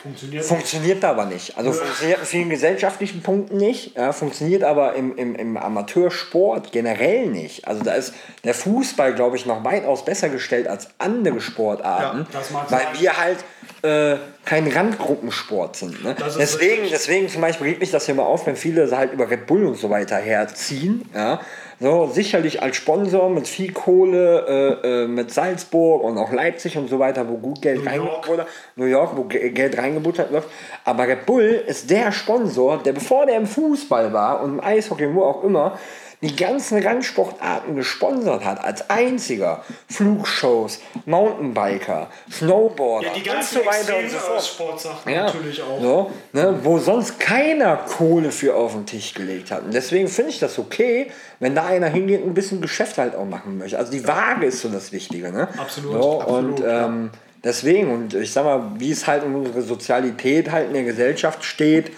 Funktioniert, 0.03 0.43
funktioniert 0.43 1.05
aber 1.05 1.25
nicht. 1.25 1.57
Also 1.57 1.69
ja. 1.69 1.77
funktioniert 1.77 2.19
in 2.19 2.25
vielen 2.25 2.49
gesellschaftlichen 2.49 3.21
Punkten 3.21 3.55
nicht, 3.55 3.95
ja, 3.95 4.11
funktioniert 4.11 4.61
aber 4.65 4.95
im, 4.95 5.15
im, 5.15 5.33
im 5.33 5.55
Amateursport 5.55 6.73
generell 6.73 7.27
nicht. 7.27 7.69
Also 7.69 7.85
da 7.85 7.93
ist 7.93 8.13
der 8.43 8.53
Fußball, 8.53 9.15
glaube 9.15 9.37
ich, 9.37 9.45
noch 9.45 9.63
weitaus 9.63 10.03
besser 10.03 10.27
gestellt 10.27 10.67
als 10.67 10.89
andere 10.97 11.39
Sportarten, 11.39 12.27
ja, 12.33 12.65
weil 12.69 12.85
wir 12.99 13.17
halt 13.17 13.37
äh, 13.81 14.17
kein 14.45 14.67
Randgruppensport 14.67 15.75
sind. 15.75 16.03
Ne? 16.03 16.15
Deswegen, 16.37 16.83
deswegen 16.89 17.29
zum 17.29 17.41
Beispiel 17.41 17.67
regt 17.67 17.79
mich 17.79 17.91
das 17.91 18.05
hier 18.05 18.15
mal 18.15 18.23
auf, 18.23 18.45
wenn 18.45 18.55
viele 18.55 18.89
halt 18.95 19.13
über 19.13 19.29
Red 19.29 19.47
Bull 19.47 19.65
und 19.65 19.77
so 19.77 19.89
weiter 19.89 20.17
herziehen. 20.17 21.09
Ja? 21.13 21.39
So, 21.79 22.09
sicherlich 22.13 22.61
als 22.61 22.77
Sponsor 22.77 23.29
mit 23.29 23.47
viel 23.47 23.73
Kohle, 23.73 24.79
äh, 24.83 25.03
äh, 25.03 25.07
mit 25.07 25.33
Salzburg 25.33 26.03
und 26.03 26.17
auch 26.17 26.31
Leipzig 26.31 26.77
und 26.77 26.89
so 26.89 26.99
weiter, 26.99 27.27
wo 27.27 27.37
gut 27.37 27.61
Geld 27.61 27.85
reingebuttert 27.85 28.27
wurde. 28.27 28.47
New 28.75 28.85
York, 28.85 29.17
wo 29.17 29.23
Geld 29.23 29.77
reingebuttert 29.77 30.31
wird. 30.31 30.45
Aber 30.85 31.07
Red 31.07 31.25
Bull 31.25 31.63
ist 31.67 31.89
der 31.89 32.11
Sponsor, 32.11 32.81
der 32.83 32.93
bevor 32.93 33.25
der 33.25 33.35
im 33.37 33.47
Fußball 33.47 34.13
war 34.13 34.41
und 34.41 34.53
im 34.53 34.63
Eishockey, 34.63 35.13
wo 35.13 35.23
auch 35.23 35.43
immer, 35.43 35.77
die 36.23 36.35
ganzen 36.37 36.81
Randsportarten 36.81 37.75
gesponsert 37.75 38.45
hat, 38.45 38.63
als 38.63 38.89
einziger. 38.89 39.63
Flugshows, 39.89 40.79
Mountainbiker, 41.05 42.09
Snowboarder 42.31 43.07
ja, 43.07 43.13
die 43.13 43.23
ganzen 43.23 43.57
und 43.57 43.63
so 43.65 43.69
weiter 43.69 43.99
und 43.99 44.09
so 44.09 44.17
fort. 44.17 44.43
Sportsachen 44.43 45.13
ja, 45.13 45.25
natürlich 45.25 45.61
auch. 45.61 45.81
So, 45.81 46.11
ne, 46.31 46.57
wo 46.63 46.79
sonst 46.79 47.19
keiner 47.19 47.75
Kohle 47.75 48.31
für 48.31 48.55
auf 48.55 48.71
den 48.71 48.85
Tisch 48.85 49.13
gelegt 49.13 49.51
hat. 49.51 49.63
Und 49.63 49.73
deswegen 49.73 50.07
finde 50.07 50.31
ich 50.31 50.39
das 50.39 50.57
okay, 50.57 51.11
wenn 51.41 51.55
da 51.55 51.65
einer 51.65 51.87
hingeht 51.87 52.21
und 52.21 52.29
ein 52.29 52.33
bisschen 52.33 52.61
Geschäft 52.61 52.97
halt 52.97 53.15
auch 53.15 53.25
machen 53.25 53.57
möchte. 53.57 53.77
Also 53.77 53.91
die 53.91 54.07
Waage 54.07 54.45
ist 54.45 54.61
so 54.61 54.69
das 54.69 54.93
Wichtige. 54.93 55.29
Ne? 55.29 55.49
Absolut. 55.57 55.91
So, 55.91 56.21
absolut 56.21 56.59
und 56.59 56.63
ähm, 56.65 57.09
deswegen, 57.43 57.91
und 57.91 58.13
ich 58.13 58.31
sag 58.31 58.45
mal, 58.45 58.71
wie 58.77 58.91
es 58.91 59.07
halt 59.07 59.25
um 59.25 59.35
unsere 59.35 59.61
Sozialität 59.61 60.49
halt 60.51 60.67
in 60.67 60.73
der 60.73 60.83
Gesellschaft 60.83 61.43
steht, 61.43 61.91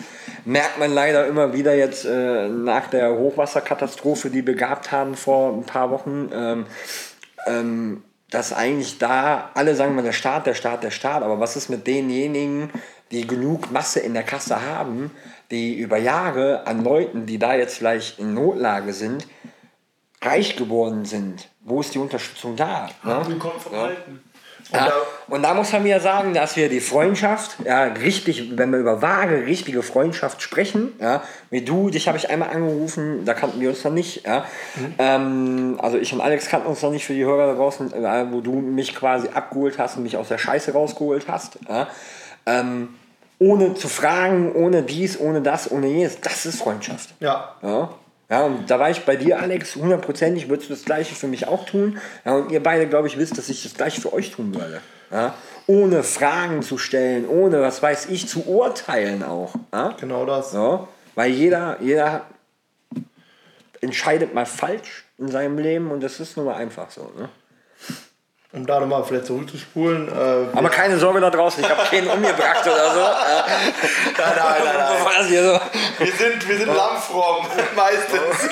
merkt 0.46 0.80
man 0.80 0.94
leider 0.94 1.28
immer 1.28 1.54
wieder 1.54 1.76
jetzt 1.76 2.06
äh, 2.06 2.48
nach 2.48 2.88
der 2.88 3.18
Hochwasserkatastrophe, 3.18 4.30
die 4.30 4.46
wir 4.46 4.56
gehabt 4.56 4.92
haben 4.92 5.16
vor 5.16 5.54
ein 5.54 5.66
paar 5.66 5.92
Wochen, 5.92 6.30
ähm, 6.34 6.66
ähm, 7.48 8.04
dass 8.30 8.54
eigentlich 8.54 8.98
da 8.98 9.52
alle 9.54 9.76
sagen, 9.76 9.96
mal 9.96 10.04
der 10.04 10.12
Staat, 10.12 10.46
der 10.46 10.54
Staat, 10.54 10.84
der 10.84 10.92
Staat, 10.92 11.24
aber 11.24 11.40
was 11.40 11.56
ist 11.56 11.70
mit 11.70 11.88
denjenigen, 11.88 12.70
die 13.12 13.28
genug 13.28 13.72
Masse 13.72 14.00
in 14.00 14.14
der 14.14 14.24
Kasse 14.24 14.62
haben, 14.62 15.12
die 15.52 15.78
über 15.78 15.98
Jahre 15.98 16.66
an 16.66 16.84
Leuten, 16.84 17.26
die 17.26 17.38
da 17.38 17.56
jetzt 17.56 17.78
vielleicht 17.78 18.20
in 18.20 18.34
Notlage 18.34 18.94
sind, 18.94 19.28
reich 20.22 20.56
geworden 20.56 21.06
sind? 21.06 21.50
Wo 21.62 21.82
ist 21.82 21.94
die 21.94 22.00
Unterstützung 22.00 22.56
da? 22.56 22.90
Ne? 23.04 23.38
Kommt 23.40 23.62
vom 23.62 23.74
ja? 23.74 23.84
Alten. 23.84 24.24
Ja, 24.72 24.92
und 25.28 25.44
da 25.44 25.54
muss 25.54 25.72
man 25.72 25.84
mir 25.84 26.00
sagen, 26.00 26.34
dass 26.34 26.56
wir 26.56 26.70
die 26.70 26.80
Freundschaft, 26.80 27.58
ja, 27.64 27.84
richtig, 27.84 28.58
wenn 28.58 28.72
wir 28.72 28.80
über 28.80 29.02
wahre, 29.02 29.46
richtige 29.46 29.84
Freundschaft 29.84 30.42
sprechen, 30.42 30.94
ja, 31.00 31.24
wie 31.50 31.62
du, 31.62 31.90
dich 31.90 32.08
habe 32.08 32.18
ich 32.18 32.30
einmal 32.30 32.50
angerufen, 32.50 33.26
da 33.26 33.34
kannten 33.34 33.62
wir 33.62 33.70
uns 33.70 33.84
noch 33.84 33.92
nicht, 33.92 34.26
ja. 34.26 34.46
Mhm. 34.76 34.94
Ähm, 34.98 35.80
also 35.82 35.98
ich 35.98 36.14
und 36.14 36.22
Alex 36.22 36.50
kannten 36.50 36.68
uns 36.68 36.82
noch 36.82 36.92
nicht 36.92 37.06
für 37.06 37.14
die 37.14 37.24
Hörer 37.24 37.48
da 37.48 37.54
draußen, 37.54 37.94
äh, 37.94 38.26
wo 38.32 38.42
du 38.42 38.54
mich 38.54 38.96
quasi 38.96 39.30
abgeholt 39.30 39.78
hast 39.78 39.98
und 39.98 40.04
mich 40.04 40.18
aus 40.18 40.30
der 40.30 40.38
Scheiße 40.38 40.74
rausgeholt 40.74 41.26
hast, 41.28 41.60
ja. 41.70 41.88
Ähm, 42.48 42.90
ohne 43.38 43.74
zu 43.74 43.88
fragen, 43.88 44.54
ohne 44.54 44.84
dies, 44.84 45.20
ohne 45.20 45.42
das, 45.42 45.70
ohne 45.70 45.88
jenes, 45.88 46.22
das 46.22 46.46
ist 46.46 46.62
Freundschaft. 46.62 47.14
Ja. 47.20 47.56
ja. 47.62 47.90
Ja, 48.30 48.44
und 48.46 48.70
da 48.70 48.80
war 48.80 48.90
ich 48.90 49.06
bei 49.06 49.16
dir, 49.16 49.40
Alex, 49.40 49.76
hundertprozentig 49.76 50.50
würdest 50.50 50.70
du 50.70 50.74
das 50.74 50.86
Gleiche 50.86 51.14
für 51.14 51.28
mich 51.28 51.48
auch 51.48 51.66
tun. 51.66 52.00
Ja, 52.26 52.36
und 52.36 52.52
ihr 52.52 52.62
beide, 52.62 52.88
glaube 52.88 53.08
ich, 53.08 53.18
wisst, 53.18 53.38
dass 53.38 53.50
ich 53.50 53.64
das 53.64 53.76
Gleiche 53.76 54.02
für 54.02 54.14
euch 54.14 54.32
tun 54.32 54.54
würde. 54.56 54.82
Ja, 55.12 55.36
ohne 55.68 56.04
Fragen 56.04 56.64
zu 56.64 56.78
stellen, 56.78 57.28
ohne, 57.28 57.62
was 57.62 57.82
weiß 57.82 58.08
ich, 58.08 58.28
zu 58.28 58.48
urteilen 58.48 59.24
auch. 59.24 59.54
Ja? 59.72 59.96
Genau 60.00 60.26
das. 60.26 60.54
Ja, 60.54 60.88
weil 61.14 61.32
jeder, 61.32 61.78
jeder 61.82 62.26
entscheidet 63.82 64.34
mal 64.34 64.46
falsch 64.46 65.06
in 65.18 65.28
seinem 65.30 65.58
Leben 65.60 65.92
und 65.92 66.02
das 66.02 66.20
ist 66.20 66.38
nun 66.38 66.48
mal 66.48 66.56
einfach 66.56 66.90
so. 66.90 67.12
Ne? 67.18 67.30
Um 68.56 68.66
da 68.66 68.80
nochmal 68.80 69.04
vielleicht 69.04 69.26
zurückzuspulen. 69.26 70.08
Äh, 70.08 70.58
Aber 70.58 70.70
keine 70.70 70.98
Sorge 70.98 71.20
da 71.20 71.30
draußen, 71.30 71.64
ich 71.64 71.70
habe 71.70 71.84
keinen 71.84 72.08
umgebracht 72.08 72.66
oder 72.66 72.94
so. 72.94 73.00
nein, 74.18 74.34
nein, 74.36 74.62
nein, 74.64 74.76
nein. 74.78 75.62
Wir 76.00 76.12
sind, 76.12 76.48
wir 76.50 76.58
sind 76.58 76.68
lammfromm, 76.76 77.46
meistens. 77.76 78.50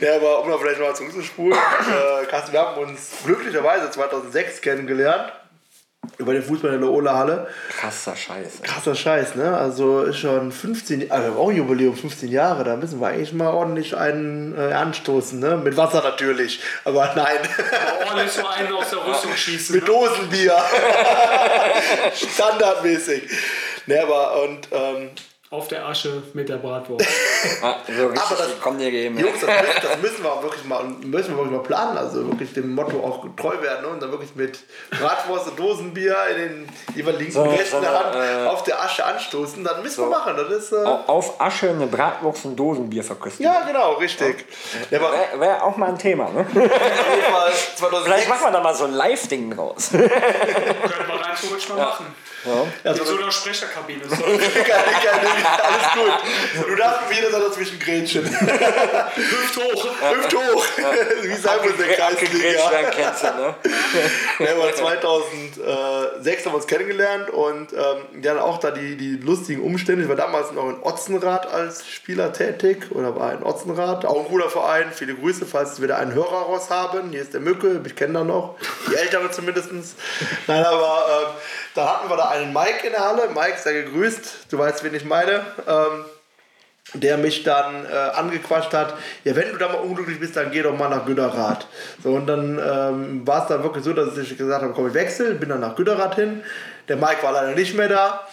ja, 0.00 0.16
aber 0.16 0.40
um 0.40 0.50
da 0.50 0.58
vielleicht 0.58 0.78
nochmal 0.78 0.94
zurückzuspulen, 0.94 1.58
äh, 1.58 2.26
Carsten, 2.26 2.52
wir 2.52 2.60
haben 2.60 2.78
uns 2.82 3.12
glücklicherweise 3.24 3.90
2006 3.90 4.60
kennengelernt 4.60 5.32
über 6.18 6.32
den 6.32 6.42
Fußball 6.42 6.74
in 6.74 6.80
der 6.80 6.90
Ola 6.90 7.14
Halle. 7.14 7.48
Krasser 7.70 8.16
Scheiß. 8.16 8.62
Krasser 8.62 8.94
Scheiß, 8.94 9.34
ne? 9.34 9.56
Also 9.56 10.02
ist 10.02 10.18
schon 10.18 10.52
15, 10.52 11.10
also 11.10 11.38
auch 11.38 11.52
Jubiläum, 11.52 11.96
15 11.96 12.30
Jahre, 12.30 12.64
da 12.64 12.76
müssen 12.76 13.00
wir 13.00 13.08
eigentlich 13.08 13.32
mal 13.32 13.50
ordentlich 13.50 13.96
einen 13.96 14.56
äh, 14.56 14.72
anstoßen, 14.72 15.38
ne? 15.38 15.56
Mit 15.56 15.76
Wasser 15.76 16.02
natürlich, 16.02 16.60
aber 16.84 17.12
nein. 17.14 17.38
Aber 18.00 18.10
ordentlich 18.10 18.32
so 18.32 18.46
einen 18.46 18.72
aus 18.72 18.90
der 18.90 19.06
Rüstung 19.06 19.32
schießen. 19.36 19.74
Mit 19.74 19.84
ne? 19.84 19.90
Dosenbier. 19.90 20.56
Standardmäßig. 22.14 23.22
Ne, 23.86 24.02
aber 24.02 24.42
und 24.42 24.68
ähm, 24.72 25.10
auf 25.50 25.68
der 25.68 25.86
Asche 25.86 26.22
mit 26.34 26.48
der 26.48 26.56
Bratwurst. 26.56 27.06
ah, 27.62 27.76
so 27.86 28.06
richtig, 28.06 28.22
Aber 28.22 28.36
das 28.36 28.60
kommt 28.60 28.80
dir 28.80 28.90
geben. 28.90 29.18
Jungs, 29.18 29.40
das, 29.40 29.48
müssen, 29.62 29.80
das 29.82 30.02
müssen 30.02 30.24
wir 30.24 30.32
auch 30.32 30.42
wirklich 30.42 30.64
mal, 30.64 30.82
müssen 30.84 31.30
wir 31.30 31.36
wirklich 31.36 31.56
mal 31.56 31.62
planen. 31.62 31.98
Also 31.98 32.26
wirklich 32.26 32.52
dem 32.52 32.74
Motto 32.74 32.98
auch 32.98 33.24
treu 33.36 33.62
werden 33.62 33.82
ne? 33.82 33.88
und 33.88 34.02
dann 34.02 34.10
wirklich 34.10 34.34
mit 34.34 34.58
Bratwurst 34.90 35.48
und 35.48 35.58
Dosenbier 35.58 36.16
in 36.30 36.36
den 36.36 36.68
jeweiligen 36.96 37.30
so, 37.30 37.44
der 37.44 37.92
Hand 37.92 38.16
äh, 38.16 38.46
auf 38.48 38.64
der 38.64 38.82
Asche 38.82 39.04
anstoßen. 39.04 39.62
Dann 39.62 39.82
müssen 39.82 39.96
so, 39.96 40.02
wir 40.02 40.18
machen. 40.18 40.34
Das 40.36 40.48
ist, 40.48 40.72
äh, 40.72 40.84
auf 40.84 41.40
Asche 41.40 41.70
eine 41.70 41.86
Bratwurst 41.86 42.44
und 42.44 42.56
Dosenbier 42.56 43.04
verköstigen. 43.04 43.52
Ja, 43.52 43.64
genau, 43.64 43.92
richtig. 43.94 44.46
Ja. 44.90 45.00
Wäre 45.00 45.40
wär 45.40 45.64
auch 45.64 45.76
mal 45.76 45.90
ein 45.90 45.98
Thema. 45.98 46.28
Ne? 46.30 46.44
Vielleicht 48.04 48.28
machen 48.28 48.46
wir 48.46 48.50
da 48.50 48.60
mal 48.60 48.74
so 48.74 48.84
ein 48.84 48.92
Live-Ding 48.92 49.54
draus. 49.54 49.90
Können 49.90 50.08
wir 50.08 50.10
rein 50.10 51.36
theoretisch 51.40 51.68
mal 51.68 51.78
ja. 51.78 51.84
machen. 51.84 52.06
Ja. 52.44 52.66
Ja, 52.84 52.94
so, 52.94 53.04
so 53.04 53.16
einer 53.16 53.32
Sprecherkabine. 53.32 54.08
So. 54.08 54.16
Alles 55.44 55.92
gut. 55.94 56.68
Du 56.68 56.76
darfst 56.76 57.10
wieder 57.10 57.30
so 57.30 57.48
dazwischen 57.48 57.78
grätschen. 57.78 58.24
Hüft 59.14 59.56
hoch. 59.56 59.86
Hüft 60.12 60.34
hoch. 60.34 60.64
Wie 61.22 61.34
sagen 61.34 61.60
wir 61.64 61.86
der 61.86 61.96
Kreisliga? 61.96 62.90
kennst 62.90 63.22
du, 63.22 63.26
ne? 63.26 63.54
Ja, 64.38 64.52
aber 64.54 64.74
2006 64.74 66.44
haben 66.44 66.52
wir 66.52 66.56
uns 66.56 66.66
kennengelernt 66.66 67.30
und 67.30 67.72
ähm, 67.72 68.22
hatten 68.36 68.38
auch 68.38 68.58
da 68.58 68.70
die, 68.70 68.96
die 68.96 69.16
lustigen 69.16 69.62
Umstände. 69.62 70.02
Ich 70.02 70.08
war 70.08 70.16
damals 70.16 70.52
noch 70.52 70.68
in 70.68 70.82
Otzenrad 70.82 71.46
als 71.52 71.86
Spieler 71.88 72.32
tätig 72.32 72.90
oder 72.90 73.16
war 73.16 73.32
in 73.32 73.42
Otzenrad, 73.42 74.04
auch 74.04 74.20
ein 74.20 74.28
cooler 74.28 74.50
Verein. 74.50 74.92
Viele 74.92 75.14
Grüße, 75.14 75.46
falls 75.46 75.80
wir 75.80 75.88
da 75.88 75.96
einen 75.96 76.14
Hörer 76.14 76.42
raus 76.42 76.70
haben. 76.70 77.10
Hier 77.10 77.22
ist 77.22 77.34
der 77.34 77.40
Mücke, 77.40 77.80
ich 77.84 77.96
kenne 77.96 78.14
da 78.14 78.24
noch, 78.24 78.56
die 78.90 78.96
Ältere 78.96 79.30
zumindest. 79.30 79.70
Nein, 80.46 80.64
aber 80.64 81.06
ähm, 81.08 81.34
da 81.74 81.94
hatten 81.94 82.08
wir 82.08 82.16
da 82.16 82.28
einen 82.28 82.52
Mike 82.52 82.86
in 82.86 82.92
der 82.92 83.00
Halle. 83.00 83.28
Mike, 83.34 83.58
sei 83.62 83.72
gegrüßt, 83.72 84.46
du 84.50 84.58
weißt, 84.58 84.84
wen 84.84 84.94
ich 84.94 85.04
meine. 85.04 85.25
Ähm, 85.66 86.04
der 86.94 87.16
mich 87.16 87.42
dann 87.42 87.84
äh, 87.84 87.94
angequatscht 88.14 88.72
hat, 88.72 88.94
ja, 89.24 89.34
wenn 89.34 89.50
du 89.50 89.56
da 89.56 89.68
mal 89.68 89.78
unglücklich 89.78 90.20
bist, 90.20 90.36
dann 90.36 90.50
geh 90.50 90.62
doch 90.62 90.76
mal 90.76 90.88
nach 90.88 91.04
Güderrath. 91.04 91.66
So, 92.02 92.10
und 92.10 92.26
dann 92.26 92.58
ähm, 92.58 93.26
war 93.26 93.42
es 93.42 93.48
dann 93.48 93.62
wirklich 93.62 93.84
so, 93.84 93.92
dass 93.92 94.16
ich 94.16 94.36
gesagt 94.38 94.62
habe, 94.62 94.72
komm, 94.72 94.88
ich 94.88 94.94
wechsle, 94.94 95.34
bin 95.34 95.48
dann 95.48 95.60
nach 95.60 95.74
Güderrath 95.74 96.14
hin. 96.14 96.42
Der 96.88 96.96
Mike 96.96 97.22
war 97.22 97.32
leider 97.32 97.54
nicht 97.54 97.74
mehr 97.74 97.88
da. 97.88 98.26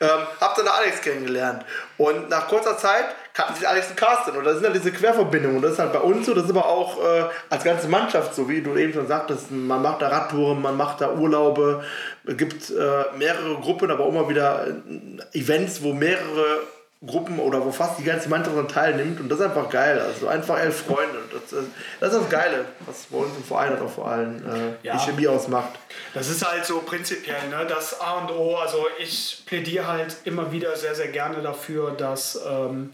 Ähm, 0.00 0.26
hab 0.40 0.56
dann 0.56 0.66
Alex 0.66 1.00
kennengelernt. 1.02 1.64
Und 1.98 2.28
nach 2.30 2.48
kurzer 2.48 2.76
Zeit 2.76 3.04
kannten 3.34 3.54
sich 3.54 3.66
Alex 3.68 3.88
und 3.90 3.96
Carsten. 3.96 4.36
Und 4.36 4.44
da 4.44 4.54
sind 4.54 4.64
halt 4.64 4.74
diese 4.74 4.92
Querverbindungen. 4.92 5.56
Und 5.56 5.62
das 5.62 5.72
ist 5.72 5.78
halt 5.78 5.92
bei 5.92 6.00
uns 6.00 6.26
so, 6.26 6.34
das 6.34 6.44
ist 6.44 6.50
aber 6.50 6.66
auch 6.66 6.98
äh, 7.02 7.24
als 7.48 7.64
ganze 7.64 7.88
Mannschaft 7.88 8.34
so, 8.34 8.48
wie 8.48 8.60
du 8.62 8.76
eben 8.76 8.92
schon 8.92 9.06
sagtest, 9.06 9.50
man 9.50 9.82
macht 9.82 10.02
da 10.02 10.08
Radtouren, 10.08 10.60
man 10.60 10.76
macht 10.76 11.00
da 11.00 11.12
Urlaube, 11.12 11.82
es 12.26 12.36
gibt 12.36 12.70
äh, 12.70 13.04
mehrere 13.16 13.54
Gruppen, 13.56 13.90
aber 13.90 14.04
auch 14.04 14.08
immer 14.10 14.28
wieder 14.28 14.66
äh, 14.66 15.38
Events, 15.38 15.82
wo 15.82 15.92
mehrere 15.92 16.58
Gruppen 17.06 17.38
oder 17.38 17.64
wo 17.64 17.72
fast 17.72 17.98
die 17.98 18.04
ganze 18.04 18.28
Mannschaft 18.28 18.54
daran 18.54 18.68
teilnimmt 18.68 19.20
und 19.20 19.30
das 19.30 19.38
ist 19.38 19.44
einfach 19.46 19.70
geil. 19.70 19.98
Also 19.98 20.28
einfach 20.28 20.58
elf 20.58 20.84
Freunde. 20.84 21.18
Das, 21.32 21.50
äh, 21.58 21.62
das 21.98 22.12
ist 22.12 22.20
das 22.22 22.28
Geile, 22.28 22.66
was 22.84 23.04
bei 23.04 23.16
uns 23.16 23.34
im 23.38 23.42
Verein 23.42 23.72
und 23.72 23.80
auch 23.86 23.90
vor 23.90 24.08
allem 24.08 24.36
äh, 24.36 24.86
Ja. 24.86 24.92
die 24.98 24.98
Chemie 25.10 25.26
ausmacht. 25.26 25.70
Das 26.12 26.28
ist 26.28 26.46
halt 26.46 26.66
so 26.66 26.80
prinzipiell, 26.80 27.48
ne? 27.48 27.64
das 27.66 27.98
A 28.02 28.18
und 28.18 28.30
O. 28.32 28.56
Also 28.56 28.86
ich 28.98 29.44
plädiere 29.46 29.86
halt 29.86 30.14
immer 30.24 30.52
wieder 30.52 30.76
sehr, 30.76 30.94
sehr 30.94 31.08
gerne 31.08 31.40
dafür, 31.40 31.92
dass 31.92 32.38
ähm, 32.46 32.90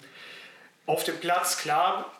auf 0.87 1.03
dem 1.03 1.18
Platz, 1.18 1.59
klar, 1.59 2.12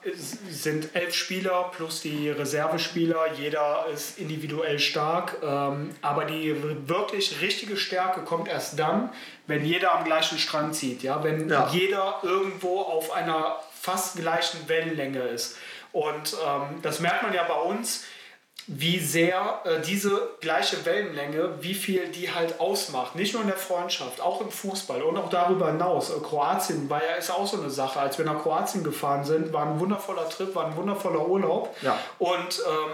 sind 0.51 0.95
elf 0.95 1.15
Spieler 1.15 1.71
plus 1.77 2.01
die 2.01 2.31
Reservespieler. 2.31 3.33
Jeder 3.39 3.87
ist 3.95 4.19
individuell 4.19 4.81
stark. 4.81 5.37
Ähm, 5.43 5.91
aber 6.03 6.25
die 6.25 6.57
wirklich 6.89 7.41
richtige 7.41 7.77
Stärke 7.77 8.23
kommt 8.23 8.49
erst 8.49 8.77
dann, 8.79 9.11
wenn 9.47 9.65
jeder 9.65 9.95
am 9.95 10.05
gleichen 10.05 10.39
Strang 10.39 10.73
zieht. 10.73 11.05
Ja? 11.05 11.23
Wenn 11.23 11.49
Ja. 11.49 11.69
jeder 11.73 12.19
irgendwo 12.25 12.81
auf 12.81 13.13
einer 13.13 13.57
fast 13.81 14.17
gleichen 14.17 14.69
Wellenlänge 14.69 15.21
ist. 15.21 15.57
Und 15.93 16.35
ähm, 16.45 16.83
das 16.83 16.99
merkt 16.99 17.23
man 17.23 17.33
ja 17.33 17.45
bei 17.45 17.55
uns 17.55 18.05
wie 18.69 18.99
sehr 18.99 19.61
äh, 19.65 19.81
diese 19.81 20.31
gleiche 20.41 20.85
Wellenlänge, 20.85 21.55
wie 21.61 21.75
viel 21.75 22.09
die 22.09 22.33
halt 22.33 22.59
ausmacht. 22.59 23.15
Nicht 23.15 23.33
nur 23.33 23.43
in 23.43 23.49
der 23.49 23.57
Freundschaft, 23.57 24.21
auch 24.21 24.41
im 24.41 24.51
Fußball 24.51 25.03
und 25.03 25.17
auch 25.17 25.31
darüber 25.31 25.69
hinaus. 25.69 26.11
Äh, 26.11 26.19
Kroatien 26.21 26.91
war 26.91 27.03
ja 27.05 27.15
ist 27.15 27.31
auch 27.31 27.47
so 27.47 27.61
eine 27.61 27.71
Sache. 27.71 28.01
Als 28.01 28.19
wir 28.19 28.25
nach 28.25 28.43
Kroatien 28.43 28.83
gefahren 28.83 29.25
sind, 29.25 29.53
war 29.53 29.67
ein 29.67 29.79
wundervoller 29.79 30.29
Trip, 30.29 30.55
war 30.55 30.67
ein 30.67 30.77
wundervoller 30.77 31.29
Urlaub. 31.29 31.77
Ja. 31.83 31.97
Und 32.19 32.61
ähm, 32.67 32.91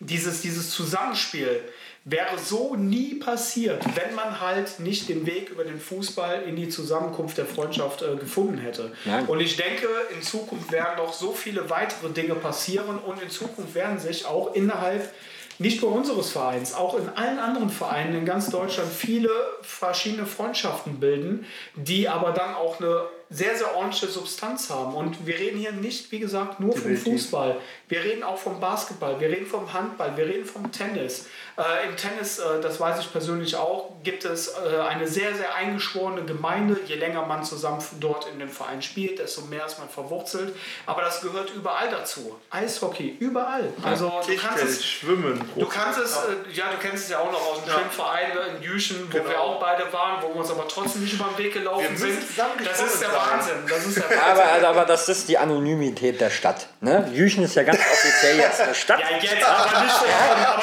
dieses, 0.00 0.42
dieses 0.42 0.70
Zusammenspiel 0.70 1.62
wäre 2.04 2.36
so 2.38 2.74
nie 2.74 3.14
passiert, 3.14 3.84
wenn 3.94 4.14
man 4.14 4.40
halt 4.40 4.80
nicht 4.80 5.08
den 5.08 5.24
Weg 5.24 5.50
über 5.50 5.64
den 5.64 5.78
Fußball 5.78 6.42
in 6.42 6.56
die 6.56 6.68
Zusammenkunft 6.68 7.38
der 7.38 7.46
Freundschaft 7.46 8.02
äh, 8.02 8.16
gefunden 8.16 8.58
hätte. 8.58 8.92
Nein. 9.04 9.26
Und 9.26 9.40
ich 9.40 9.56
denke, 9.56 9.86
in 10.14 10.22
Zukunft 10.22 10.72
werden 10.72 10.96
noch 10.96 11.12
so 11.12 11.32
viele 11.32 11.70
weitere 11.70 12.10
Dinge 12.10 12.34
passieren 12.34 12.98
und 12.98 13.22
in 13.22 13.30
Zukunft 13.30 13.74
werden 13.74 14.00
sich 14.00 14.26
auch 14.26 14.54
innerhalb 14.54 15.12
nicht 15.58 15.80
nur 15.80 15.92
unseres 15.92 16.30
Vereins, 16.30 16.74
auch 16.74 16.98
in 16.98 17.08
allen 17.10 17.38
anderen 17.38 17.70
Vereinen 17.70 18.14
in 18.16 18.24
ganz 18.24 18.50
Deutschland 18.50 18.90
viele 18.90 19.30
verschiedene 19.60 20.26
Freundschaften 20.26 20.98
bilden, 20.98 21.46
die 21.76 22.08
aber 22.08 22.32
dann 22.32 22.54
auch 22.54 22.80
eine 22.80 23.02
sehr, 23.32 23.56
sehr 23.56 23.74
ordentliche 23.74 24.08
Substanz 24.08 24.70
haben. 24.70 24.94
Und 24.94 25.26
wir 25.26 25.38
reden 25.38 25.58
hier 25.58 25.72
nicht, 25.72 26.12
wie 26.12 26.18
gesagt, 26.18 26.60
nur 26.60 26.76
vom. 26.76 26.96
Fußball. 26.96 27.56
Wir 27.88 28.04
reden 28.04 28.22
auch 28.22 28.38
vom 28.38 28.60
Basketball, 28.60 29.18
wir 29.20 29.28
reden 29.28 29.46
vom 29.46 29.72
Handball, 29.72 30.16
wir 30.16 30.26
reden 30.26 30.44
vom 30.46 30.70
Tennis. 30.72 31.26
Äh, 31.58 31.86
Im 31.88 31.96
Tennis, 31.96 32.38
äh, 32.38 32.60
das 32.62 32.80
weiß 32.80 33.00
ich 33.00 33.12
persönlich 33.12 33.56
auch, 33.56 33.90
gibt 34.02 34.24
es 34.24 34.48
äh, 34.48 34.78
eine 34.88 35.06
sehr, 35.06 35.34
sehr 35.34 35.54
eingeschworene 35.54 36.22
Gemeinde. 36.24 36.80
Je 36.86 36.94
länger 36.94 37.26
man 37.26 37.44
zusammen 37.44 37.82
dort 38.00 38.26
in 38.32 38.38
dem 38.38 38.48
Verein 38.48 38.80
spielt, 38.80 39.18
desto 39.18 39.42
mehr 39.42 39.66
ist 39.66 39.78
man 39.78 39.88
verwurzelt. 39.90 40.54
Aber 40.86 41.02
das 41.02 41.20
gehört 41.20 41.50
überall 41.54 41.90
dazu. 41.90 42.38
Eishockey, 42.50 43.16
überall. 43.20 43.70
Also 43.82 44.10
du 44.26 44.36
kannst 44.36 44.64
es 44.64 44.84
Schwimmen. 44.86 45.42
Du 45.56 45.66
kannst 45.66 45.98
es, 45.98 46.16
äh, 46.16 46.52
ja, 46.54 46.70
du 46.72 46.78
kennst 46.78 47.04
es 47.04 47.10
ja 47.10 47.18
auch 47.18 47.30
noch 47.30 47.42
aus 47.50 47.62
dem 47.64 47.72
Schwimmverein 47.72 48.28
ne, 48.34 48.56
in 48.56 48.62
Jüchen, 48.62 49.08
wo 49.10 49.18
Genau. 49.18 49.28
wir 49.28 49.40
auch 49.40 49.60
beide 49.60 49.92
waren, 49.92 50.22
wo 50.22 50.28
wir 50.28 50.36
uns 50.36 50.50
aber 50.50 50.66
trotzdem 50.68 51.02
nicht 51.02 51.12
über 51.14 51.28
den 51.36 51.44
Weg 51.44 51.52
gelaufen 51.52 51.96
sind. 51.96 52.18
Das 52.64 52.80
ist 52.82 53.02
der. 53.02 53.10
Wahnsinn. 53.30 53.54
Das 53.68 53.86
ist 53.86 53.96
der 53.96 54.04
Wahnsinn. 54.04 54.18
Aber, 54.30 54.44
also, 54.44 54.66
aber 54.66 54.84
das 54.84 55.08
ist 55.08 55.28
die 55.28 55.38
Anonymität 55.38 56.20
der 56.20 56.30
Stadt. 56.30 56.66
Ne? 56.80 57.08
Jüchen 57.12 57.44
ist 57.44 57.54
ja 57.54 57.62
ganz 57.62 57.78
offiziell 57.78 58.38
jetzt 58.38 58.60
eine 58.60 58.74
Stadt. 58.74 59.00
ja, 59.00 59.16
jetzt, 59.16 59.44
aber 59.44 59.80
nicht 59.82 59.94
vor, 59.94 60.08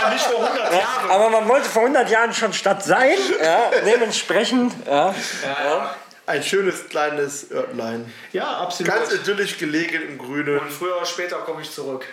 aber 0.01 0.14
nicht 0.14 0.26
vor 0.26 0.43
100 0.43 0.74
Jahren. 0.74 1.12
Aber 1.12 1.30
man 1.30 1.47
wollte 1.47 1.70
vor 1.70 1.84
100 1.84 2.10
Jahren 2.10 2.34
schon 2.34 2.53
Stadt 2.53 2.84
sein. 2.84 3.18
Ja? 3.43 3.72
Dementsprechend. 3.86 4.74
Ja. 4.86 5.16
Ein 6.26 6.43
schönes 6.43 6.88
kleines 6.89 7.49
Örtlein. 7.49 8.14
Ja, 8.34 8.60
absolut. 8.60 8.93
Ganz 8.93 9.12
idyllisch 9.12 9.57
gelegen 9.57 10.03
im 10.10 10.18
Grünen. 10.20 10.60
Und 10.60 10.72
früher 10.72 10.97
oder 10.97 11.05
später 11.07 11.38
komme 11.38 11.64
ich 11.64 11.74
zurück. 11.74 12.05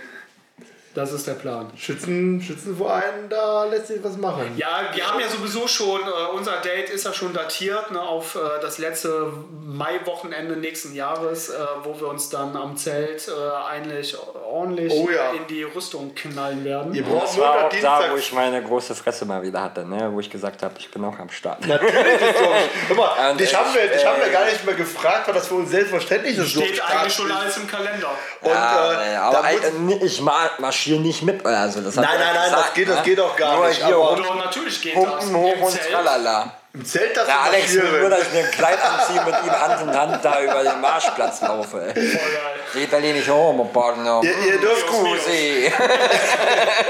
Das 0.96 1.12
ist 1.12 1.26
der 1.26 1.34
Plan. 1.34 1.70
Schützen, 1.76 2.40
Schützenverein, 2.40 3.28
da 3.28 3.64
lässt 3.66 3.88
sich 3.88 4.02
was 4.02 4.16
machen. 4.16 4.54
Ja, 4.56 4.80
wir 4.94 5.06
haben 5.06 5.20
ja 5.20 5.28
sowieso 5.28 5.68
schon, 5.68 6.00
äh, 6.00 6.34
unser 6.34 6.56
Date 6.62 6.88
ist 6.88 7.04
ja 7.04 7.12
schon 7.12 7.34
datiert 7.34 7.90
ne, 7.90 8.00
auf 8.00 8.34
äh, 8.34 8.38
das 8.62 8.78
letzte 8.78 9.30
Mai-Wochenende 9.66 10.56
nächsten 10.56 10.94
Jahres, 10.94 11.50
äh, 11.50 11.54
wo 11.84 12.00
wir 12.00 12.08
uns 12.08 12.30
dann 12.30 12.56
am 12.56 12.78
Zelt 12.78 13.28
äh, 13.28 13.32
eigentlich 13.70 14.16
ordentlich 14.50 14.90
Oh 14.90 15.10
ja. 15.10 15.32
in 15.32 15.46
die 15.48 15.64
Rüstung 15.64 16.14
knallen 16.14 16.64
werden. 16.64 16.94
Ihr 16.94 17.04
braucht 17.04 17.24
Das 17.24 17.38
war 17.38 17.66
auch 17.66 17.72
da, 17.82 18.10
wo 18.10 18.16
ich 18.16 18.32
meine 18.32 18.62
große 18.62 18.94
Fresse 18.94 19.26
mal 19.26 19.42
wieder 19.42 19.60
hatte, 19.62 19.84
ne? 19.84 20.08
wo 20.12 20.20
ich 20.20 20.30
gesagt 20.30 20.62
habe, 20.62 20.74
ich 20.78 20.90
bin 20.90 21.04
auch 21.04 21.18
am 21.18 21.28
Start. 21.28 21.66
Natürlich 21.66 21.94
ist 21.94 22.38
so. 22.38 22.44
Hör 22.88 22.96
mal, 22.96 23.30
Und 23.32 23.38
dich, 23.40 23.50
ich, 23.50 23.54
haben 23.56 23.74
wir, 23.74 23.86
dich 23.88 24.02
äh, 24.02 24.06
haben 24.06 24.20
wir 24.20 24.30
gar 24.32 24.46
nicht 24.46 24.64
mehr 24.64 24.74
gefragt, 24.74 25.28
weil 25.28 25.34
das 25.34 25.46
für 25.48 25.56
uns 25.56 25.70
selbstverständlich 25.70 26.38
ist. 26.38 26.52
Steht 26.52 26.82
eigentlich 26.82 27.12
schon 27.12 27.30
alles 27.30 27.54
im 27.58 27.66
Kalender. 27.68 28.12
Und, 28.40 28.48
Ja, 28.50 28.92
äh, 29.12 29.16
aber 29.16 29.42
muss- 29.78 30.00
äh, 30.00 30.04
ich 30.06 30.20
marschiere 30.86 31.00
nicht 31.00 31.22
mit. 31.22 31.44
Also, 31.44 31.80
das 31.80 31.96
hat 31.96 32.04
Nein, 32.04 32.14
nein, 32.18 32.34
nein, 32.34 32.44
gesagt, 32.44 32.64
das 32.68 32.74
geht- 32.74 32.88
das 32.88 32.96
ne? 32.98 33.02
geht 33.02 33.20
auch 33.20 33.36
gar 33.36 33.56
Nur 33.56 33.68
nicht, 33.68 33.84
Hier 33.84 33.96
aber- 33.96 34.16
Doch, 34.16 34.36
natürlich 34.36 34.80
geht 34.82 34.96
das. 34.96 35.02
Humpen 35.04 35.36
hoch 35.36 35.52
Im 35.54 35.62
und 35.62 35.72
Zelt. 35.72 35.90
tralala. 35.90 36.50
Im 36.74 36.84
Zelt 36.84 37.16
das 37.16 37.26
Der 37.26 37.40
Alex 37.40 37.72
will 37.74 38.00
nur, 38.00 38.10
dass 38.10 38.20
ich 38.22 38.32
mir 38.32 38.40
ein 38.44 38.50
Kleid 38.50 38.78
anziehe 38.84 39.22
mit 39.24 39.34
ihm 39.44 39.50
Hand 39.50 39.80
in 39.82 39.98
Hand 39.98 40.22
da 40.24 40.40
über 40.42 40.62
den 40.62 40.78
Marschplatz 40.80 41.40
laufe. 41.40 41.78
ey. 41.80 41.94
Voll 41.94 42.02
geil. 42.04 42.20
Die 42.74 42.82
italienische 42.82 43.32
Homo-Partner. 43.32 44.20
Ihr, 44.22 44.36
ihr, 44.46 44.58
dürft, 44.60 44.84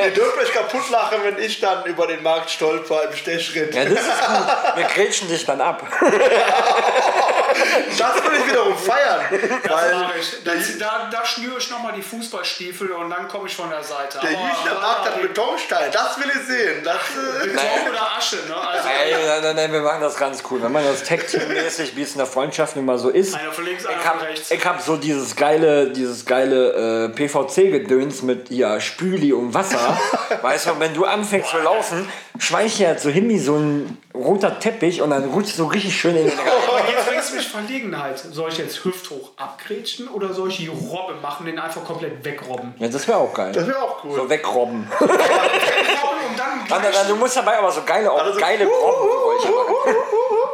ihr 0.05 0.11
dürft 0.11 0.39
euch 0.39 0.53
kaputt 0.53 0.91
lachen, 0.91 1.19
wenn 1.23 1.39
ich 1.39 1.61
dann 1.61 1.85
über 1.85 2.07
den 2.09 2.21
Markt 2.23 2.51
stolper 2.51 3.05
im 3.05 3.17
Stechschritt. 3.17 3.73
Ja, 3.75 3.85
das 3.85 3.93
ist 3.93 4.27
gut. 4.27 4.47
Wir 4.77 4.85
grätschen 4.87 5.29
dich 5.29 5.47
dann 5.47 5.61
ab. 5.61 5.83
Das 7.99 8.15
will 8.23 8.39
ich 8.39 8.47
wiederum 8.47 8.77
feiern. 8.77 9.21
Das 9.63 9.73
Weil 9.73 9.95
mache 9.95 10.19
ich. 10.19 10.45
Da, 10.45 10.53
da, 10.79 11.11
da 11.11 11.25
schnüre 11.25 11.59
ich 11.59 11.71
nochmal 11.71 11.93
die 11.95 12.03
Fußballstiefel 12.03 12.91
und 12.93 13.11
dann 13.11 13.29
komme 13.29 13.49
ich 13.49 13.57
von 13.57 13.71
der 13.71 13.83
Seite. 13.83 14.19
der 14.21 14.31
Jüchner 14.31 14.81
Markt 14.81 15.07
hat 15.07 15.23
Betonstein. 15.23 15.91
Das 15.93 16.19
will 16.19 16.27
ich 16.29 16.47
sehen. 16.47 16.85
Das, 16.85 16.97
äh, 16.97 17.47
Beton 17.47 17.91
oder 17.91 18.17
Asche, 18.17 18.37
ne? 18.49 18.57
Also 18.57 18.89
Ey, 18.89 19.13
nein, 19.13 19.43
nein, 19.43 19.57
nein, 19.57 19.73
wir 19.73 19.81
machen 19.81 20.01
das 20.01 20.17
ganz 20.17 20.43
cool. 20.51 20.63
Wenn 20.63 20.73
man 20.73 20.85
das 20.85 21.05
Tag-Team-mäßig, 21.05 21.97
wie 21.97 22.03
es 22.03 22.13
in 22.13 22.19
der 22.19 22.27
Freundschaft 22.27 22.77
nun 22.77 22.85
mal 22.85 22.99
so 22.99 23.09
ist. 23.09 23.35
einer 23.35 23.53
von 23.53 23.65
links, 23.65 23.87
einer 23.87 23.97
Ich 23.97 24.03
von 24.03 24.15
hab, 24.15 24.23
rechts. 24.23 24.51
ich 24.51 24.67
hab 24.67 24.81
so 24.81 24.97
dieses 24.97 25.37
geile, 25.37 25.91
dieses 25.91 26.25
geile 26.27 27.07
äh, 27.07 27.09
PVC-Gedöns 27.11 28.23
mit 28.23 28.51
ja, 28.51 28.81
Spüli 28.81 29.33
und 29.33 29.55
Wasser. 29.55 29.99
weißt 30.43 30.67
du, 30.67 30.81
wenn 30.81 30.95
du 30.95 31.05
anfängst 31.05 31.51
zu 31.51 31.59
laufen, 31.59 32.09
schweich 32.39 32.79
ja 32.79 32.97
so 32.99 33.09
hin 33.11 33.29
wie 33.29 33.39
so 33.39 33.57
ein 33.57 33.99
roter 34.15 34.59
Teppich 34.59 35.03
und 35.03 35.11
dann 35.11 35.25
rutscht 35.31 35.57
so 35.57 35.67
richtig 35.67 35.95
schön 35.99 36.17
in 36.17 36.27
den 36.29 36.39
Raum. 36.39 36.47
Aber 36.69 36.91
jetzt 36.91 37.07
bringst 37.07 37.31
du 37.33 37.37
mich 37.37 37.49
Verlegenheit. 37.49 38.19
Soll 38.19 38.51
ich 38.51 38.59
jetzt 38.59 38.85
hüfthoch 38.85 39.31
abgrätschen 39.37 40.09
oder 40.09 40.33
soll 40.33 40.49
ich 40.51 40.57
die 40.59 40.69
Robbe 40.69 41.15
machen, 41.21 41.47
den 41.47 41.59
einfach 41.59 41.85
komplett 41.85 42.25
wegrobben? 42.25 42.75
Ja, 42.79 42.89
das 42.89 43.07
wäre 43.09 43.19
auch 43.19 43.33
geil. 43.35 43.53
das 43.53 43.67
wäre 43.67 43.83
auch 43.83 44.03
cool. 44.05 44.15
So 44.17 44.29
wegrobben. 44.31 44.87
Wegrobben 45.01 46.27
und 46.31 46.39
dann 46.39 46.83
Dann, 46.83 46.93
dann, 46.93 47.09
du 47.09 47.17
musst 47.17 47.37
dabei 47.37 47.59
aber 47.59 47.71
so 47.73 47.83
geile, 47.85 48.11
auch 48.11 48.21
Also- 48.23 48.39
geile 48.41 48.67
Robbengeräusche 48.67 49.49
machen. 49.49 49.97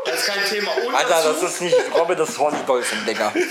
das 0.04 0.14
ist 0.14 0.26
kein 0.26 0.44
Thema. 0.44 0.70
Und 0.86 0.94
Alter, 0.94 1.08
dazu, 1.10 1.28
das 1.40 1.42
ist 1.54 1.60
nicht 1.62 1.76
Robbe, 1.98 2.16
das 2.16 2.28
ist 2.30 2.38
Horny 2.38 2.58
Dolphin, 2.66 2.98
Digga. 3.06 3.32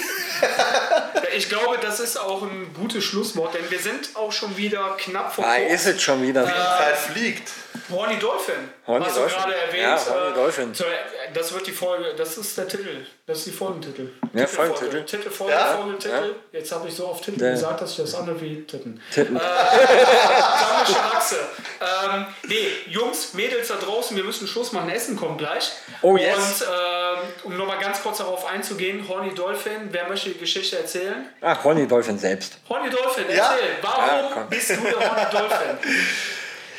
Ich 1.35 1.47
glaube, 1.47 1.77
das 1.81 1.99
ist 2.01 2.17
auch 2.19 2.41
ein 2.41 2.73
gutes 2.73 3.03
Schlusswort, 3.05 3.53
denn 3.53 3.69
wir 3.71 3.79
sind 3.79 4.09
auch 4.15 4.31
schon 4.33 4.55
wieder 4.57 4.95
knapp 4.97 5.33
vor 5.33 5.45
Ah, 5.45 5.55
ist 5.55 5.85
es 5.87 6.01
schon 6.01 6.21
wieder. 6.21 6.43
Die 6.43 6.49
Zeit 6.51 6.97
fliegt. 6.97 7.49
Horny 7.89 8.17
Dolphin. 8.19 8.55
Horny 8.87 9.05
hast 9.05 9.17
Dolphin. 9.17 9.37
du 9.37 9.43
gerade 9.43 9.55
erwähnt. 9.55 9.81
Ja, 9.83 10.13
Horny 10.13 10.31
äh, 10.31 10.33
Dolphin. 10.33 10.71
äh, 10.73 11.33
Das 11.33 11.53
wird 11.53 11.67
die 11.67 11.71
Folge, 11.71 12.13
das 12.17 12.37
ist 12.37 12.57
der 12.57 12.67
Titel. 12.67 13.05
Das 13.25 13.39
ist 13.39 13.47
die 13.47 13.51
Folgentitel. 13.51 14.09
Ja. 14.33 14.45
Folgentitel. 14.47 15.03
Titel, 15.05 15.29
Folge, 15.29 15.53
Ja? 15.53 15.77
Folgentitel. 15.77 16.35
Jetzt 16.51 16.71
habe 16.73 16.87
ich 16.89 16.95
so 16.95 17.07
oft 17.07 17.23
Titel 17.23 17.39
gesagt, 17.39 17.81
dass 17.81 17.91
ich 17.91 17.97
das 17.97 18.15
andere 18.15 18.39
wie 18.41 18.63
Titten. 18.65 19.01
Titten. 19.13 19.37
Sammle 19.39 20.85
Schnapse. 20.85 21.37
Ähm, 21.81 22.25
nee, 22.47 22.67
Jungs, 22.87 23.33
Mädels 23.33 23.69
da 23.69 23.75
draußen, 23.75 24.15
wir 24.17 24.23
müssen 24.23 24.47
Schluss 24.47 24.71
machen. 24.73 24.89
Essen 24.89 25.15
kommt 25.15 25.37
gleich. 25.37 25.71
Oh, 26.01 26.17
yes. 26.17 26.35
Und 26.61 26.67
ähm, 26.69 27.19
um 27.45 27.57
nochmal 27.57 27.79
ganz 27.79 28.01
kurz 28.01 28.17
darauf 28.19 28.45
einzugehen, 28.45 29.07
Horny 29.07 29.33
Dolphin, 29.33 29.89
wer 29.91 30.07
möchte 30.07 30.29
die 30.33 30.39
Geschichte 30.39 30.77
erzählen? 30.79 31.27
Ach, 31.41 31.63
Ronny 31.63 31.87
Dolphin 31.87 32.17
selbst. 32.17 32.57
Horny 32.69 32.89
Dolphin, 32.89 33.25
erzähl. 33.27 33.37
Ja? 33.37 33.53
Warum 33.81 34.03
Ja, 34.07 34.29
komm. 34.33 34.49
bist 34.49 34.69
du 34.69 34.75
der 34.75 35.09
Horny 35.09 35.25
Dolphin? 35.31 35.77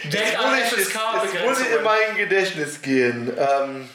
Denk 0.11 0.39
an 0.39 0.51
muss 0.51 0.59
ich, 0.73 0.79
jetzt, 0.79 0.95
jetzt 1.33 1.45
muss 1.47 1.61
ich 1.61 1.71
in 1.77 1.83
mein 1.85 2.17
Gedächtnis 2.17 2.83
gehen. 2.83 3.33
Ähm, 3.39 3.89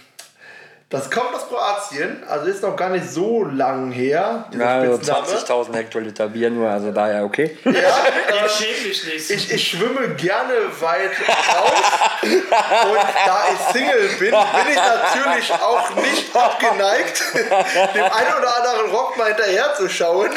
das 0.89 1.11
kommt 1.11 1.35
aus 1.35 1.49
Kroatien, 1.49 2.23
also 2.29 2.45
ist 2.45 2.63
noch 2.63 2.77
gar 2.77 2.87
nicht 2.87 3.09
so 3.09 3.43
lang 3.43 3.91
her. 3.91 4.45
Ja, 4.57 4.79
also 4.79 4.93
Spitzname. 4.93 5.27
20.000 5.27 5.75
Hektoliter 5.75 6.27
Bier 6.29 6.49
nur, 6.49 6.69
also 6.69 6.93
daher 6.93 7.25
okay. 7.25 7.57
Ja, 7.65 7.71
Ja, 7.73 8.45
äh, 8.45 8.87
ich, 8.87 9.51
ich 9.53 9.67
schwimme 9.67 10.15
gerne 10.15 10.53
weit 10.79 11.11
raus 11.27 12.06
und 12.21 12.97
da 13.25 13.45
ich 13.53 13.59
Single 13.73 14.07
bin, 14.19 14.31
bin 14.31 14.67
ich 14.69 14.75
natürlich 14.75 15.53
auch 15.53 15.89
nicht 15.95 16.35
abgeneigt, 16.35 17.23
dem 17.33 18.03
einen 18.03 18.33
oder 18.39 18.57
anderen 18.57 18.91
Rock 18.91 19.17
mal 19.17 19.27
hinterher 19.27 19.73
zu 19.75 19.89
schauen. 19.89 20.31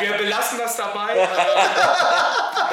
Wir 0.00 0.12
belassen 0.14 0.58
das 0.58 0.76
dabei. 0.76 1.28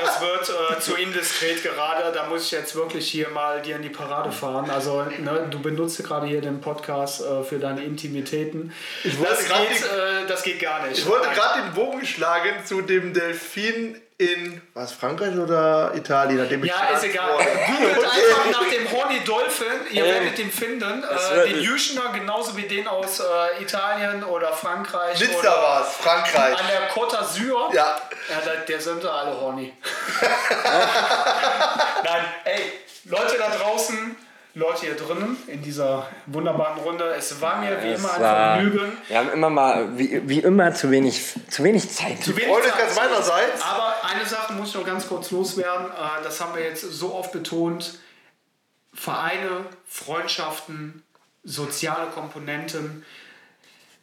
Das 0.03 0.21
wird 0.21 0.49
äh, 0.49 0.79
zu 0.79 0.95
indiskret 0.95 1.61
gerade. 1.63 2.11
Da 2.13 2.25
muss 2.25 2.45
ich 2.45 2.51
jetzt 2.51 2.75
wirklich 2.75 3.09
hier 3.09 3.29
mal 3.29 3.61
dir 3.61 3.75
in 3.75 3.81
die 3.81 3.89
Parade 3.89 4.31
fahren. 4.31 4.69
Also, 4.69 5.01
ne, 5.19 5.47
du 5.49 5.59
benutzt 5.59 6.03
gerade 6.03 6.27
hier 6.27 6.41
den 6.41 6.61
Podcast 6.61 7.21
äh, 7.21 7.43
für 7.43 7.59
deine 7.59 7.83
Intimitäten. 7.83 8.73
Das 9.03 9.39
geht, 9.39 9.49
die- 9.49 9.83
äh, 9.83 10.27
das 10.27 10.43
geht 10.43 10.59
gar 10.59 10.85
nicht. 10.87 10.99
Ich 10.99 11.07
wollte 11.07 11.29
gerade 11.29 11.61
den 11.63 11.73
Bogen 11.73 12.05
schlagen 12.05 12.65
zu 12.65 12.81
dem 12.81 13.13
Delfin 13.13 14.01
in 14.21 14.61
was 14.75 14.91
Frankreich 14.93 15.35
oder 15.35 15.91
Italien, 15.95 16.37
nachdem 16.37 16.63
ich 16.63 16.69
Ja, 16.69 16.89
ist 16.95 17.03
egal. 17.03 17.37
Googelt 17.37 17.97
einfach 17.97 18.51
nach 18.51 18.69
dem 18.69 18.91
Horny 18.91 19.19
Dolphin, 19.25 19.67
ihr 19.91 20.05
werdet 20.05 20.37
ihn 20.37 20.51
finden. 20.51 21.03
Äh, 21.03 21.49
den 21.49 21.61
Jüschener 21.61 22.11
genauso 22.13 22.55
wie 22.55 22.63
den 22.63 22.87
aus 22.87 23.19
äh, 23.19 23.61
Italien 23.63 24.23
oder 24.23 24.53
Frankreich. 24.53 25.19
Nizza 25.19 25.49
war 25.49 25.81
es, 25.81 25.93
Frankreich. 25.95 26.57
An 26.59 26.65
der 26.67 26.91
Côte 26.91 27.15
d'Azur. 27.17 27.73
Ja, 27.73 27.99
Ja, 28.29 28.41
da, 28.45 28.55
der 28.67 28.79
sind 28.79 29.03
alle 29.05 29.31
horny. 29.39 29.73
Nein, 32.03 32.25
ey, 32.45 32.73
Leute 33.05 33.37
da 33.37 33.49
draußen, 33.49 34.15
Leute 34.53 34.81
hier 34.81 34.95
drinnen 34.95 35.37
in 35.47 35.61
dieser 35.61 36.07
wunderbaren 36.25 36.79
Runde, 36.79 37.05
es 37.17 37.39
war 37.39 37.61
mir 37.61 37.81
wie 37.81 37.87
Es 37.89 37.99
immer 37.99 38.13
ein 38.13 38.19
Vergnügen. 38.19 38.97
Wir 39.07 39.17
haben 39.17 39.29
immer 39.29 39.49
mal, 39.49 39.97
wie, 39.97 40.27
wie 40.27 40.39
immer, 40.39 40.73
zu 40.73 40.91
wenig, 40.91 41.35
zu 41.49 41.63
wenig 41.63 41.89
Zeit. 41.89 42.21
Zu 42.21 42.35
wenig 42.35 42.49
Freude 42.49 42.67
Zeit. 42.67 42.77
ganz 42.79 42.95
meinerseits. 42.97 43.61
Aber 43.61 43.95
eine 44.03 44.25
Sache 44.25 44.53
muss 44.53 44.69
ich 44.69 44.75
noch 44.75 44.85
ganz 44.85 45.07
kurz 45.07 45.31
loswerden. 45.31 45.87
äh, 45.87 46.23
Das 46.23 46.41
haben 46.41 46.53
wir 46.55 46.63
jetzt 46.63 46.81
so 46.81 47.13
oft 47.15 47.31
betont. 47.31 47.99
Vereine, 48.93 49.65
Freundschaften, 49.87 51.01
soziale 51.45 52.07
Komponenten. 52.11 53.05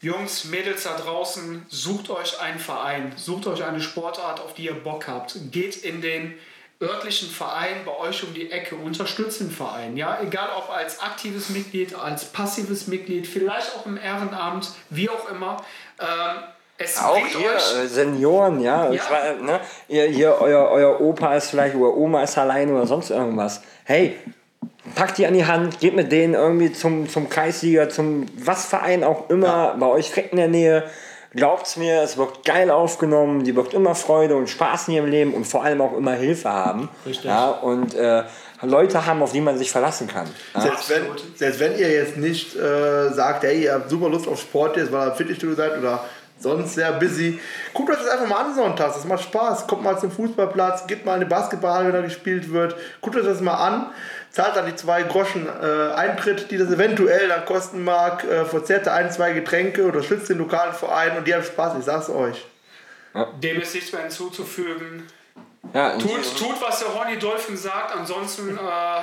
Jungs, 0.00 0.44
Mädels 0.44 0.84
da 0.84 0.96
draußen, 0.96 1.66
sucht 1.68 2.08
euch 2.08 2.40
einen 2.40 2.58
Verein, 2.60 3.12
sucht 3.16 3.46
euch 3.48 3.64
eine 3.64 3.80
Sportart, 3.82 4.40
auf 4.40 4.54
die 4.54 4.64
ihr 4.66 4.74
Bock 4.74 5.08
habt. 5.08 5.36
Geht 5.50 5.76
in 5.76 6.00
den 6.00 6.34
örtlichen 6.80 7.28
Verein 7.28 7.84
bei 7.84 7.96
euch 7.96 8.22
um 8.22 8.32
die 8.34 8.50
Ecke, 8.50 8.76
unterstützt 8.76 9.40
den 9.40 9.50
Verein. 9.50 9.96
Ja? 9.96 10.18
Egal 10.22 10.48
ob 10.56 10.70
als 10.70 11.00
aktives 11.00 11.48
Mitglied, 11.48 11.94
als 11.94 12.26
passives 12.26 12.86
Mitglied, 12.86 13.26
vielleicht 13.26 13.74
auch 13.76 13.86
im 13.86 13.96
Ehrenamt, 13.96 14.70
wie 14.90 15.10
auch 15.10 15.28
immer. 15.30 15.64
Ähm, 16.00 16.42
es 16.80 16.96
Auch 17.02 17.16
euch 17.16 17.34
äh, 17.34 17.86
Senioren, 17.88 18.60
ja. 18.60 18.92
Ich 18.92 19.10
war, 19.10 19.34
ne, 19.34 19.60
ihr, 19.88 20.04
hier, 20.04 20.36
euer, 20.40 20.70
euer 20.70 21.00
Opa 21.00 21.34
ist 21.34 21.50
vielleicht 21.50 21.74
oder 21.74 21.92
Oma 21.92 22.22
ist 22.22 22.38
alleine 22.38 22.72
oder 22.72 22.86
sonst 22.86 23.10
irgendwas. 23.10 23.62
Hey, 23.82 24.16
packt 24.94 25.18
die 25.18 25.26
an 25.26 25.34
die 25.34 25.44
Hand, 25.44 25.80
geht 25.80 25.96
mit 25.96 26.12
denen 26.12 26.34
irgendwie 26.34 26.72
zum, 26.72 27.08
zum 27.08 27.28
Kreisliga, 27.28 27.88
zum 27.88 28.26
was 28.36 28.66
Verein 28.66 29.02
auch 29.02 29.28
immer, 29.28 29.74
bei 29.78 29.86
euch 29.86 30.10
direkt 30.10 30.30
in 30.30 30.38
der 30.38 30.48
Nähe. 30.48 30.88
Glaubt's 31.32 31.76
mir, 31.76 32.02
es 32.02 32.16
wird 32.16 32.44
geil 32.44 32.70
aufgenommen, 32.70 33.44
die 33.44 33.54
wird 33.54 33.74
immer 33.74 33.94
Freude 33.94 34.36
und 34.36 34.48
Spaß 34.48 34.88
in 34.88 34.94
ihrem 34.94 35.10
Leben 35.10 35.34
und 35.34 35.46
vor 35.46 35.62
allem 35.62 35.80
auch 35.82 35.94
immer 35.96 36.12
Hilfe 36.12 36.48
haben. 36.50 36.88
Richtig. 37.04 37.26
Ja, 37.26 37.50
und 37.50 37.94
äh, 37.94 38.22
Leute 38.62 39.04
haben, 39.04 39.22
auf 39.22 39.32
die 39.32 39.40
man 39.40 39.58
sich 39.58 39.70
verlassen 39.70 40.08
kann. 40.08 40.26
Ja. 40.54 40.62
Selbst 40.62 40.90
wenn, 40.90 41.02
selbst 41.36 41.60
wenn 41.60 41.78
ihr 41.78 41.92
jetzt 41.92 42.16
nicht 42.16 42.56
äh, 42.56 43.12
sagt, 43.12 43.44
hey, 43.44 43.64
ihr 43.64 43.74
habt 43.74 43.90
super 43.90 44.08
Lust 44.08 44.26
auf 44.26 44.40
Sport 44.40 44.78
jetzt, 44.78 44.90
weil 44.90 45.08
ihr 45.08 45.10
im 45.10 45.16
Fitnessstudio 45.16 45.54
seid 45.54 45.78
oder 45.78 46.04
sonst 46.38 46.74
sehr 46.74 46.92
busy, 46.92 47.40
guckt 47.74 47.90
euch 47.90 47.98
das 47.98 48.08
einfach 48.08 48.26
mal 48.26 48.44
an 48.44 48.54
sonntags. 48.54 48.94
Das 48.94 49.04
macht 49.04 49.24
Spaß. 49.24 49.66
Kommt 49.66 49.82
mal 49.82 49.98
zum 49.98 50.10
Fußballplatz, 50.10 50.86
geht 50.86 51.04
mal 51.04 51.14
in 51.14 51.20
den 51.20 51.28
Basketball, 51.28 51.86
wenn 51.86 51.92
da 51.92 52.00
gespielt 52.00 52.52
wird. 52.52 52.76
Guckt 53.00 53.16
euch 53.16 53.24
das 53.24 53.40
mal 53.40 53.54
an. 53.54 53.86
Zahlt 54.30 54.56
dann 54.56 54.66
die 54.66 54.76
zwei 54.76 55.02
Groschen 55.02 55.46
äh, 55.46 55.92
Eintritt, 55.94 56.50
die 56.50 56.58
das 56.58 56.70
eventuell 56.70 57.28
dann 57.28 57.44
kosten 57.44 57.82
mag. 57.82 58.24
Äh, 58.24 58.44
verzehrt 58.44 58.86
ein, 58.86 59.10
zwei 59.10 59.32
Getränke 59.32 59.86
oder 59.86 60.02
schützt 60.02 60.28
den 60.28 60.38
lokalen 60.38 60.74
Verein 60.74 61.16
und 61.16 61.26
die 61.26 61.34
haben 61.34 61.42
Spaß. 61.42 61.78
Ich 61.78 61.84
sag's 61.84 62.10
euch. 62.10 62.44
Dem 63.42 63.60
ist 63.60 63.74
nichts 63.74 63.92
mehr 63.92 64.02
hinzuzufügen. 64.02 65.04
Ja, 65.74 65.98
Tut, 65.98 66.38
tut 66.38 66.62
was 66.62 66.78
der 66.78 66.94
Horny 66.94 67.18
Dolphin 67.18 67.56
sagt, 67.56 67.94
ansonsten 67.94 68.56
äh, 68.56 69.00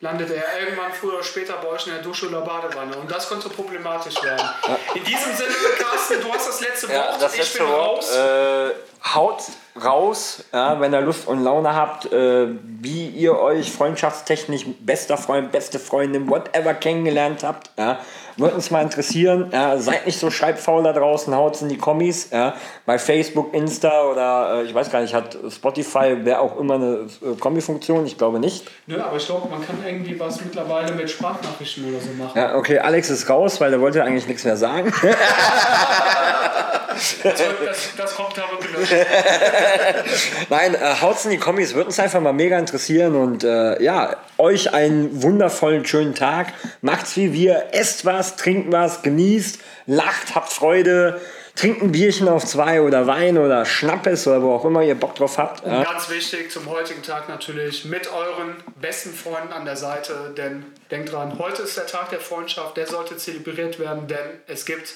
landet 0.00 0.30
er 0.30 0.60
irgendwann 0.60 0.92
früher 0.92 1.14
oder 1.14 1.22
später 1.22 1.54
bei 1.54 1.68
euch 1.68 1.86
in 1.86 1.94
der 1.94 2.02
Dusche 2.02 2.28
oder 2.28 2.42
Badewanne. 2.42 2.96
Und 2.96 3.10
das 3.10 3.28
könnte 3.28 3.48
problematisch 3.48 4.22
werden. 4.22 4.48
In 4.94 5.04
diesem 5.04 5.34
Sinne, 5.34 5.54
Carsten, 5.78 6.20
du 6.20 6.32
hast 6.32 6.48
das 6.48 6.60
letzte 6.60 6.88
Wort. 6.88 6.96
Ja, 7.12 7.18
das 7.18 7.32
ich 7.32 7.38
letzte 7.40 7.58
bin 7.58 7.68
Wort. 7.68 7.98
raus. 7.98 8.14
Äh, 8.14 8.70
haut 9.14 9.42
raus, 9.84 10.44
ja, 10.52 10.80
wenn 10.80 10.92
ihr 10.92 11.00
Lust 11.00 11.28
und 11.28 11.42
Laune 11.44 11.74
habt, 11.74 12.10
äh, 12.12 12.46
wie 12.62 13.08
ihr 13.08 13.38
euch 13.38 13.70
freundschaftstechnisch, 13.70 14.64
bester 14.80 15.16
Freund, 15.16 15.52
beste 15.52 15.78
Freundin, 15.78 16.28
whatever 16.30 16.74
kennengelernt 16.74 17.44
habt. 17.44 17.70
Ja. 17.78 17.98
Würde 18.38 18.54
uns 18.54 18.70
mal 18.70 18.82
interessieren. 18.82 19.50
Ja. 19.52 19.78
Seid 19.78 20.06
nicht 20.06 20.18
so 20.18 20.30
schreibfaul 20.30 20.82
da 20.82 20.92
draußen, 20.92 21.34
haut's 21.34 21.62
in 21.62 21.68
die 21.68 21.78
Kommis. 21.78 22.30
Ja. 22.30 22.54
Bei 22.84 22.98
Facebook, 22.98 23.54
Insta 23.54 24.04
oder 24.04 24.60
äh, 24.60 24.64
ich 24.64 24.74
weiß 24.74 24.90
gar 24.90 25.02
nicht, 25.02 25.14
hat 25.14 25.36
Spotify, 25.50 26.16
wer 26.22 26.40
auch 26.40 26.58
immer 26.58 26.74
eine 26.74 27.06
äh, 27.22 27.36
Kommi-Funktion? 27.38 28.06
Ich 28.06 28.16
glaube 28.16 28.38
nicht. 28.38 28.70
Nö, 28.86 29.00
aber 29.00 29.16
ich 29.16 29.26
glaube, 29.26 29.48
man 29.48 29.64
kann 29.66 29.76
irgendwie 29.86 30.18
was 30.18 30.42
mittlerweile 30.42 30.92
mit 30.92 31.10
Sprachnachrichten 31.10 31.88
oder 31.88 32.00
so 32.00 32.10
machen. 32.22 32.38
Ja, 32.38 32.56
okay, 32.56 32.78
Alex 32.78 33.10
ist 33.10 33.28
raus, 33.28 33.60
weil 33.60 33.70
der 33.70 33.80
wollte 33.80 34.02
eigentlich 34.02 34.26
nichts 34.26 34.44
mehr 34.44 34.56
sagen. 34.56 34.92
Das, 37.22 37.36
das, 37.64 37.88
das 37.96 38.14
kommt 38.14 38.38
aber 38.38 38.58
gelöscht. 38.58 38.92
Nein, 40.48 40.74
äh, 40.74 40.94
haut's 41.00 41.24
in 41.24 41.30
die 41.32 41.38
Kommis, 41.38 41.74
würde 41.74 41.86
uns 41.88 41.98
einfach 41.98 42.20
mal 42.20 42.32
mega 42.32 42.58
interessieren 42.58 43.14
und 43.14 43.44
äh, 43.44 43.82
ja, 43.82 44.16
euch 44.38 44.72
einen 44.72 45.22
wundervollen, 45.22 45.84
schönen 45.84 46.14
Tag. 46.14 46.52
Macht's 46.80 47.16
wie 47.16 47.32
wir, 47.32 47.66
esst 47.72 48.04
was, 48.04 48.36
trinkt 48.36 48.72
was, 48.72 49.02
genießt, 49.02 49.58
lacht, 49.86 50.34
habt 50.34 50.52
Freude, 50.52 51.20
trinkt 51.54 51.82
ein 51.82 51.92
Bierchen 51.92 52.28
auf 52.28 52.44
zwei 52.44 52.80
oder 52.82 53.06
Wein 53.06 53.38
oder 53.38 53.64
Schnappes 53.64 54.26
oder 54.26 54.42
wo 54.42 54.54
auch 54.54 54.64
immer 54.64 54.82
ihr 54.82 54.94
Bock 54.94 55.14
drauf 55.14 55.38
habt. 55.38 55.64
Und 55.64 55.72
Ja. 55.72 55.82
ganz 55.84 56.08
wichtig 56.10 56.50
zum 56.50 56.68
heutigen 56.68 57.02
Tag 57.02 57.28
natürlich 57.28 57.84
mit 57.86 58.10
euren 58.12 58.56
besten 58.80 59.12
Freunden 59.14 59.52
an 59.52 59.64
der 59.64 59.76
Seite, 59.76 60.34
denn 60.36 60.66
denkt 60.90 61.12
dran, 61.12 61.38
heute 61.38 61.62
ist 61.62 61.76
der 61.76 61.86
Tag 61.86 62.10
der 62.10 62.20
Freundschaft, 62.20 62.76
der 62.76 62.86
sollte 62.86 63.16
zelebriert 63.16 63.78
werden, 63.78 64.06
denn 64.06 64.18
es 64.46 64.66
gibt 64.66 64.94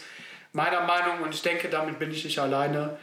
meiner 0.52 0.82
Meinung 0.82 1.20
und 1.22 1.34
ich 1.34 1.42
denke, 1.42 1.68
damit 1.68 1.98
bin 1.98 2.10
ich 2.10 2.24
nicht 2.24 2.38
alleine, 2.38 2.98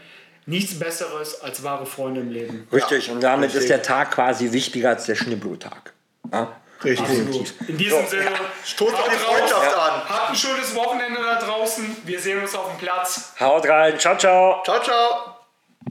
nichts 0.45 0.77
Besseres 0.79 1.41
als 1.41 1.63
wahre 1.63 1.85
Freunde 1.85 2.21
im 2.21 2.31
Leben. 2.31 2.67
Richtig, 2.71 3.09
und 3.11 3.21
damit 3.21 3.45
richtig. 3.45 3.61
ist 3.63 3.69
der 3.69 3.81
Tag 3.81 4.11
quasi 4.11 4.51
wichtiger 4.51 4.89
als 4.89 5.05
der 5.05 5.15
Schneeblutag. 5.15 5.93
Ja. 6.31 6.51
Richtig. 6.83 7.09
Absolut. 7.09 7.53
In 7.67 7.77
diesem 7.77 8.05
Sinne, 8.05 8.29
Stoßt 8.63 8.93
auf 8.93 9.01
haut 9.01 9.11
die 9.11 9.15
raus, 9.15 9.35
Freundschaft 9.35 9.77
an. 9.77 10.09
habt 10.09 10.29
ein 10.29 10.35
schönes 10.35 10.75
Wochenende 10.75 11.19
da 11.21 11.39
draußen. 11.39 11.97
Wir 12.05 12.19
sehen 12.19 12.39
uns 12.39 12.53
auf 12.53 12.69
dem 12.69 12.77
Platz. 12.77 13.33
Haut 13.39 13.67
rein, 13.67 13.97
ciao, 13.97 14.15
ciao. 14.15 14.61
Ciao, 14.63 14.81
ciao. 14.83 15.36